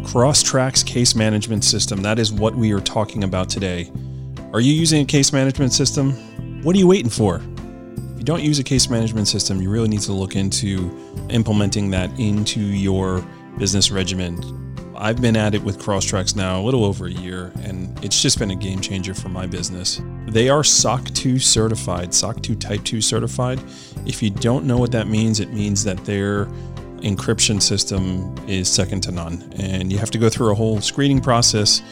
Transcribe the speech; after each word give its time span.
Crosstracks 0.00 0.84
case 0.84 1.14
management 1.14 1.62
system. 1.62 2.02
That 2.02 2.18
is 2.18 2.32
what 2.32 2.54
we 2.54 2.72
are 2.72 2.80
talking 2.80 3.22
about 3.22 3.48
today. 3.48 3.92
Are 4.52 4.60
you 4.60 4.72
using 4.72 5.02
a 5.02 5.04
case 5.04 5.32
management 5.32 5.72
system? 5.72 6.12
What 6.62 6.74
are 6.74 6.78
you 6.78 6.86
waiting 6.86 7.10
for? 7.10 7.36
If 7.36 8.18
you 8.18 8.24
don't 8.24 8.42
use 8.42 8.58
a 8.58 8.64
case 8.64 8.88
management 8.88 9.28
system, 9.28 9.60
you 9.60 9.70
really 9.70 9.88
need 9.88 10.00
to 10.02 10.12
look 10.12 10.36
into 10.36 10.90
implementing 11.28 11.90
that 11.90 12.10
into 12.18 12.60
your 12.60 13.24
business 13.58 13.90
regimen. 13.90 14.66
I've 14.96 15.20
been 15.20 15.36
at 15.36 15.54
it 15.54 15.62
with 15.62 15.78
Crosstracks 15.78 16.34
now 16.34 16.60
a 16.60 16.62
little 16.62 16.84
over 16.84 17.06
a 17.06 17.10
year, 17.10 17.52
and 17.62 18.02
it's 18.04 18.20
just 18.20 18.38
been 18.38 18.50
a 18.50 18.56
game 18.56 18.80
changer 18.80 19.14
for 19.14 19.28
my 19.28 19.46
business. 19.46 20.00
They 20.26 20.48
are 20.48 20.64
SOC 20.64 21.06
2 21.14 21.38
certified, 21.38 22.12
SOC 22.12 22.42
2 22.42 22.54
Type 22.56 22.84
2 22.84 23.00
certified. 23.00 23.60
If 24.06 24.22
you 24.22 24.30
don't 24.30 24.66
know 24.66 24.76
what 24.76 24.92
that 24.92 25.08
means, 25.08 25.40
it 25.40 25.52
means 25.52 25.84
that 25.84 26.04
their 26.04 26.48
encryption 27.02 27.60
system 27.60 28.34
is 28.46 28.68
second 28.68 29.02
to 29.02 29.12
none. 29.12 29.52
And 29.56 29.92
you 29.92 29.98
have 29.98 30.10
to 30.10 30.18
go 30.18 30.28
through 30.28 30.52
a 30.52 30.54
whole 30.54 30.80
screening 30.80 31.20
process 31.20 31.82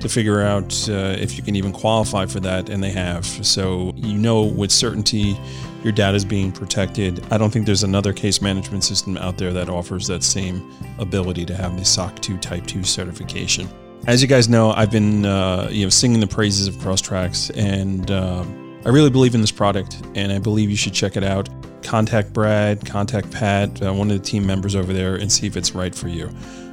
to 0.00 0.08
figure 0.08 0.42
out 0.42 0.88
uh, 0.88 1.16
if 1.18 1.36
you 1.36 1.42
can 1.42 1.56
even 1.56 1.72
qualify 1.72 2.26
for 2.26 2.40
that, 2.40 2.68
and 2.68 2.82
they 2.82 2.90
have. 2.90 3.24
So 3.24 3.92
you 3.96 4.14
know 4.18 4.42
with 4.44 4.70
certainty 4.70 5.38
your 5.82 5.92
data 5.92 6.16
is 6.16 6.24
being 6.24 6.50
protected. 6.50 7.24
I 7.30 7.38
don't 7.38 7.50
think 7.50 7.64
there's 7.64 7.84
another 7.84 8.12
case 8.12 8.42
management 8.42 8.82
system 8.82 9.16
out 9.16 9.38
there 9.38 9.52
that 9.52 9.68
offers 9.68 10.06
that 10.08 10.24
same 10.24 10.68
ability 10.98 11.44
to 11.46 11.54
have 11.54 11.78
the 11.78 11.84
SOC 11.84 12.18
2 12.20 12.38
Type 12.38 12.66
2 12.66 12.82
certification. 12.82 13.68
As 14.06 14.20
you 14.20 14.28
guys 14.28 14.48
know, 14.48 14.72
I've 14.72 14.90
been 14.90 15.24
uh, 15.24 15.68
you 15.70 15.86
know 15.86 15.90
singing 15.90 16.20
the 16.20 16.26
praises 16.26 16.66
of 16.66 16.74
Crosstracks, 16.76 17.50
and 17.56 18.10
uh, 18.10 18.44
I 18.84 18.88
really 18.90 19.10
believe 19.10 19.34
in 19.34 19.40
this 19.40 19.52
product, 19.52 20.02
and 20.14 20.32
I 20.32 20.38
believe 20.38 20.70
you 20.70 20.76
should 20.76 20.92
check 20.92 21.16
it 21.16 21.24
out. 21.24 21.48
Contact 21.86 22.32
Brad, 22.32 22.84
contact 22.84 23.30
Pat, 23.30 23.80
uh, 23.80 23.94
one 23.94 24.10
of 24.10 24.18
the 24.18 24.22
team 24.22 24.44
members 24.44 24.74
over 24.74 24.92
there, 24.92 25.14
and 25.14 25.30
see 25.30 25.46
if 25.46 25.56
it's 25.56 25.72
right 25.72 25.94
for 25.94 26.08
you. 26.08 26.26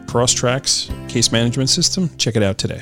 Crosstracks 0.07 0.89
case 1.07 1.31
management 1.31 1.69
system. 1.69 2.09
Check 2.17 2.35
it 2.35 2.41
out 2.41 2.57
today. 2.57 2.81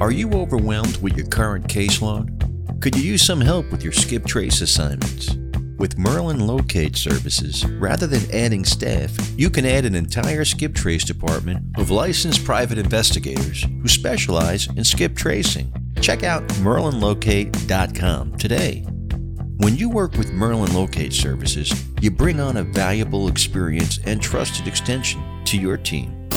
Are 0.00 0.10
you 0.10 0.32
overwhelmed 0.32 0.96
with 1.02 1.18
your 1.18 1.26
current 1.26 1.66
caseload? 1.66 2.80
Could 2.80 2.96
you 2.96 3.02
use 3.02 3.24
some 3.24 3.42
help 3.42 3.70
with 3.70 3.82
your 3.82 3.92
skip 3.92 4.24
trace 4.24 4.62
assignments? 4.62 5.36
With 5.76 5.98
Merlin 5.98 6.46
Locate 6.46 6.96
Services, 6.96 7.66
rather 7.66 8.06
than 8.06 8.22
adding 8.34 8.64
staff, 8.64 9.14
you 9.36 9.50
can 9.50 9.66
add 9.66 9.84
an 9.84 9.94
entire 9.94 10.46
skip 10.46 10.74
trace 10.74 11.04
department 11.04 11.62
of 11.76 11.90
licensed 11.90 12.42
private 12.44 12.78
investigators 12.78 13.64
who 13.82 13.88
specialize 13.88 14.66
in 14.76 14.84
skip 14.84 15.14
tracing. 15.14 15.70
Check 16.00 16.22
out 16.22 16.46
merlinlocate.com 16.48 18.36
today. 18.38 18.86
When 19.64 19.78
you 19.78 19.88
work 19.88 20.12
with 20.18 20.30
Merlin 20.30 20.74
Locate 20.74 21.14
Services, 21.14 21.72
you 22.02 22.10
bring 22.10 22.38
on 22.38 22.58
a 22.58 22.62
valuable 22.62 23.28
experience 23.28 23.98
and 24.04 24.20
trusted 24.20 24.68
extension 24.68 25.24
to 25.46 25.56
your 25.56 25.78
team. 25.78 26.28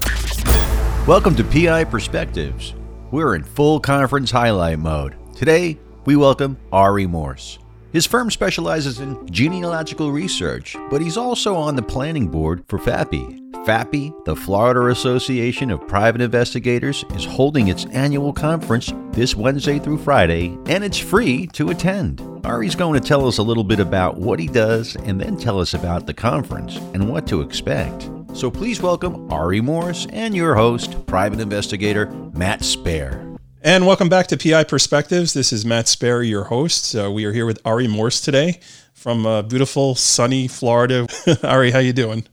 Welcome 1.06 1.36
to 1.36 1.44
PI 1.44 1.84
Perspectives. 1.84 2.74
We're 3.12 3.36
in 3.36 3.44
full 3.44 3.82
conference 3.82 4.32
highlight 4.32 4.80
mode. 4.80 5.18
Today, 5.36 5.78
we 6.06 6.16
welcome 6.16 6.56
Ari 6.72 7.06
Morse. 7.06 7.60
His 7.92 8.06
firm 8.06 8.32
specializes 8.32 9.02
in 9.02 9.28
genealogical 9.30 10.10
research, 10.10 10.78
but 10.90 11.02
he's 11.02 11.18
also 11.18 11.54
on 11.54 11.76
the 11.76 11.84
planning 11.84 12.30
board 12.30 12.64
for 12.70 12.80
FAPI. 12.80 13.47
FAPI, 13.68 14.24
the 14.24 14.34
Florida 14.34 14.88
Association 14.88 15.70
of 15.72 15.86
Private 15.90 16.22
Investigators, 16.22 17.04
is 17.16 17.26
holding 17.26 17.68
its 17.68 17.84
annual 17.88 18.32
conference 18.32 18.94
this 19.12 19.36
Wednesday 19.36 19.78
through 19.78 19.98
Friday, 19.98 20.58
and 20.68 20.86
it's 20.86 20.98
free 20.98 21.48
to 21.48 21.72
attend. 21.72 22.22
Ari's 22.46 22.76
going 22.76 22.98
to 22.98 23.06
tell 23.06 23.28
us 23.28 23.40
a 23.40 23.44
little 23.44 23.66
bit 23.66 23.82
about 23.82 24.16
what 24.16 24.40
he 24.40 24.48
does 24.48 24.96
and 24.96 25.20
then 25.20 25.36
tell 25.36 25.60
us 25.60 25.74
about 25.74 26.06
the 26.06 26.14
conference 26.14 26.78
and 26.94 27.10
what 27.10 27.28
to 27.28 27.42
expect. 27.42 28.10
So 28.32 28.50
please 28.50 28.82
welcome 28.82 29.30
Ari 29.34 29.60
Morse 29.60 30.08
and 30.14 30.34
your 30.34 30.56
host, 30.56 31.06
private 31.06 31.42
investigator 31.42 32.06
Matt 32.32 32.62
Spaier. 32.62 33.38
And 33.62 33.86
welcome 33.86 34.08
back 34.08 34.28
to 34.28 34.38
PI 34.38 34.64
Perspectives. 34.64 35.34
This 35.34 35.52
is 35.52 35.66
Matt 35.66 35.88
Spaier, 35.88 36.26
your 36.26 36.46
host. 36.46 36.96
Uh, 36.96 37.12
we 37.12 37.26
are 37.26 37.34
here 37.34 37.46
with 37.46 37.60
Ari 37.66 37.90
Morse 37.90 38.22
today 38.22 38.62
from 38.94 39.26
uh, 39.26 39.42
beautiful, 39.42 39.94
sunny 39.94 40.48
Florida. 40.48 41.06
Ari, 41.44 41.72
how 41.72 41.80
you 41.80 41.92
doing? 41.92 42.26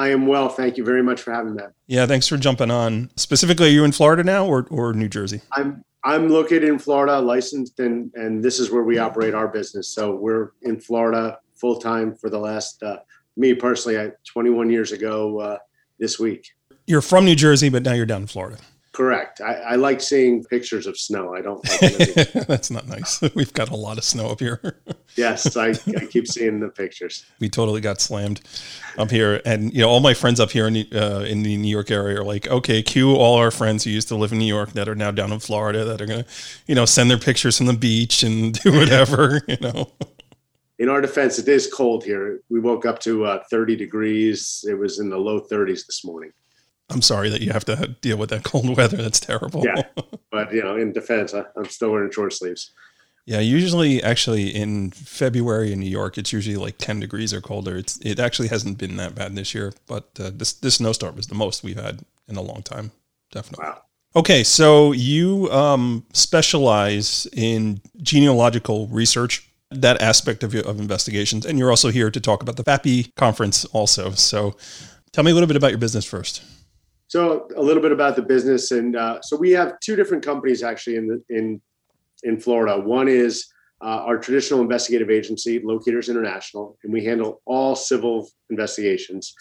I 0.00 0.08
am 0.08 0.26
well. 0.26 0.48
Thank 0.48 0.78
you 0.78 0.84
very 0.84 1.02
much 1.02 1.20
for 1.20 1.30
having 1.30 1.54
me. 1.54 1.62
Yeah, 1.86 2.06
thanks 2.06 2.26
for 2.26 2.38
jumping 2.38 2.70
on. 2.70 3.10
Specifically, 3.16 3.66
are 3.66 3.72
you 3.72 3.84
in 3.84 3.92
Florida 3.92 4.24
now 4.24 4.46
or, 4.46 4.66
or 4.70 4.94
New 4.94 5.10
Jersey? 5.10 5.42
I'm 5.52 5.84
I'm 6.02 6.30
located 6.30 6.64
in 6.64 6.78
Florida, 6.78 7.20
licensed, 7.20 7.78
and 7.80 8.10
and 8.14 8.42
this 8.42 8.58
is 8.58 8.70
where 8.70 8.82
we 8.82 8.96
operate 8.96 9.34
our 9.34 9.46
business. 9.46 9.88
So 9.88 10.16
we're 10.16 10.52
in 10.62 10.80
Florida 10.80 11.38
full 11.54 11.78
time 11.78 12.14
for 12.14 12.30
the 12.30 12.38
last 12.38 12.82
uh, 12.82 13.00
me 13.36 13.52
personally. 13.52 13.98
I 13.98 14.12
21 14.24 14.70
years 14.70 14.92
ago 14.92 15.38
uh, 15.38 15.58
this 15.98 16.18
week. 16.18 16.48
You're 16.86 17.02
from 17.02 17.26
New 17.26 17.36
Jersey, 17.36 17.68
but 17.68 17.82
now 17.82 17.92
you're 17.92 18.06
down 18.06 18.22
in 18.22 18.26
Florida. 18.26 18.56
Correct. 19.00 19.40
I, 19.40 19.54
I, 19.54 19.74
like 19.76 20.02
seeing 20.02 20.44
pictures 20.44 20.86
of 20.86 20.94
snow. 20.98 21.34
I 21.34 21.40
don't. 21.40 21.66
Like 21.66 22.32
That's 22.46 22.70
not 22.70 22.86
nice. 22.86 23.18
We've 23.34 23.52
got 23.54 23.70
a 23.70 23.74
lot 23.74 23.96
of 23.96 24.04
snow 24.04 24.28
up 24.28 24.40
here. 24.40 24.60
yes, 25.16 25.56
I, 25.56 25.68
I, 25.68 26.04
keep 26.04 26.28
seeing 26.28 26.60
the 26.60 26.68
pictures. 26.68 27.24
We 27.38 27.48
totally 27.48 27.80
got 27.80 28.02
slammed 28.02 28.42
up 28.98 29.10
here, 29.10 29.40
and 29.46 29.72
you 29.72 29.80
know, 29.80 29.88
all 29.88 30.00
my 30.00 30.12
friends 30.12 30.38
up 30.38 30.50
here 30.50 30.66
in 30.66 30.74
the, 30.74 30.88
uh, 30.92 31.20
in 31.20 31.42
the 31.42 31.56
New 31.56 31.70
York 31.70 31.90
area 31.90 32.20
are 32.20 32.24
like, 32.24 32.46
okay, 32.48 32.82
cue 32.82 33.14
all 33.16 33.38
our 33.38 33.50
friends 33.50 33.84
who 33.84 33.90
used 33.90 34.08
to 34.08 34.16
live 34.16 34.32
in 34.32 34.38
New 34.38 34.44
York 34.44 34.72
that 34.72 34.86
are 34.86 34.94
now 34.94 35.10
down 35.10 35.32
in 35.32 35.40
Florida 35.40 35.82
that 35.86 36.02
are 36.02 36.06
gonna, 36.06 36.26
you 36.66 36.74
know, 36.74 36.84
send 36.84 37.10
their 37.10 37.16
pictures 37.16 37.56
from 37.56 37.68
the 37.68 37.72
beach 37.72 38.22
and 38.22 38.60
do 38.60 38.70
whatever, 38.70 39.40
you 39.48 39.56
know. 39.62 39.90
In 40.78 40.90
our 40.90 41.00
defense, 41.00 41.38
it 41.38 41.48
is 41.48 41.72
cold 41.72 42.04
here. 42.04 42.40
We 42.50 42.60
woke 42.60 42.84
up 42.84 42.98
to 43.00 43.24
uh, 43.24 43.44
30 43.50 43.76
degrees. 43.76 44.62
It 44.68 44.74
was 44.74 44.98
in 44.98 45.08
the 45.08 45.16
low 45.16 45.40
30s 45.40 45.86
this 45.86 46.04
morning. 46.04 46.32
I'm 46.90 47.02
sorry 47.02 47.30
that 47.30 47.40
you 47.40 47.52
have 47.52 47.64
to 47.66 47.96
deal 48.00 48.16
with 48.16 48.30
that 48.30 48.42
cold 48.44 48.76
weather. 48.76 48.96
That's 48.96 49.20
terrible. 49.20 49.64
Yeah, 49.64 49.82
but 50.30 50.52
you 50.52 50.62
know, 50.62 50.76
in 50.76 50.92
defense, 50.92 51.34
I, 51.34 51.44
am 51.56 51.66
still 51.66 51.92
wearing 51.92 52.10
short 52.10 52.32
sleeves. 52.32 52.72
Yeah, 53.26 53.40
usually, 53.40 54.02
actually, 54.02 54.48
in 54.48 54.90
February 54.90 55.72
in 55.72 55.80
New 55.80 55.90
York, 55.90 56.18
it's 56.18 56.32
usually 56.32 56.56
like 56.56 56.78
10 56.78 57.00
degrees 57.00 57.32
or 57.32 57.40
colder. 57.40 57.76
It's 57.76 57.98
it 57.98 58.18
actually 58.18 58.48
hasn't 58.48 58.78
been 58.78 58.96
that 58.96 59.14
bad 59.14 59.36
this 59.36 59.54
year, 59.54 59.72
but 59.86 60.08
uh, 60.18 60.30
this 60.34 60.52
this 60.54 60.76
snowstorm 60.76 61.18
is 61.18 61.26
the 61.26 61.34
most 61.34 61.62
we've 61.62 61.80
had 61.80 62.00
in 62.28 62.36
a 62.36 62.42
long 62.42 62.62
time. 62.62 62.92
Definitely. 63.30 63.66
Wow. 63.66 63.82
Okay, 64.16 64.42
so 64.42 64.90
you 64.90 65.48
um, 65.52 66.04
specialize 66.12 67.28
in 67.32 67.80
genealogical 68.02 68.88
research, 68.88 69.48
that 69.70 70.02
aspect 70.02 70.42
of, 70.42 70.52
of 70.54 70.80
investigations, 70.80 71.46
and 71.46 71.56
you're 71.58 71.70
also 71.70 71.90
here 71.90 72.10
to 72.10 72.20
talk 72.20 72.42
about 72.42 72.56
the 72.56 72.64
FAPI 72.64 73.14
conference 73.14 73.64
also. 73.66 74.10
So, 74.10 74.56
tell 75.12 75.22
me 75.22 75.30
a 75.30 75.34
little 75.34 75.46
bit 75.46 75.56
about 75.56 75.70
your 75.70 75.78
business 75.78 76.04
first. 76.04 76.42
So 77.10 77.48
a 77.56 77.60
little 77.60 77.82
bit 77.82 77.90
about 77.90 78.14
the 78.14 78.22
business, 78.22 78.70
and 78.70 78.94
uh, 78.94 79.20
so 79.20 79.36
we 79.36 79.50
have 79.50 79.80
two 79.80 79.96
different 79.96 80.24
companies 80.24 80.62
actually 80.62 80.94
in 80.94 81.08
the, 81.08 81.20
in 81.28 81.60
in 82.22 82.38
Florida. 82.38 82.78
One 82.78 83.08
is 83.08 83.48
uh, 83.82 84.04
our 84.06 84.16
traditional 84.16 84.60
investigative 84.60 85.10
agency, 85.10 85.58
Locators 85.58 86.08
International, 86.08 86.78
and 86.84 86.92
we 86.92 87.04
handle 87.04 87.42
all 87.46 87.74
civil 87.74 88.30
investigations. 88.48 89.34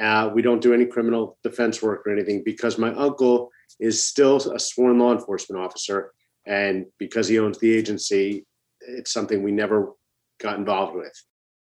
Uh, 0.00 0.30
we 0.34 0.40
don't 0.40 0.62
do 0.62 0.72
any 0.72 0.86
criminal 0.86 1.36
defense 1.44 1.82
work 1.82 2.06
or 2.06 2.12
anything 2.14 2.42
because 2.42 2.78
my 2.78 2.90
uncle 2.94 3.50
is 3.80 4.02
still 4.02 4.36
a 4.52 4.58
sworn 4.58 4.98
law 4.98 5.12
enforcement 5.12 5.62
officer, 5.62 6.12
and 6.46 6.86
because 6.98 7.28
he 7.28 7.38
owns 7.38 7.58
the 7.58 7.70
agency, 7.70 8.46
it's 8.80 9.12
something 9.12 9.42
we 9.42 9.52
never 9.52 9.92
got 10.40 10.56
involved 10.56 10.96
with. 10.96 11.12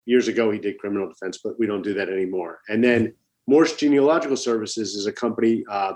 Years 0.05 0.29
ago, 0.29 0.51
he 0.51 0.57
did 0.57 0.79
criminal 0.79 1.09
defense, 1.09 1.41
but 1.43 1.59
we 1.59 1.67
don't 1.67 1.81
do 1.81 1.95
that 1.95 2.07
anymore. 2.07 2.61
And 2.69 2.81
then 2.81 3.13
Morse 3.49 3.75
Genealogical 3.75 4.37
Services 4.37 4.93
is 4.93 5.07
a 5.07 5.11
company, 5.11 5.63
uh, 5.69 5.93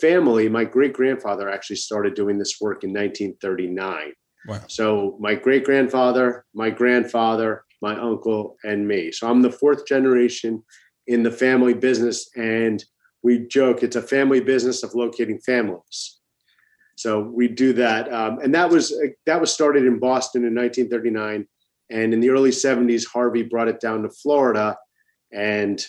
family. 0.00 0.48
My 0.48 0.64
great 0.64 0.92
grandfather 0.92 1.48
actually 1.48 1.76
started 1.76 2.14
doing 2.14 2.36
this 2.36 2.60
work 2.60 2.82
in 2.82 2.90
1939. 2.90 4.12
Wow. 4.48 4.60
So 4.66 5.16
my 5.20 5.34
great 5.34 5.64
grandfather, 5.64 6.44
my 6.52 6.70
grandfather, 6.70 7.64
my 7.80 7.98
uncle, 7.98 8.56
and 8.64 8.88
me. 8.88 9.12
So 9.12 9.30
I'm 9.30 9.40
the 9.40 9.52
fourth 9.52 9.86
generation 9.86 10.64
in 11.06 11.22
the 11.22 11.30
family 11.30 11.74
business. 11.74 12.28
And 12.36 12.84
we 13.22 13.46
joke 13.46 13.82
it's 13.82 13.96
a 13.96 14.02
family 14.02 14.40
business 14.40 14.82
of 14.82 14.94
locating 14.94 15.38
families. 15.38 16.18
So 16.96 17.20
we 17.20 17.48
do 17.48 17.72
that, 17.74 18.12
um, 18.12 18.40
and 18.40 18.54
that 18.54 18.68
was 18.68 18.94
that 19.24 19.40
was 19.40 19.50
started 19.50 19.86
in 19.86 19.98
Boston 19.98 20.44
in 20.44 20.54
1939, 20.54 21.46
and 21.88 22.12
in 22.12 22.20
the 22.20 22.28
early 22.28 22.50
70s, 22.50 23.06
Harvey 23.06 23.42
brought 23.42 23.68
it 23.68 23.80
down 23.80 24.02
to 24.02 24.10
Florida, 24.10 24.76
and 25.32 25.82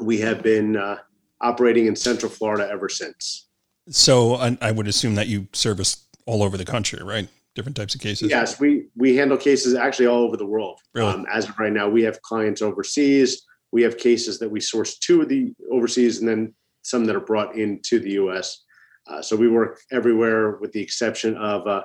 we 0.00 0.18
have 0.18 0.42
been 0.42 0.76
uh, 0.76 0.98
operating 1.40 1.86
in 1.86 1.96
Central 1.96 2.30
Florida 2.30 2.68
ever 2.70 2.88
since. 2.88 3.48
So 3.88 4.34
I, 4.34 4.56
I 4.60 4.72
would 4.72 4.88
assume 4.88 5.14
that 5.14 5.28
you 5.28 5.48
service 5.52 6.06
all 6.26 6.42
over 6.42 6.56
the 6.56 6.64
country, 6.64 7.02
right? 7.02 7.28
Different 7.54 7.76
types 7.76 7.94
of 7.94 8.00
cases. 8.00 8.28
Yes, 8.28 8.60
we 8.60 8.88
we 8.96 9.16
handle 9.16 9.38
cases 9.38 9.74
actually 9.74 10.06
all 10.06 10.22
over 10.22 10.36
the 10.36 10.46
world. 10.46 10.80
Really? 10.94 11.12
Um, 11.12 11.26
as 11.32 11.48
of 11.48 11.58
right 11.58 11.72
now, 11.72 11.88
we 11.88 12.02
have 12.02 12.20
clients 12.22 12.60
overseas. 12.60 13.42
We 13.72 13.82
have 13.82 13.96
cases 13.96 14.38
that 14.40 14.50
we 14.50 14.60
source 14.60 14.98
to 14.98 15.24
the 15.24 15.54
overseas, 15.70 16.18
and 16.18 16.28
then 16.28 16.54
some 16.82 17.04
that 17.06 17.16
are 17.16 17.20
brought 17.20 17.56
into 17.56 17.98
the 17.98 18.12
U.S. 18.12 18.62
Uh, 19.06 19.22
so 19.22 19.36
we 19.36 19.48
work 19.48 19.80
everywhere, 19.90 20.58
with 20.58 20.72
the 20.72 20.82
exception 20.82 21.36
of 21.36 21.66
uh, 21.66 21.82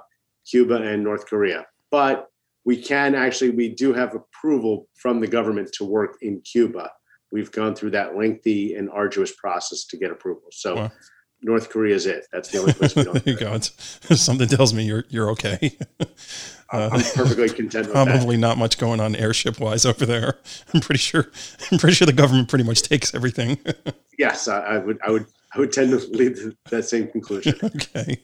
Cuba 0.49 0.75
and 0.75 1.03
North 1.03 1.25
Korea. 1.25 1.65
But 1.89 2.27
we 2.65 2.81
can 2.81 3.15
actually, 3.15 3.51
we 3.51 3.69
do 3.69 3.93
have 3.93 4.13
approval 4.13 4.87
from 4.95 5.19
the 5.19 5.27
government 5.27 5.71
to 5.73 5.85
work 5.85 6.17
in 6.21 6.41
Cuba 6.41 6.91
we've 7.31 7.51
gone 7.51 7.75
through 7.75 7.91
that 7.91 8.15
lengthy 8.15 8.75
and 8.75 8.89
arduous 8.89 9.31
process 9.33 9.85
to 9.85 9.97
get 9.97 10.11
approval. 10.11 10.43
So 10.51 10.75
wow. 10.75 10.91
North 11.41 11.69
Korea 11.69 11.95
is 11.95 12.05
it. 12.05 12.27
That's 12.31 12.49
the 12.49 12.59
only 12.59 12.73
place 12.73 12.95
we 12.95 13.03
don't. 13.05 13.23
there 13.23 13.33
you 13.33 13.39
go. 13.39 13.57
Something 13.59 14.47
tells 14.47 14.73
me 14.73 14.83
you're 14.83 15.05
you're 15.09 15.29
okay. 15.31 15.77
Uh, 16.73 16.89
I'm 16.93 17.01
perfectly 17.01 17.49
content 17.49 17.87
with 17.87 17.93
probably 17.93 18.37
not 18.37 18.57
much 18.57 18.77
going 18.77 19.01
on 19.01 19.13
heirship 19.17 19.59
wise 19.59 19.85
over 19.85 20.05
there. 20.05 20.37
I'm 20.73 20.79
pretty 20.79 20.99
sure. 20.99 21.29
I'm 21.69 21.77
pretty 21.77 21.95
sure 21.95 22.05
the 22.05 22.13
government 22.13 22.47
pretty 22.47 22.63
much 22.63 22.81
takes 22.83 23.13
everything. 23.13 23.59
Yes, 24.17 24.47
I, 24.47 24.59
I 24.59 24.77
would. 24.77 24.99
I 25.05 25.09
would. 25.09 25.25
I 25.55 25.59
would 25.59 25.71
tend 25.71 25.89
to 25.91 25.97
lead 26.11 26.35
to 26.35 26.55
that 26.69 26.83
same 26.83 27.07
conclusion. 27.07 27.55
okay. 27.63 28.21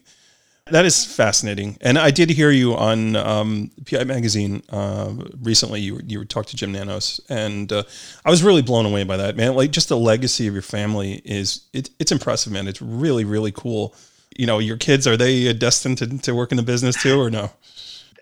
That 0.70 0.84
is 0.84 1.04
fascinating, 1.04 1.78
and 1.80 1.98
I 1.98 2.10
did 2.10 2.28
hear 2.30 2.50
you 2.50 2.74
on 2.74 3.16
um, 3.16 3.70
PI 3.90 4.04
Magazine 4.04 4.62
uh, 4.68 5.12
recently. 5.40 5.80
You 5.80 6.00
you 6.04 6.24
talked 6.24 6.50
to 6.50 6.56
Jim 6.56 6.72
Nanos, 6.72 7.20
and 7.28 7.72
uh, 7.72 7.84
I 8.24 8.30
was 8.30 8.42
really 8.42 8.60
blown 8.60 8.84
away 8.84 9.04
by 9.04 9.16
that, 9.16 9.36
man. 9.36 9.54
Like 9.54 9.70
just 9.70 9.88
the 9.88 9.96
legacy 9.96 10.46
of 10.46 10.52
your 10.52 10.62
family 10.62 11.22
is 11.24 11.68
it, 11.72 11.90
it's 11.98 12.12
impressive, 12.12 12.52
man. 12.52 12.68
It's 12.68 12.82
really 12.82 13.24
really 13.24 13.52
cool. 13.52 13.94
You 14.36 14.46
know, 14.46 14.58
your 14.58 14.76
kids 14.76 15.06
are 15.06 15.16
they 15.16 15.52
destined 15.54 15.98
to, 15.98 16.18
to 16.18 16.34
work 16.34 16.52
in 16.52 16.56
the 16.56 16.62
business 16.62 17.00
too, 17.02 17.18
or 17.18 17.30
no? 17.30 17.50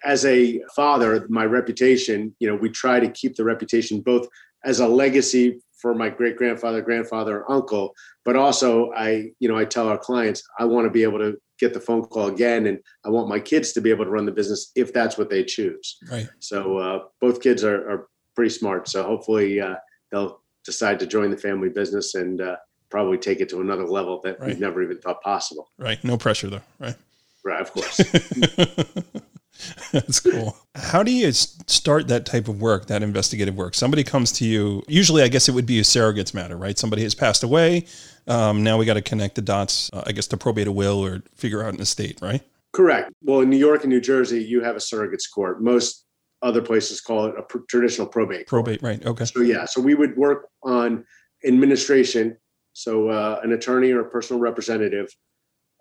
As 0.04 0.24
a 0.24 0.60
father, 0.74 1.26
my 1.28 1.44
reputation, 1.44 2.34
you 2.38 2.48
know, 2.48 2.54
we 2.54 2.70
try 2.70 3.00
to 3.00 3.08
keep 3.08 3.34
the 3.34 3.44
reputation 3.44 4.00
both 4.00 4.28
as 4.64 4.78
a 4.78 4.86
legacy 4.86 5.60
for 5.76 5.94
my 5.94 6.08
great 6.08 6.36
grandfather, 6.36 6.80
grandfather, 6.80 7.44
uncle, 7.50 7.94
but 8.24 8.36
also 8.36 8.92
I, 8.92 9.30
you 9.40 9.48
know, 9.48 9.58
I 9.58 9.64
tell 9.64 9.88
our 9.88 9.98
clients 9.98 10.42
I 10.58 10.64
want 10.64 10.86
to 10.86 10.90
be 10.90 11.02
able 11.02 11.18
to 11.18 11.36
get 11.58 11.74
the 11.74 11.80
phone 11.80 12.04
call 12.04 12.28
again, 12.28 12.66
and 12.66 12.78
I 13.04 13.10
want 13.10 13.28
my 13.28 13.38
kids 13.40 13.72
to 13.72 13.80
be 13.80 13.90
able 13.90 14.04
to 14.04 14.10
run 14.10 14.26
the 14.26 14.32
business 14.32 14.70
if 14.74 14.92
that's 14.92 15.16
what 15.18 15.30
they 15.30 15.44
choose. 15.44 15.98
Right. 16.10 16.28
So 16.40 16.78
uh, 16.78 16.98
both 17.20 17.40
kids 17.40 17.64
are, 17.64 17.88
are 17.90 18.08
pretty 18.34 18.50
smart. 18.50 18.88
So 18.88 19.02
hopefully 19.02 19.60
uh, 19.60 19.76
they'll 20.10 20.40
decide 20.64 20.98
to 21.00 21.06
join 21.06 21.30
the 21.30 21.36
family 21.36 21.68
business 21.68 22.14
and 22.14 22.40
uh, 22.40 22.56
probably 22.90 23.18
take 23.18 23.40
it 23.40 23.48
to 23.50 23.60
another 23.60 23.86
level 23.86 24.20
that 24.24 24.38
Right. 24.40 24.48
we've 24.48 24.60
never 24.60 24.82
even 24.82 24.98
thought 24.98 25.22
possible. 25.22 25.70
Right. 25.78 26.02
No 26.04 26.16
pressure 26.18 26.48
though. 26.48 26.60
Right. 26.78 26.96
Right, 27.44 27.60
of 27.60 27.72
course. 27.72 27.98
That's 29.92 30.20
cool. 30.20 30.56
How 30.74 31.02
do 31.02 31.10
you 31.10 31.32
start 31.32 32.08
that 32.08 32.26
type 32.26 32.48
of 32.48 32.60
work, 32.60 32.86
that 32.86 33.02
investigative 33.02 33.54
work? 33.56 33.74
Somebody 33.74 34.04
comes 34.04 34.32
to 34.32 34.44
you. 34.44 34.82
Usually, 34.88 35.22
I 35.22 35.28
guess 35.28 35.48
it 35.48 35.52
would 35.52 35.64
be 35.64 35.78
a 35.78 35.82
surrogates 35.82 36.34
matter, 36.34 36.56
right? 36.56 36.76
Somebody 36.78 37.02
has 37.04 37.14
passed 37.14 37.42
away. 37.42 37.86
Um, 38.26 38.64
now 38.64 38.76
we 38.76 38.84
got 38.84 38.94
to 38.94 39.02
connect 39.02 39.36
the 39.36 39.42
dots. 39.42 39.90
Uh, 39.92 40.02
I 40.06 40.12
guess 40.12 40.26
to 40.28 40.36
probate 40.36 40.66
a 40.66 40.72
will 40.72 41.04
or 41.04 41.22
figure 41.34 41.62
out 41.62 41.74
an 41.74 41.80
estate, 41.80 42.18
right? 42.20 42.42
Correct. 42.72 43.12
Well, 43.22 43.40
in 43.40 43.50
New 43.50 43.56
York 43.56 43.84
and 43.84 43.90
New 43.90 44.00
Jersey, 44.00 44.42
you 44.42 44.62
have 44.62 44.76
a 44.76 44.80
surrogates 44.80 45.30
court. 45.32 45.62
Most 45.62 46.04
other 46.42 46.60
places 46.60 47.00
call 47.00 47.26
it 47.26 47.34
a 47.38 47.42
pr- 47.42 47.58
traditional 47.68 48.06
probate. 48.06 48.46
court. 48.48 48.64
Probate, 48.64 48.82
right? 48.82 49.04
Okay. 49.06 49.24
So 49.24 49.40
yeah, 49.40 49.64
so 49.64 49.80
we 49.80 49.94
would 49.94 50.16
work 50.16 50.48
on 50.62 51.04
administration. 51.46 52.36
So 52.72 53.08
uh, 53.08 53.40
an 53.42 53.52
attorney 53.52 53.92
or 53.92 54.00
a 54.00 54.10
personal 54.10 54.40
representative 54.40 55.08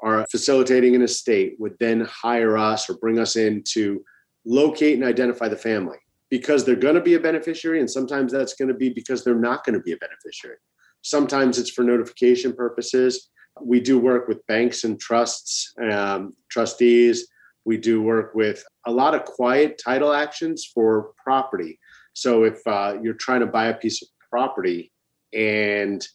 are 0.01 0.25
facilitating 0.31 0.95
an 0.95 1.01
estate 1.01 1.56
would 1.59 1.75
then 1.80 2.01
hire 2.01 2.57
us 2.57 2.89
or 2.89 2.95
bring 2.95 3.19
us 3.19 3.36
in 3.36 3.63
to 3.63 4.03
locate 4.45 4.95
and 4.95 5.03
identify 5.03 5.48
the 5.48 5.57
family 5.57 5.98
because 6.30 6.63
they're 6.63 6.75
going 6.75 6.95
to 6.95 7.01
be 7.01 7.15
a 7.15 7.19
beneficiary, 7.19 7.80
and 7.80 7.89
sometimes 7.89 8.31
that's 8.31 8.56
going 8.56 8.68
to 8.68 8.74
be 8.74 8.89
because 8.89 9.24
they're 9.24 9.36
not 9.36 9.63
going 9.63 9.74
to 9.74 9.80
be 9.81 9.94
a 9.94 9.98
beneficiary. 9.98 10.57
Sometimes 11.06 11.60
it's 11.60 11.69
for 11.69 11.84
notification 11.84 12.52
purposes. 12.52 13.30
We 13.62 13.80
do 13.80 14.00
work 14.00 14.28
with 14.28 14.46
banks 14.48 14.84
and 14.86 15.00
trusts, 15.00 15.72
um, 15.80 16.34
trustees. 16.50 17.28
We 17.63 17.78
do 17.78 18.02
work 18.02 18.34
with 18.34 18.66
a 18.88 18.92
lot 18.92 19.13
of 19.13 19.24
quiet 19.24 19.78
title 19.78 20.12
actions 20.12 20.66
for 20.66 21.12
property. 21.24 21.80
So 22.13 22.44
if 22.44 22.66
uh, 22.66 22.98
you're 23.04 23.13
trying 23.13 23.42
to 23.42 23.46
buy 23.46 23.68
a 23.68 23.75
piece 23.75 24.02
of 24.02 24.07
property 24.31 24.92
and 25.31 26.06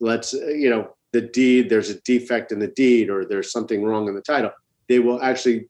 let's, 0.00 0.34
uh, 0.34 0.48
you 0.48 0.68
know, 0.68 0.96
the 1.12 1.20
deed, 1.20 1.70
there's 1.70 1.90
a 1.90 2.00
defect 2.00 2.50
in 2.50 2.58
the 2.58 2.74
deed 2.82 3.08
or 3.08 3.24
there's 3.24 3.52
something 3.52 3.84
wrong 3.84 4.08
in 4.08 4.16
the 4.16 4.20
title, 4.20 4.50
they 4.88 4.98
will 4.98 5.22
actually 5.22 5.68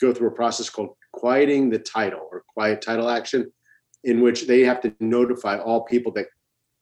go 0.00 0.12
through 0.12 0.28
a 0.28 0.32
process 0.32 0.68
called 0.68 0.96
quieting 1.12 1.70
the 1.70 1.78
title 1.78 2.28
or 2.32 2.42
quiet 2.48 2.82
title 2.82 3.08
action, 3.08 3.52
in 4.02 4.20
which 4.20 4.48
they 4.48 4.62
have 4.62 4.80
to 4.80 4.92
notify 4.98 5.58
all 5.58 5.84
people 5.84 6.10
that 6.10 6.26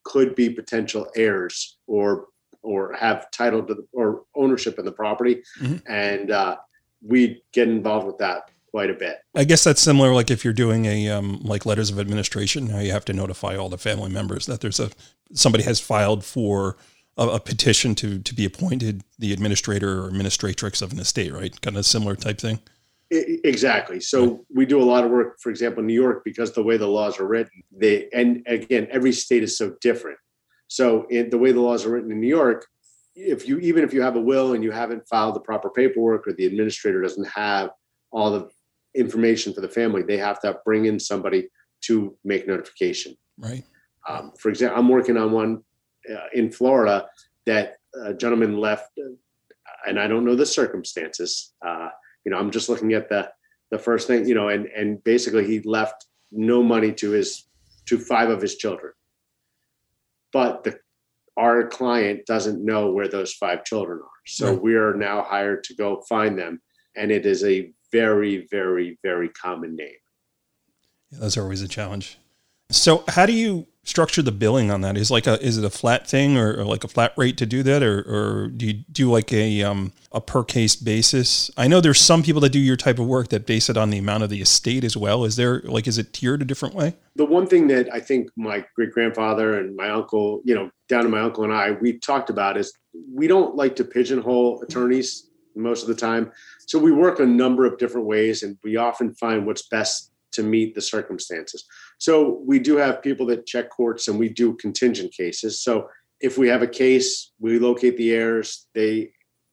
could 0.04 0.34
be 0.34 0.48
potential 0.50 1.08
heirs 1.16 1.76
or 1.86 2.26
or 2.62 2.94
have 2.94 3.30
title 3.30 3.62
to 3.62 3.74
the, 3.74 3.86
or 3.92 4.22
ownership 4.34 4.78
in 4.78 4.86
the 4.86 4.92
property, 4.92 5.42
Mhm. 5.60 5.82
and 5.86 6.30
uh, 6.30 6.56
we 7.02 7.42
get 7.52 7.68
involved 7.68 8.06
with 8.06 8.16
that 8.18 8.50
quite 8.70 8.88
a 8.88 8.94
bit. 8.94 9.18
I 9.34 9.44
guess 9.44 9.62
that's 9.64 9.82
similar. 9.82 10.14
Like 10.14 10.30
if 10.30 10.44
you're 10.44 10.54
doing 10.54 10.86
a 10.86 11.10
um, 11.10 11.40
like 11.42 11.66
letters 11.66 11.90
of 11.90 11.98
administration, 11.98 12.66
now 12.68 12.78
you 12.80 12.90
have 12.92 13.04
to 13.06 13.12
notify 13.12 13.54
all 13.56 13.68
the 13.68 13.76
family 13.76 14.10
members 14.10 14.46
that 14.46 14.60
there's 14.62 14.80
a 14.80 14.90
somebody 15.34 15.62
has 15.64 15.78
filed 15.78 16.24
for 16.24 16.76
a, 17.18 17.26
a 17.28 17.40
petition 17.40 17.94
to 17.96 18.18
to 18.20 18.34
be 18.34 18.46
appointed 18.46 19.02
the 19.18 19.32
administrator 19.34 20.02
or 20.04 20.10
administratrix 20.10 20.80
of 20.80 20.90
an 20.92 20.98
estate, 21.00 21.32
right? 21.34 21.60
Kind 21.60 21.76
of 21.76 21.84
similar 21.84 22.16
type 22.16 22.38
thing. 22.38 22.60
Exactly. 23.14 24.00
So 24.00 24.44
we 24.52 24.66
do 24.66 24.82
a 24.82 24.84
lot 24.84 25.04
of 25.04 25.10
work, 25.10 25.40
for 25.40 25.50
example, 25.50 25.80
in 25.80 25.86
New 25.86 26.00
York, 26.00 26.22
because 26.24 26.52
the 26.52 26.62
way 26.62 26.76
the 26.76 26.86
laws 26.86 27.20
are 27.20 27.26
written, 27.26 27.62
they 27.70 28.08
and 28.12 28.42
again, 28.46 28.88
every 28.90 29.12
state 29.12 29.42
is 29.42 29.56
so 29.56 29.76
different. 29.80 30.18
So 30.68 31.06
in 31.10 31.30
the 31.30 31.38
way 31.38 31.52
the 31.52 31.60
laws 31.60 31.84
are 31.84 31.90
written 31.90 32.10
in 32.10 32.20
New 32.20 32.28
York, 32.28 32.66
if 33.14 33.46
you 33.46 33.58
even 33.58 33.84
if 33.84 33.94
you 33.94 34.02
have 34.02 34.16
a 34.16 34.20
will 34.20 34.54
and 34.54 34.64
you 34.64 34.72
haven't 34.72 35.06
filed 35.08 35.36
the 35.36 35.40
proper 35.40 35.70
paperwork 35.70 36.26
or 36.26 36.32
the 36.32 36.46
administrator 36.46 37.00
doesn't 37.00 37.28
have 37.28 37.70
all 38.10 38.30
the 38.30 38.48
information 38.94 39.52
for 39.54 39.60
the 39.60 39.68
family, 39.68 40.02
they 40.02 40.18
have 40.18 40.40
to 40.40 40.58
bring 40.64 40.86
in 40.86 40.98
somebody 40.98 41.48
to 41.82 42.16
make 42.24 42.48
notification. 42.48 43.16
Right. 43.38 43.64
Um, 44.08 44.32
for 44.38 44.48
example, 44.48 44.78
I'm 44.78 44.88
working 44.88 45.16
on 45.16 45.32
one 45.32 45.62
uh, 46.10 46.26
in 46.32 46.50
Florida 46.50 47.06
that 47.46 47.76
a 48.04 48.14
gentleman 48.14 48.58
left, 48.58 48.90
uh, 48.98 49.10
and 49.86 49.98
I 50.00 50.06
don't 50.06 50.24
know 50.24 50.34
the 50.34 50.46
circumstances. 50.46 51.52
Uh, 51.64 51.88
you 52.24 52.30
know, 52.32 52.38
I'm 52.38 52.50
just 52.50 52.68
looking 52.68 52.92
at 52.92 53.08
the 53.08 53.30
the 53.70 53.78
first 53.78 54.06
thing, 54.06 54.26
you 54.26 54.34
know, 54.34 54.48
and 54.48 54.66
and 54.66 55.02
basically 55.04 55.46
he 55.46 55.60
left 55.60 56.06
no 56.32 56.62
money 56.62 56.92
to 56.92 57.10
his 57.10 57.44
to 57.86 57.98
five 57.98 58.30
of 58.30 58.40
his 58.40 58.56
children, 58.56 58.92
but 60.32 60.64
the 60.64 60.78
our 61.36 61.66
client 61.66 62.24
doesn't 62.26 62.64
know 62.64 62.92
where 62.92 63.08
those 63.08 63.32
five 63.32 63.64
children 63.64 63.98
are. 64.00 64.08
So 64.26 64.52
Right. 64.52 64.62
we 64.62 64.74
are 64.76 64.94
now 64.94 65.22
hired 65.22 65.64
to 65.64 65.74
go 65.74 66.00
find 66.08 66.38
them, 66.38 66.62
and 66.96 67.10
it 67.10 67.26
is 67.26 67.42
a 67.44 67.72
very, 67.92 68.46
very, 68.50 68.98
very 69.02 69.28
common 69.30 69.74
name. 69.76 69.96
Yeah, 71.10 71.18
those 71.20 71.36
are 71.36 71.42
always 71.42 71.62
a 71.62 71.68
challenge. 71.68 72.18
So, 72.70 73.04
how 73.08 73.26
do 73.26 73.32
you 73.32 73.66
structure 73.84 74.22
the 74.22 74.32
billing 74.32 74.70
on 74.70 74.80
that? 74.80 74.96
Is 74.96 75.10
like 75.10 75.26
a 75.26 75.40
is 75.44 75.58
it 75.58 75.64
a 75.64 75.70
flat 75.70 76.06
thing 76.06 76.38
or, 76.38 76.60
or 76.60 76.64
like 76.64 76.84
a 76.84 76.88
flat 76.88 77.12
rate 77.16 77.36
to 77.38 77.46
do 77.46 77.62
that, 77.62 77.82
or, 77.82 78.00
or 78.00 78.48
do 78.48 78.66
you 78.66 78.72
do 78.72 79.10
like 79.10 79.32
a 79.32 79.62
um, 79.62 79.92
a 80.12 80.20
per 80.20 80.42
case 80.44 80.76
basis? 80.76 81.50
I 81.56 81.68
know 81.68 81.80
there's 81.80 82.00
some 82.00 82.22
people 82.22 82.40
that 82.42 82.50
do 82.50 82.58
your 82.58 82.76
type 82.76 82.98
of 82.98 83.06
work 83.06 83.28
that 83.28 83.46
base 83.46 83.68
it 83.68 83.76
on 83.76 83.90
the 83.90 83.98
amount 83.98 84.22
of 84.22 84.30
the 84.30 84.40
estate 84.40 84.84
as 84.84 84.96
well. 84.96 85.24
Is 85.24 85.36
there 85.36 85.60
like 85.60 85.86
is 85.86 85.98
it 85.98 86.12
tiered 86.12 86.42
a 86.42 86.44
different 86.44 86.74
way? 86.74 86.94
the 87.16 87.24
one 87.24 87.46
thing 87.46 87.68
that 87.68 87.88
I 87.92 88.00
think 88.00 88.30
my 88.36 88.64
great 88.74 88.92
grandfather 88.92 89.58
and 89.58 89.76
my 89.76 89.88
uncle, 89.90 90.40
you 90.44 90.54
know, 90.54 90.70
down 90.88 91.04
to 91.04 91.08
my 91.08 91.20
uncle 91.20 91.44
and 91.44 91.52
I, 91.52 91.72
we 91.72 91.98
talked 91.98 92.28
about 92.28 92.56
is 92.56 92.72
we 93.12 93.26
don't 93.26 93.54
like 93.54 93.76
to 93.76 93.84
pigeonhole 93.84 94.60
attorneys 94.62 95.30
most 95.54 95.82
of 95.82 95.88
the 95.88 95.94
time. 95.94 96.32
So 96.66 96.78
we 96.78 96.90
work 96.90 97.20
a 97.20 97.26
number 97.26 97.64
of 97.64 97.78
different 97.78 98.06
ways 98.06 98.42
and 98.42 98.58
we 98.64 98.76
often 98.76 99.14
find 99.14 99.46
what's 99.46 99.68
best 99.68 100.10
to 100.32 100.42
meet 100.42 100.74
the 100.74 100.80
circumstances. 100.80 101.64
So 101.98 102.42
we 102.46 102.58
do 102.58 102.76
have 102.76 103.02
people 103.02 103.26
that 103.26 103.46
check 103.46 103.70
courts 103.70 104.08
and 104.08 104.18
we 104.18 104.28
do 104.28 104.54
contingent 104.54 105.12
cases. 105.12 105.62
So 105.62 105.88
if 106.20 106.38
we 106.38 106.48
have 106.48 106.62
a 106.62 106.66
case, 106.66 107.32
we 107.38 107.58
locate 107.58 107.96
the 107.96 108.12
heirs, 108.12 108.66
they 108.74 109.10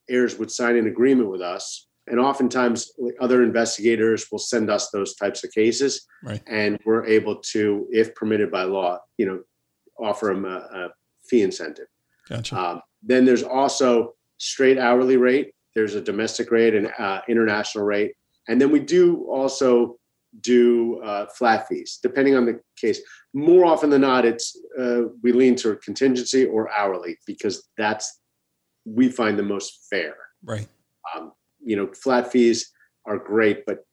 heirs 0.10 0.38
would 0.38 0.52
sign 0.52 0.76
an 0.78 0.88
agreement 0.88 1.30
with 1.30 1.42
us. 1.42 1.88
And 2.08 2.20
oftentimes 2.20 2.92
other 3.20 3.44
investigators 3.44 4.26
will 4.32 4.40
send 4.40 4.70
us 4.70 4.90
those 4.90 5.16
types 5.16 5.44
of 5.44 5.52
cases 5.52 6.06
Right. 6.24 6.42
and 6.48 6.80
we're 6.86 7.06
able 7.06 7.38
to, 7.52 7.88
if 7.92 8.14
permitted 8.16 8.52
by 8.52 8.64
law, 8.64 9.00
you 9.18 9.26
know, 9.26 9.42
offer 10.00 10.28
them 10.28 10.46
a, 10.46 10.58
a 10.58 10.90
fee 11.28 11.44
incentive. 11.44 11.86
Gotcha. 12.28 12.58
Um, 12.60 12.82
then 13.04 13.26
there's 13.26 13.44
also 13.44 14.16
straight 14.38 14.78
hourly 14.78 15.18
rate. 15.18 15.54
There's 15.76 15.96
a 15.96 16.02
domestic 16.02 16.52
rate 16.52 16.76
and 16.76 16.92
uh, 16.98 17.22
international 17.30 17.86
rate, 17.86 18.14
and 18.48 18.60
then 18.60 18.72
we 18.72 18.80
do 18.80 19.26
also 19.30 19.98
do 20.40 21.02
uh, 21.02 21.26
flat 21.38 21.68
fees 21.68 22.00
depending 22.02 22.36
on 22.36 22.46
the 22.46 22.60
case. 22.80 23.02
More 23.34 23.66
often 23.66 23.90
than 23.90 24.02
not, 24.02 24.26
it's 24.26 24.58
uh, 24.80 25.02
we 25.22 25.34
lean 25.34 25.56
toward 25.56 25.82
contingency 25.84 26.46
or 26.46 26.70
hourly 26.72 27.18
because 27.28 27.68
that's 27.78 28.20
we 28.86 29.10
find 29.10 29.38
the 29.38 29.44
most 29.44 29.88
fair. 29.90 30.16
right. 30.44 30.68
Um, 31.16 31.34
you 31.64 31.76
know, 31.76 31.90
flat 31.94 32.32
fees 32.32 32.72
are 33.06 33.18
great, 33.18 33.66
but 33.66 33.86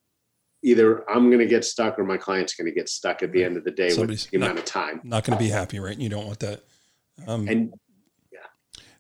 either 0.62 1.09
I'm 1.11 1.26
going 1.28 1.40
to 1.40 1.47
get 1.47 1.64
stuck 1.64 1.99
or 1.99 2.04
my 2.04 2.16
client's 2.16 2.54
going 2.54 2.66
to 2.66 2.73
get 2.73 2.88
stuck 2.88 3.23
at 3.23 3.33
the 3.33 3.45
end 3.45 3.57
of 3.57 3.64
the 3.64 3.71
day 3.71 3.90
Somebody's 3.90 4.25
with 4.25 4.30
the 4.33 4.38
not- 4.38 4.47
amount 4.47 4.59
of 4.61 4.64
time. 4.64 5.00
Not 5.04 5.25
going 5.25 5.38
to 5.38 5.45
be 5.45 5.50
happy, 5.50 5.78
right? 5.78 5.99
You 5.99 6.09
don't 6.09 6.26
want 6.26 6.38
that. 6.40 6.62
Um, 7.26 7.49
And 7.49 7.75
yeah. 8.33 8.38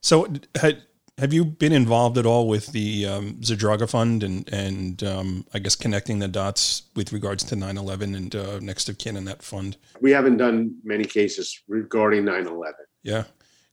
So, 0.02 0.26
had, 0.60 0.82
have 1.18 1.32
you 1.32 1.44
been 1.44 1.72
involved 1.72 2.16
at 2.16 2.24
all 2.24 2.46
with 2.46 2.68
the 2.68 3.06
um, 3.06 3.34
Zadroga 3.40 3.88
Fund 3.90 4.22
and 4.22 4.48
and 4.52 5.02
um, 5.02 5.44
I 5.52 5.58
guess 5.58 5.74
connecting 5.74 6.20
the 6.20 6.28
dots 6.28 6.82
with 6.94 7.12
regards 7.12 7.44
to 7.44 7.56
9/11 7.56 8.16
and 8.16 8.36
uh, 8.36 8.60
next 8.60 8.88
of 8.88 8.98
kin 8.98 9.16
in 9.16 9.24
that 9.24 9.42
fund? 9.42 9.76
we 10.00 10.12
haven't 10.12 10.36
done 10.36 10.76
many 10.84 11.04
cases 11.04 11.60
regarding 11.68 12.24
9/11. 12.24 12.72
Yeah, 13.02 13.24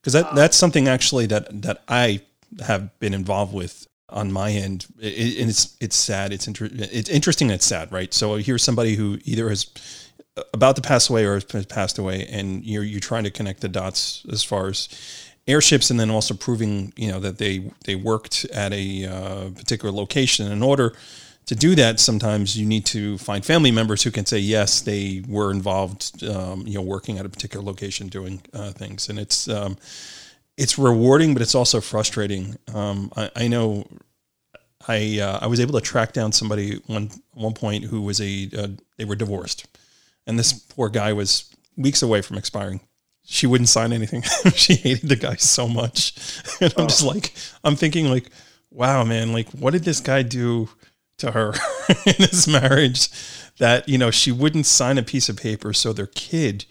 because 0.02 0.14
that 0.14 0.36
that's 0.36 0.58
something 0.58 0.88
actually 0.88 1.28
that 1.28 1.62
that 1.62 1.84
I 1.88 2.22
have 2.66 2.98
been 3.00 3.14
involved 3.14 3.54
with 3.54 3.88
on 4.10 4.32
my 4.32 4.52
end, 4.52 4.88
it, 5.00 5.40
and 5.40 5.50
it's 5.50 5.78
it's 5.80 5.96
sad. 5.96 6.34
It's 6.34 6.48
inter- 6.48 6.70
it's 6.72 7.10
interesting. 7.10 7.50
It's 7.50 7.66
sad, 7.66 7.92
right? 7.92 8.14
So 8.14 8.36
here's 8.36 8.64
somebody 8.64 8.96
who 8.96 9.20
either 9.24 9.50
has 9.50 9.68
about 10.54 10.76
to 10.76 10.82
pass 10.82 11.10
away 11.10 11.26
or 11.26 11.42
has 11.52 11.66
passed 11.66 11.98
away, 11.98 12.26
and 12.30 12.64
you're 12.64 12.84
you're 12.84 13.00
trying 13.00 13.24
to 13.24 13.32
connect 13.32 13.62
the 13.62 13.70
dots 13.70 14.26
as 14.32 14.44
far 14.44 14.68
as 14.68 14.90
heirships, 15.48 15.90
and 15.90 16.00
then 16.00 16.10
also 16.10 16.34
proving 16.34 16.94
you 16.96 17.12
know 17.12 17.20
that 17.20 17.38
they 17.38 17.72
they 17.86 17.96
worked 17.96 18.46
at 18.46 18.74
a 18.74 19.06
uh, 19.06 19.50
particular 19.52 19.94
location. 19.94 20.52
In 20.52 20.64
order 20.64 20.94
to 21.46 21.56
do 21.56 21.76
that, 21.76 22.00
sometimes 22.00 22.58
you 22.58 22.66
need 22.66 22.86
to 22.88 23.18
find 23.20 23.46
family 23.46 23.72
members 23.72 24.04
who 24.04 24.12
can 24.12 24.26
say 24.26 24.40
yes, 24.40 24.82
they 24.82 25.24
were 25.28 25.52
involved, 25.52 26.24
um, 26.24 26.66
you 26.66 26.74
know, 26.74 26.82
working 26.82 27.20
at 27.20 27.26
a 27.26 27.30
particular 27.30 27.64
location 27.64 28.08
doing 28.08 28.42
uh, 28.54 28.72
things, 28.72 29.10
and 29.10 29.20
it's 29.20 29.48
um, 29.48 29.78
it's 30.58 30.78
rewarding, 30.78 31.34
but 31.34 31.42
it's 31.42 31.56
also 31.56 31.82
frustrating. 31.82 32.56
Um, 32.74 33.12
I, 33.16 33.30
I, 33.36 33.48
know 33.48 33.86
I 34.88 35.20
uh, 35.20 35.40
I 35.42 35.48
was 35.48 35.60
able 35.60 35.74
to 35.74 35.82
track 35.82 36.14
down 36.14 36.32
somebody 36.32 36.82
one 36.88 37.12
one 37.34 37.54
point 37.54 37.86
who 37.86 38.02
was 38.02 38.20
a 38.22 38.50
uh, 38.58 38.68
they 38.98 39.06
were 39.06 39.16
divorced, 39.16 39.68
and 40.26 40.40
this 40.40 40.54
poor 40.54 40.90
guy 40.90 41.14
was 41.14 41.54
weeks 41.78 42.02
away 42.02 42.22
from 42.22 42.38
expiring. 42.38 42.80
She 43.26 43.48
wouldn't 43.48 43.70
sign 43.70 43.92
anything. 43.92 44.22
she 44.56 44.76
hated 44.76 45.10
the 45.10 45.16
guy 45.16 45.36
so 45.36 45.68
much, 45.68 46.14
and 46.62 46.74
I'm 46.78 46.88
just 46.88 47.04
oh. 47.04 47.10
like 47.10 47.34
I'm 47.64 47.76
thinking 47.76 48.10
like, 48.10 48.30
wow, 48.72 49.04
man, 49.04 49.34
like 49.34 49.50
what 49.52 49.72
did 49.72 49.84
this 49.84 50.00
guy 50.00 50.22
do 50.22 50.70
to 51.18 51.32
her 51.32 51.54
in 52.06 52.16
this 52.20 52.48
marriage 52.48 53.10
that 53.58 53.88
you 53.88 53.98
know 53.98 54.12
she 54.12 54.32
wouldn't 54.32 54.66
sign 54.66 54.98
a 54.98 55.04
piece 55.04 55.30
of 55.30 55.38
paper 55.38 55.74
so 55.74 55.94
their 55.94 56.08
kid 56.08 56.66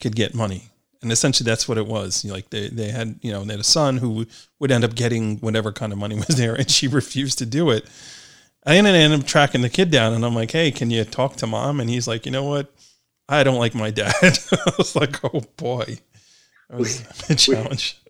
could 0.00 0.14
get 0.14 0.34
money 0.34 0.70
and 1.06 1.12
essentially 1.12 1.44
that's 1.44 1.68
what 1.68 1.78
it 1.78 1.86
was. 1.86 2.24
Like 2.24 2.50
they, 2.50 2.68
they 2.68 2.90
had, 2.90 3.20
you 3.22 3.30
know, 3.30 3.44
they 3.44 3.52
had 3.52 3.60
a 3.60 3.64
son 3.64 3.98
who 3.98 4.26
would 4.58 4.72
end 4.72 4.82
up 4.84 4.96
getting 4.96 5.38
whatever 5.38 5.70
kind 5.70 5.92
of 5.92 5.98
money 5.98 6.16
was 6.16 6.36
there, 6.36 6.54
and 6.54 6.68
she 6.70 6.88
refused 6.88 7.38
to 7.38 7.46
do 7.46 7.70
it. 7.70 7.86
I 8.66 8.76
ended 8.76 9.12
up 9.12 9.24
tracking 9.24 9.60
the 9.60 9.68
kid 9.68 9.92
down, 9.92 10.12
and 10.14 10.24
I'm 10.24 10.34
like, 10.34 10.50
"Hey, 10.50 10.72
can 10.72 10.90
you 10.90 11.04
talk 11.04 11.36
to 11.36 11.46
mom?" 11.46 11.78
And 11.78 11.88
he's 11.88 12.08
like, 12.08 12.26
"You 12.26 12.32
know 12.32 12.42
what? 12.42 12.74
I 13.28 13.42
don't 13.42 13.58
like 13.58 13.74
my 13.74 13.90
dad." 13.90 14.14
I 14.22 14.72
was 14.78 14.96
like, 14.96 15.22
"Oh 15.24 15.42
boy, 15.56 15.98
that 16.70 16.78
was 16.78 17.04
we, 17.28 17.34
a 17.34 17.36
challenge." 17.36 18.00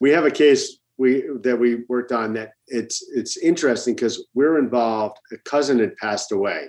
We, 0.00 0.10
we 0.10 0.14
have 0.14 0.24
a 0.24 0.30
case 0.30 0.78
we 0.98 1.24
that 1.42 1.58
we 1.58 1.84
worked 1.88 2.12
on 2.12 2.32
that 2.34 2.52
it's 2.68 3.06
it's 3.14 3.36
interesting 3.36 3.94
because 3.94 4.26
we're 4.34 4.58
involved. 4.58 5.18
A 5.32 5.38
cousin 5.38 5.78
had 5.78 5.96
passed 5.96 6.32
away, 6.32 6.68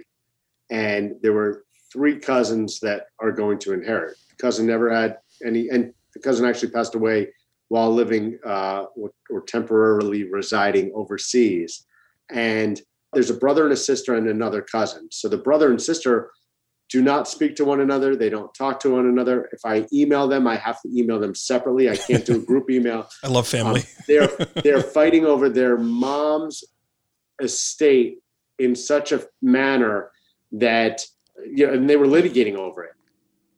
and 0.70 1.16
there 1.22 1.34
were 1.34 1.66
three 1.92 2.20
cousins 2.20 2.80
that 2.82 3.08
are 3.20 3.32
going 3.32 3.60
to 3.60 3.74
inherit. 3.74 4.18
The 4.30 4.36
cousin 4.36 4.68
never 4.68 4.94
had 4.94 5.18
any, 5.46 5.70
and 5.70 5.94
the 6.14 6.20
cousin 6.20 6.46
actually 6.46 6.72
passed 6.72 6.96
away 6.96 7.30
while 7.70 7.94
living 7.94 8.40
uh, 8.46 8.86
or, 8.96 9.12
or 9.30 9.42
temporarily 9.42 10.24
residing 10.24 10.92
overseas. 10.96 11.86
And 12.30 12.82
there's 13.14 13.30
a 13.30 13.38
brother 13.38 13.64
and 13.64 13.74
a 13.74 13.78
sister 13.78 14.16
and 14.16 14.28
another 14.28 14.62
cousin. 14.62 15.08
So 15.12 15.28
the 15.28 15.38
brother 15.38 15.70
and 15.70 15.82
sister 15.82 16.32
do 16.90 17.02
not 17.02 17.28
speak 17.28 17.56
to 17.58 17.66
one 17.66 17.82
another. 17.82 18.16
They 18.16 18.30
don't 18.30 18.54
talk 18.54 18.80
to 18.82 18.92
one 18.92 19.08
another. 19.08 19.50
If 19.52 19.60
I 19.66 19.86
email 19.92 20.28
them, 20.28 20.48
I 20.48 20.56
have 20.56 20.82
to 20.82 20.90
email 20.98 21.20
them 21.20 21.36
separately. 21.36 21.90
I 21.90 21.98
can't 21.98 22.26
do 22.26 22.38
a 22.38 22.40
group 22.40 22.70
email. 22.72 23.10
I 23.24 23.28
love 23.28 23.48
family. 23.48 23.82
Um, 23.82 23.88
they're 24.08 24.28
they're 24.64 24.82
fighting 24.82 25.26
over 25.26 25.50
their 25.50 25.78
mom's 25.78 26.64
estate 27.42 28.20
in 28.60 28.76
such 28.76 29.12
a 29.12 29.26
manner 29.42 30.12
that 30.52 31.06
you 31.46 31.68
know, 31.68 31.74
and 31.74 31.90
they 31.90 31.98
were 31.98 32.08
litigating 32.08 32.56
over 32.56 32.84
it 32.84 32.94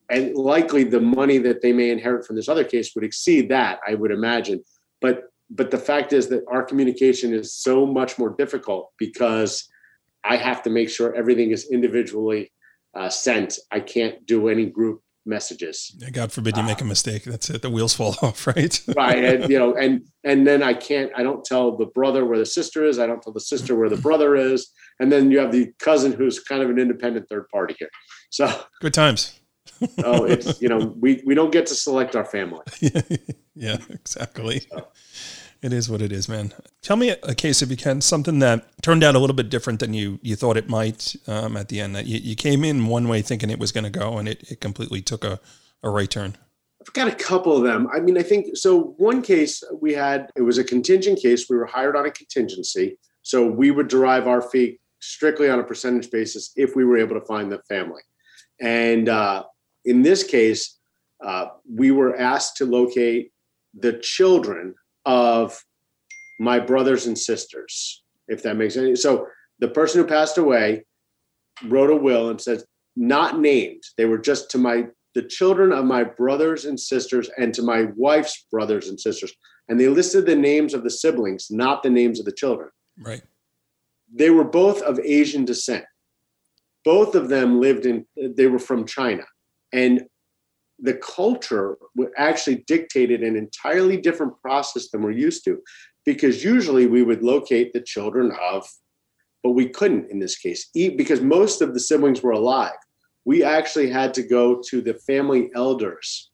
and 0.09 0.36
likely 0.36 0.83
the 0.83 1.00
money 1.00 1.38
that 1.38 1.62
they 1.62 1.71
may 1.71 1.91
inherit 1.91 2.25
from 2.25 2.36
this 2.36 2.50
other 2.50 2.63
case 2.63 2.93
would 2.93 3.03
exceed 3.03 3.48
that 3.50 3.79
i 3.88 3.95
would 3.95 4.12
imagine 4.12 4.62
but 5.00 5.24
but 5.50 5.71
the 5.71 5.77
fact 5.77 6.12
is 6.13 6.27
that 6.27 6.43
our 6.50 6.63
communication 6.63 7.33
is 7.33 7.53
so 7.53 7.86
much 7.86 8.17
more 8.17 8.36
difficult 8.38 8.91
because 8.98 9.69
i 10.25 10.36
have 10.36 10.62
to 10.62 10.69
make 10.69 10.89
sure 10.89 11.15
everything 11.15 11.51
is 11.51 11.71
individually 11.71 12.51
uh, 12.96 13.10
sent 13.10 13.58
i 13.72 13.79
can't 13.79 14.25
do 14.25 14.50
any 14.50 14.65
group 14.65 15.01
messages. 15.29 15.96
God 16.12 16.31
forbid 16.31 16.58
you 16.58 16.63
make 16.63 16.81
a 16.81 16.84
uh, 16.84 16.88
mistake. 16.88 17.24
That's 17.24 17.50
it. 17.50 17.62
The 17.62 17.69
wheels 17.69 17.93
fall 17.93 18.15
off 18.22 18.48
right? 18.48 18.81
Right 18.98 19.24
and 19.24 19.50
you 19.50 19.60
know 19.60 19.75
and 19.75 20.01
and 20.25 20.46
then 20.46 20.62
i 20.63 20.74
can't 20.74 21.12
i 21.15 21.24
don't 21.24 21.46
tell 21.46 21.77
the 21.77 21.86
brother 21.86 22.25
where 22.25 22.38
the 22.38 22.46
sister 22.46 22.84
is. 22.84 23.00
I 23.00 23.08
don't 23.08 23.22
tell 23.22 23.34
the 23.34 23.39
sister 23.39 23.75
where 23.75 23.89
the 23.89 23.98
brother 24.10 24.36
is. 24.36 24.72
And 25.00 25.10
then 25.10 25.31
you 25.31 25.39
have 25.39 25.53
the 25.53 25.72
cousin 25.79 26.12
who's 26.12 26.39
kind 26.39 26.62
of 26.62 26.69
an 26.69 26.77
independent 26.77 27.29
third 27.29 27.48
party 27.50 27.75
here. 27.79 27.89
So 28.29 28.63
good 28.81 28.93
times. 28.93 29.39
Oh, 30.03 30.25
it's 30.25 30.62
you 30.62 30.67
know 30.67 30.93
we 31.00 31.22
we 31.25 31.36
don't 31.36 31.51
get 31.51 31.65
to 31.67 31.75
select 31.75 32.15
our 32.15 32.25
family. 32.25 32.63
yeah, 33.55 33.77
exactly. 33.89 34.62
So. 34.69 34.88
It 35.61 35.73
is 35.73 35.89
what 35.89 36.01
it 36.01 36.11
is, 36.13 36.29
man. 36.29 36.53
Tell 36.81 36.95
me 36.95 37.09
a 37.09 37.35
case 37.35 37.61
if 37.61 37.69
you 37.69 37.75
can, 37.75 37.99
something 37.99 38.39
that 38.39 38.65
turned 38.81 39.03
out 39.03 39.15
a 39.15 39.19
little 39.19 39.35
bit 39.35 39.49
different 39.49 39.81
than 39.81 39.93
you 39.93 40.19
you 40.21 40.37
thought 40.37 40.55
it 40.55 40.69
might 40.69 41.15
um, 41.27 41.57
at 41.57 41.67
the 41.67 41.81
end. 41.81 41.95
That 41.95 42.05
you, 42.05 42.19
you 42.19 42.35
came 42.35 42.63
in 42.63 42.87
one 42.87 43.09
way 43.09 43.21
thinking 43.21 43.49
it 43.49 43.59
was 43.59 43.73
going 43.73 43.83
to 43.83 43.89
go, 43.89 44.17
and 44.17 44.27
it, 44.29 44.49
it 44.49 44.61
completely 44.61 45.01
took 45.01 45.25
a, 45.25 45.39
a 45.83 45.89
right 45.89 46.09
turn. 46.09 46.37
I've 46.81 46.93
got 46.93 47.09
a 47.09 47.15
couple 47.15 47.57
of 47.57 47.63
them. 47.63 47.89
I 47.93 47.99
mean, 47.99 48.17
I 48.17 48.23
think 48.23 48.55
so. 48.55 48.95
One 48.97 49.21
case 49.21 49.61
we 49.81 49.93
had, 49.93 50.29
it 50.37 50.43
was 50.43 50.57
a 50.57 50.63
contingent 50.63 51.19
case. 51.21 51.49
We 51.49 51.57
were 51.57 51.65
hired 51.65 51.97
on 51.97 52.05
a 52.05 52.11
contingency. 52.11 52.97
So 53.21 53.45
we 53.45 53.71
would 53.71 53.89
derive 53.89 54.27
our 54.27 54.41
fee 54.41 54.79
strictly 55.01 55.49
on 55.49 55.59
a 55.59 55.63
percentage 55.63 56.09
basis 56.09 56.51
if 56.55 56.75
we 56.75 56.85
were 56.85 56.97
able 56.97 57.19
to 57.19 57.25
find 57.25 57.51
the 57.51 57.61
family. 57.67 58.01
And 58.61 59.09
uh, 59.09 59.43
in 59.85 60.01
this 60.03 60.23
case, 60.23 60.79
uh, 61.23 61.47
we 61.69 61.91
were 61.91 62.17
asked 62.17 62.57
to 62.57 62.65
locate 62.65 63.33
the 63.77 63.93
children 63.99 64.73
of 65.09 65.59
my 66.39 66.59
brothers 66.59 67.07
and 67.07 67.17
sisters, 67.17 68.03
if 68.27 68.43
that 68.43 68.57
makes 68.57 68.77
any. 68.77 68.95
So 68.95 69.25
the 69.57 69.67
person 69.67 69.99
who 69.99 70.07
passed 70.07 70.37
away 70.37 70.85
wrote 71.65 71.89
a 71.89 71.95
will 71.95 72.29
and 72.29 72.39
says, 72.39 72.63
not 72.95 73.39
named. 73.39 73.81
They 73.97 74.05
were 74.05 74.19
just 74.19 74.51
to 74.51 74.59
my 74.59 74.85
the 75.15 75.23
children 75.23 75.71
of 75.71 75.85
my 75.85 76.03
brothers 76.03 76.65
and 76.65 76.79
sisters 76.79 77.27
and 77.39 77.51
to 77.55 77.63
my 77.63 77.87
wife's 77.95 78.45
brothers 78.51 78.89
and 78.89 78.99
sisters. 78.99 79.33
And 79.67 79.79
they 79.79 79.87
listed 79.87 80.27
the 80.27 80.35
names 80.35 80.75
of 80.75 80.83
the 80.83 80.91
siblings, 80.91 81.47
not 81.49 81.81
the 81.81 81.89
names 81.89 82.19
of 82.19 82.25
the 82.25 82.31
children. 82.31 82.69
Right. 82.99 83.23
They 84.13 84.29
were 84.29 84.43
both 84.43 84.83
of 84.83 84.99
Asian 84.99 85.45
descent. 85.45 85.85
Both 86.85 87.15
of 87.15 87.29
them 87.29 87.59
lived 87.59 87.87
in, 87.87 88.05
they 88.15 88.45
were 88.45 88.59
from 88.59 88.85
China. 88.85 89.23
And 89.73 90.03
the 90.81 90.93
culture 90.95 91.77
actually 92.17 92.63
dictated 92.67 93.21
an 93.24 93.36
entirely 93.36 93.98
different 93.98 94.39
process 94.41 94.89
than 94.89 95.01
we're 95.01 95.12
used 95.12 95.43
to. 95.45 95.62
Because 96.05 96.43
usually 96.43 96.88
we 96.88 97.03
would 97.03 97.21
locate 97.21 97.74
the 97.74 97.81
children 97.81 98.31
of 98.41 98.67
but 99.41 99.51
we 99.51 99.69
couldn't 99.69 100.12
in 100.12 100.19
this 100.19 100.38
case 100.38 100.69
because 100.74 101.21
most 101.21 101.62
of 101.62 101.74
the 101.74 101.79
siblings 101.79 102.21
were 102.21 102.31
alive. 102.31 102.75
We 103.24 103.41
actually 103.41 103.89
had 103.89 104.13
to 104.15 104.24
go 104.24 104.62
to 104.67 104.81
the 104.81 104.95
family 104.95 105.50
elders 105.55 106.29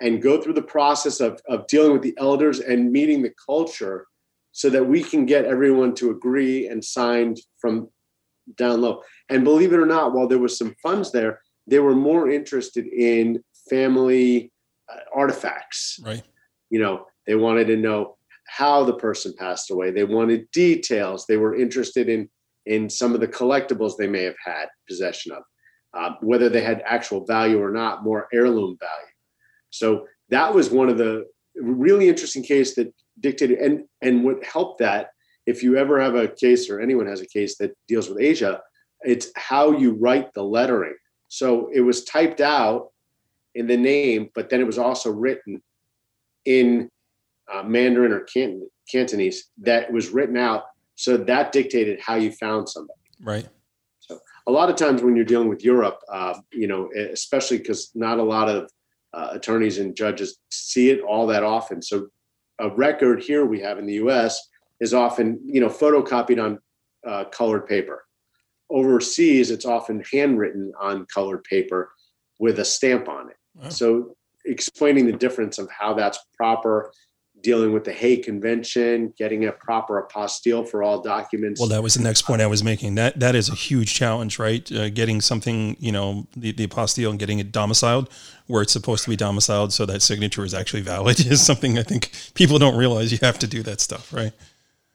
and 0.00 0.20
go 0.20 0.40
through 0.40 0.54
the 0.54 0.62
process 0.62 1.20
of, 1.20 1.40
of 1.48 1.68
dealing 1.68 1.92
with 1.92 2.02
the 2.02 2.16
elders 2.18 2.58
and 2.58 2.90
meeting 2.90 3.22
the 3.22 3.32
culture 3.46 4.08
so 4.50 4.68
that 4.70 4.84
we 4.84 5.04
can 5.04 5.26
get 5.26 5.44
everyone 5.44 5.94
to 5.94 6.10
agree 6.10 6.66
and 6.66 6.84
signed 6.84 7.38
from 7.60 7.88
down 8.56 8.80
low. 8.80 9.02
And 9.28 9.44
believe 9.44 9.72
it 9.72 9.78
or 9.78 9.86
not 9.86 10.12
while 10.12 10.26
there 10.26 10.38
was 10.38 10.58
some 10.58 10.74
funds 10.82 11.12
there 11.12 11.40
they 11.66 11.78
were 11.78 11.94
more 11.94 12.30
interested 12.30 12.86
in 12.86 13.42
family 13.68 14.52
uh, 14.92 15.00
artifacts. 15.14 16.00
Right. 16.04 16.22
You 16.70 16.80
know, 16.80 17.06
they 17.26 17.34
wanted 17.34 17.66
to 17.68 17.76
know 17.76 18.16
how 18.46 18.84
the 18.84 18.94
person 18.94 19.34
passed 19.38 19.70
away. 19.70 19.90
They 19.90 20.04
wanted 20.04 20.50
details. 20.50 21.26
They 21.26 21.36
were 21.36 21.56
interested 21.56 22.08
in 22.08 22.28
in 22.66 22.88
some 22.88 23.14
of 23.14 23.20
the 23.20 23.28
collectibles 23.28 23.96
they 23.96 24.06
may 24.06 24.22
have 24.22 24.36
had 24.42 24.68
possession 24.88 25.32
of, 25.32 25.42
uh, 25.92 26.14
whether 26.22 26.48
they 26.48 26.62
had 26.62 26.82
actual 26.86 27.26
value 27.26 27.62
or 27.62 27.70
not, 27.70 28.02
more 28.02 28.26
heirloom 28.32 28.78
value. 28.80 29.12
So 29.68 30.06
that 30.30 30.54
was 30.54 30.70
one 30.70 30.88
of 30.88 30.96
the 30.96 31.26
really 31.56 32.08
interesting 32.08 32.42
case 32.42 32.74
that 32.76 32.90
dictated 33.20 33.58
and 33.58 33.84
and 34.00 34.24
what 34.24 34.42
helped 34.44 34.78
that 34.78 35.10
if 35.46 35.62
you 35.62 35.76
ever 35.76 36.00
have 36.00 36.14
a 36.14 36.28
case 36.28 36.70
or 36.70 36.80
anyone 36.80 37.06
has 37.06 37.20
a 37.20 37.26
case 37.26 37.58
that 37.58 37.74
deals 37.86 38.08
with 38.08 38.18
Asia, 38.18 38.60
it's 39.02 39.30
how 39.36 39.72
you 39.72 39.92
write 39.92 40.32
the 40.32 40.42
lettering 40.42 40.96
so 41.34 41.68
it 41.72 41.80
was 41.80 42.04
typed 42.04 42.40
out 42.40 42.90
in 43.54 43.66
the 43.66 43.76
name, 43.76 44.30
but 44.34 44.50
then 44.50 44.60
it 44.60 44.66
was 44.66 44.78
also 44.78 45.10
written 45.10 45.62
in 46.44 46.90
uh, 47.52 47.62
Mandarin 47.62 48.12
or 48.12 48.20
Canton, 48.20 48.68
Cantonese 48.90 49.50
that 49.58 49.92
was 49.92 50.10
written 50.10 50.36
out. 50.36 50.64
So 50.96 51.16
that 51.16 51.52
dictated 51.52 52.00
how 52.00 52.14
you 52.14 52.32
found 52.32 52.68
somebody. 52.68 52.98
Right. 53.20 53.48
So 54.00 54.20
a 54.46 54.52
lot 54.52 54.70
of 54.70 54.76
times 54.76 55.02
when 55.02 55.16
you're 55.16 55.24
dealing 55.24 55.48
with 55.48 55.64
Europe, 55.64 56.00
uh, 56.12 56.38
you 56.52 56.66
know, 56.66 56.90
especially 57.12 57.58
because 57.58 57.90
not 57.94 58.18
a 58.18 58.22
lot 58.22 58.48
of 58.48 58.70
uh, 59.12 59.28
attorneys 59.32 59.78
and 59.78 59.96
judges 59.96 60.38
see 60.50 60.90
it 60.90 61.00
all 61.00 61.26
that 61.28 61.42
often. 61.42 61.82
So 61.82 62.08
a 62.60 62.70
record 62.70 63.22
here 63.22 63.44
we 63.44 63.60
have 63.60 63.78
in 63.78 63.86
the 63.86 63.94
U.S. 63.94 64.48
is 64.80 64.94
often, 64.94 65.40
you 65.44 65.60
know, 65.60 65.68
photocopied 65.68 66.42
on 66.42 66.58
uh, 67.06 67.24
colored 67.24 67.66
paper 67.66 68.04
overseas, 68.70 69.50
it's 69.50 69.64
often 69.64 70.02
handwritten 70.12 70.72
on 70.80 71.06
colored 71.06 71.44
paper 71.44 71.92
with 72.38 72.58
a 72.58 72.64
stamp 72.64 73.08
on 73.08 73.30
it. 73.30 73.36
Wow. 73.54 73.68
So 73.68 74.16
explaining 74.44 75.06
the 75.06 75.12
difference 75.12 75.58
of 75.58 75.68
how 75.70 75.94
that's 75.94 76.18
proper 76.36 76.92
dealing 77.44 77.72
with 77.72 77.84
the 77.84 77.92
Hague 77.92 78.24
Convention, 78.24 79.12
getting 79.18 79.44
a 79.44 79.52
proper 79.52 80.02
apostille 80.02 80.66
for 80.66 80.82
all 80.82 81.02
documents. 81.02 81.60
Well, 81.60 81.68
that 81.68 81.82
was 81.82 81.94
the 81.94 82.02
next 82.02 82.22
point 82.22 82.40
I 82.40 82.46
was 82.46 82.64
making. 82.64 82.96
That 82.96 83.20
that 83.20 83.36
is 83.36 83.48
a 83.48 83.54
huge 83.54 83.94
challenge, 83.94 84.38
right? 84.38 84.70
Uh, 84.72 84.88
getting 84.88 85.20
something, 85.20 85.76
you 85.78 85.92
know, 85.92 86.26
the, 86.34 86.50
the 86.52 86.66
apostille 86.66 87.10
and 87.10 87.18
getting 87.18 87.38
it 87.38 87.52
domiciled 87.52 88.08
where 88.46 88.62
it's 88.62 88.72
supposed 88.72 89.04
to 89.04 89.10
be 89.10 89.16
domiciled, 89.16 89.72
so 89.72 89.86
that 89.86 90.02
signature 90.02 90.44
is 90.44 90.54
actually 90.54 90.82
valid, 90.82 91.20
is 91.26 91.44
something 91.44 91.78
I 91.78 91.82
think 91.82 92.10
people 92.34 92.58
don't 92.58 92.76
realize. 92.76 93.12
You 93.12 93.18
have 93.22 93.38
to 93.38 93.46
do 93.46 93.62
that 93.62 93.80
stuff, 93.80 94.12
right? 94.12 94.32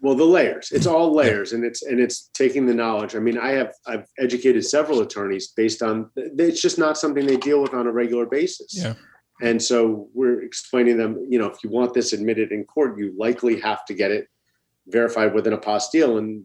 Well, 0.01 0.15
the 0.15 0.25
layers. 0.25 0.71
It's 0.71 0.85
all 0.85 1.13
layers 1.13 1.51
and 1.51 1.65
it's 1.65 1.83
and 1.83 1.99
it's 1.99 2.29
taking 2.33 2.65
the 2.65 2.73
knowledge. 2.73 3.15
I 3.15 3.19
mean, 3.19 3.37
I 3.37 3.51
have 3.51 3.73
I've 3.85 4.05
educated 4.17 4.65
several 4.65 5.01
attorneys 5.01 5.49
based 5.49 5.81
on 5.83 6.09
it's 6.15 6.61
just 6.61 6.77
not 6.77 6.97
something 6.97 7.25
they 7.25 7.37
deal 7.37 7.61
with 7.61 7.73
on 7.73 7.85
a 7.85 7.91
regular 7.91 8.25
basis. 8.25 8.73
Yeah. 8.73 8.93
And 9.41 9.61
so 9.61 10.09
we're 10.13 10.41
explaining 10.41 10.97
them, 10.97 11.25
you 11.29 11.39
know, 11.39 11.47
if 11.47 11.63
you 11.63 11.69
want 11.69 11.93
this 11.93 12.13
admitted 12.13 12.51
in 12.51 12.65
court, 12.65 12.97
you 12.97 13.13
likely 13.17 13.59
have 13.61 13.85
to 13.85 13.93
get 13.93 14.11
it 14.11 14.27
verified 14.87 15.33
with 15.33 15.47
an 15.47 15.55
apostille 15.55 16.17
and 16.17 16.43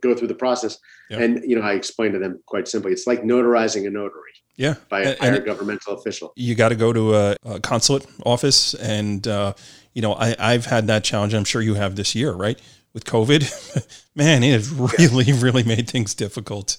go 0.00 0.14
through 0.14 0.28
the 0.28 0.34
process. 0.34 0.78
Yeah. 1.10 1.18
And 1.18 1.42
you 1.44 1.56
know, 1.56 1.62
I 1.62 1.72
explained 1.72 2.14
to 2.14 2.18
them 2.18 2.40
quite 2.46 2.68
simply, 2.68 2.92
it's 2.92 3.06
like 3.06 3.22
notarizing 3.22 3.86
a 3.86 3.90
notary. 3.90 4.22
Yeah, 4.56 4.74
by 4.88 5.02
a 5.02 5.16
higher 5.18 5.38
governmental 5.38 5.94
official. 5.94 6.32
You 6.34 6.56
got 6.56 6.70
to 6.70 6.74
go 6.74 6.92
to 6.92 7.14
a, 7.14 7.36
a, 7.44 7.60
consulate 7.60 8.04
office, 8.26 8.74
and 8.74 9.24
uh, 9.28 9.54
you 9.98 10.02
know, 10.02 10.12
I, 10.12 10.36
I've 10.38 10.66
had 10.66 10.86
that 10.86 11.02
challenge. 11.02 11.34
I'm 11.34 11.42
sure 11.42 11.60
you 11.60 11.74
have 11.74 11.96
this 11.96 12.14
year, 12.14 12.30
right? 12.30 12.56
With 12.94 13.04
COVID, 13.04 14.04
man, 14.14 14.44
it 14.44 14.52
has 14.52 14.70
really, 14.70 15.32
really 15.32 15.64
made 15.64 15.90
things 15.90 16.14
difficult. 16.14 16.76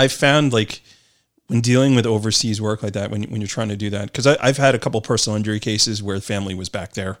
I 0.00 0.08
found 0.08 0.52
like 0.52 0.80
when 1.46 1.60
dealing 1.60 1.94
with 1.94 2.06
overseas 2.06 2.60
work 2.60 2.82
like 2.82 2.94
that, 2.94 3.12
when, 3.12 3.22
when 3.30 3.40
you're 3.40 3.46
trying 3.46 3.68
to 3.68 3.76
do 3.76 3.88
that, 3.90 4.06
because 4.06 4.26
I've 4.26 4.56
had 4.56 4.74
a 4.74 4.80
couple 4.80 5.00
personal 5.00 5.36
injury 5.36 5.60
cases 5.60 6.02
where 6.02 6.16
the 6.16 6.22
family 6.22 6.56
was 6.56 6.68
back 6.68 6.94
there 6.94 7.18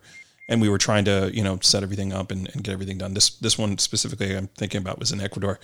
and 0.48 0.60
we 0.60 0.68
were 0.68 0.78
trying 0.78 1.04
to, 1.04 1.30
you 1.32 1.44
know, 1.44 1.60
set 1.62 1.84
everything 1.84 2.12
up 2.12 2.32
and, 2.32 2.50
and, 2.52 2.64
get 2.64 2.72
everything 2.72 2.98
done. 2.98 3.14
This, 3.14 3.30
this 3.30 3.56
one 3.56 3.78
specifically 3.78 4.36
I'm 4.36 4.48
thinking 4.48 4.80
about 4.80 4.98
was 4.98 5.12
in 5.12 5.20
Ecuador. 5.20 5.60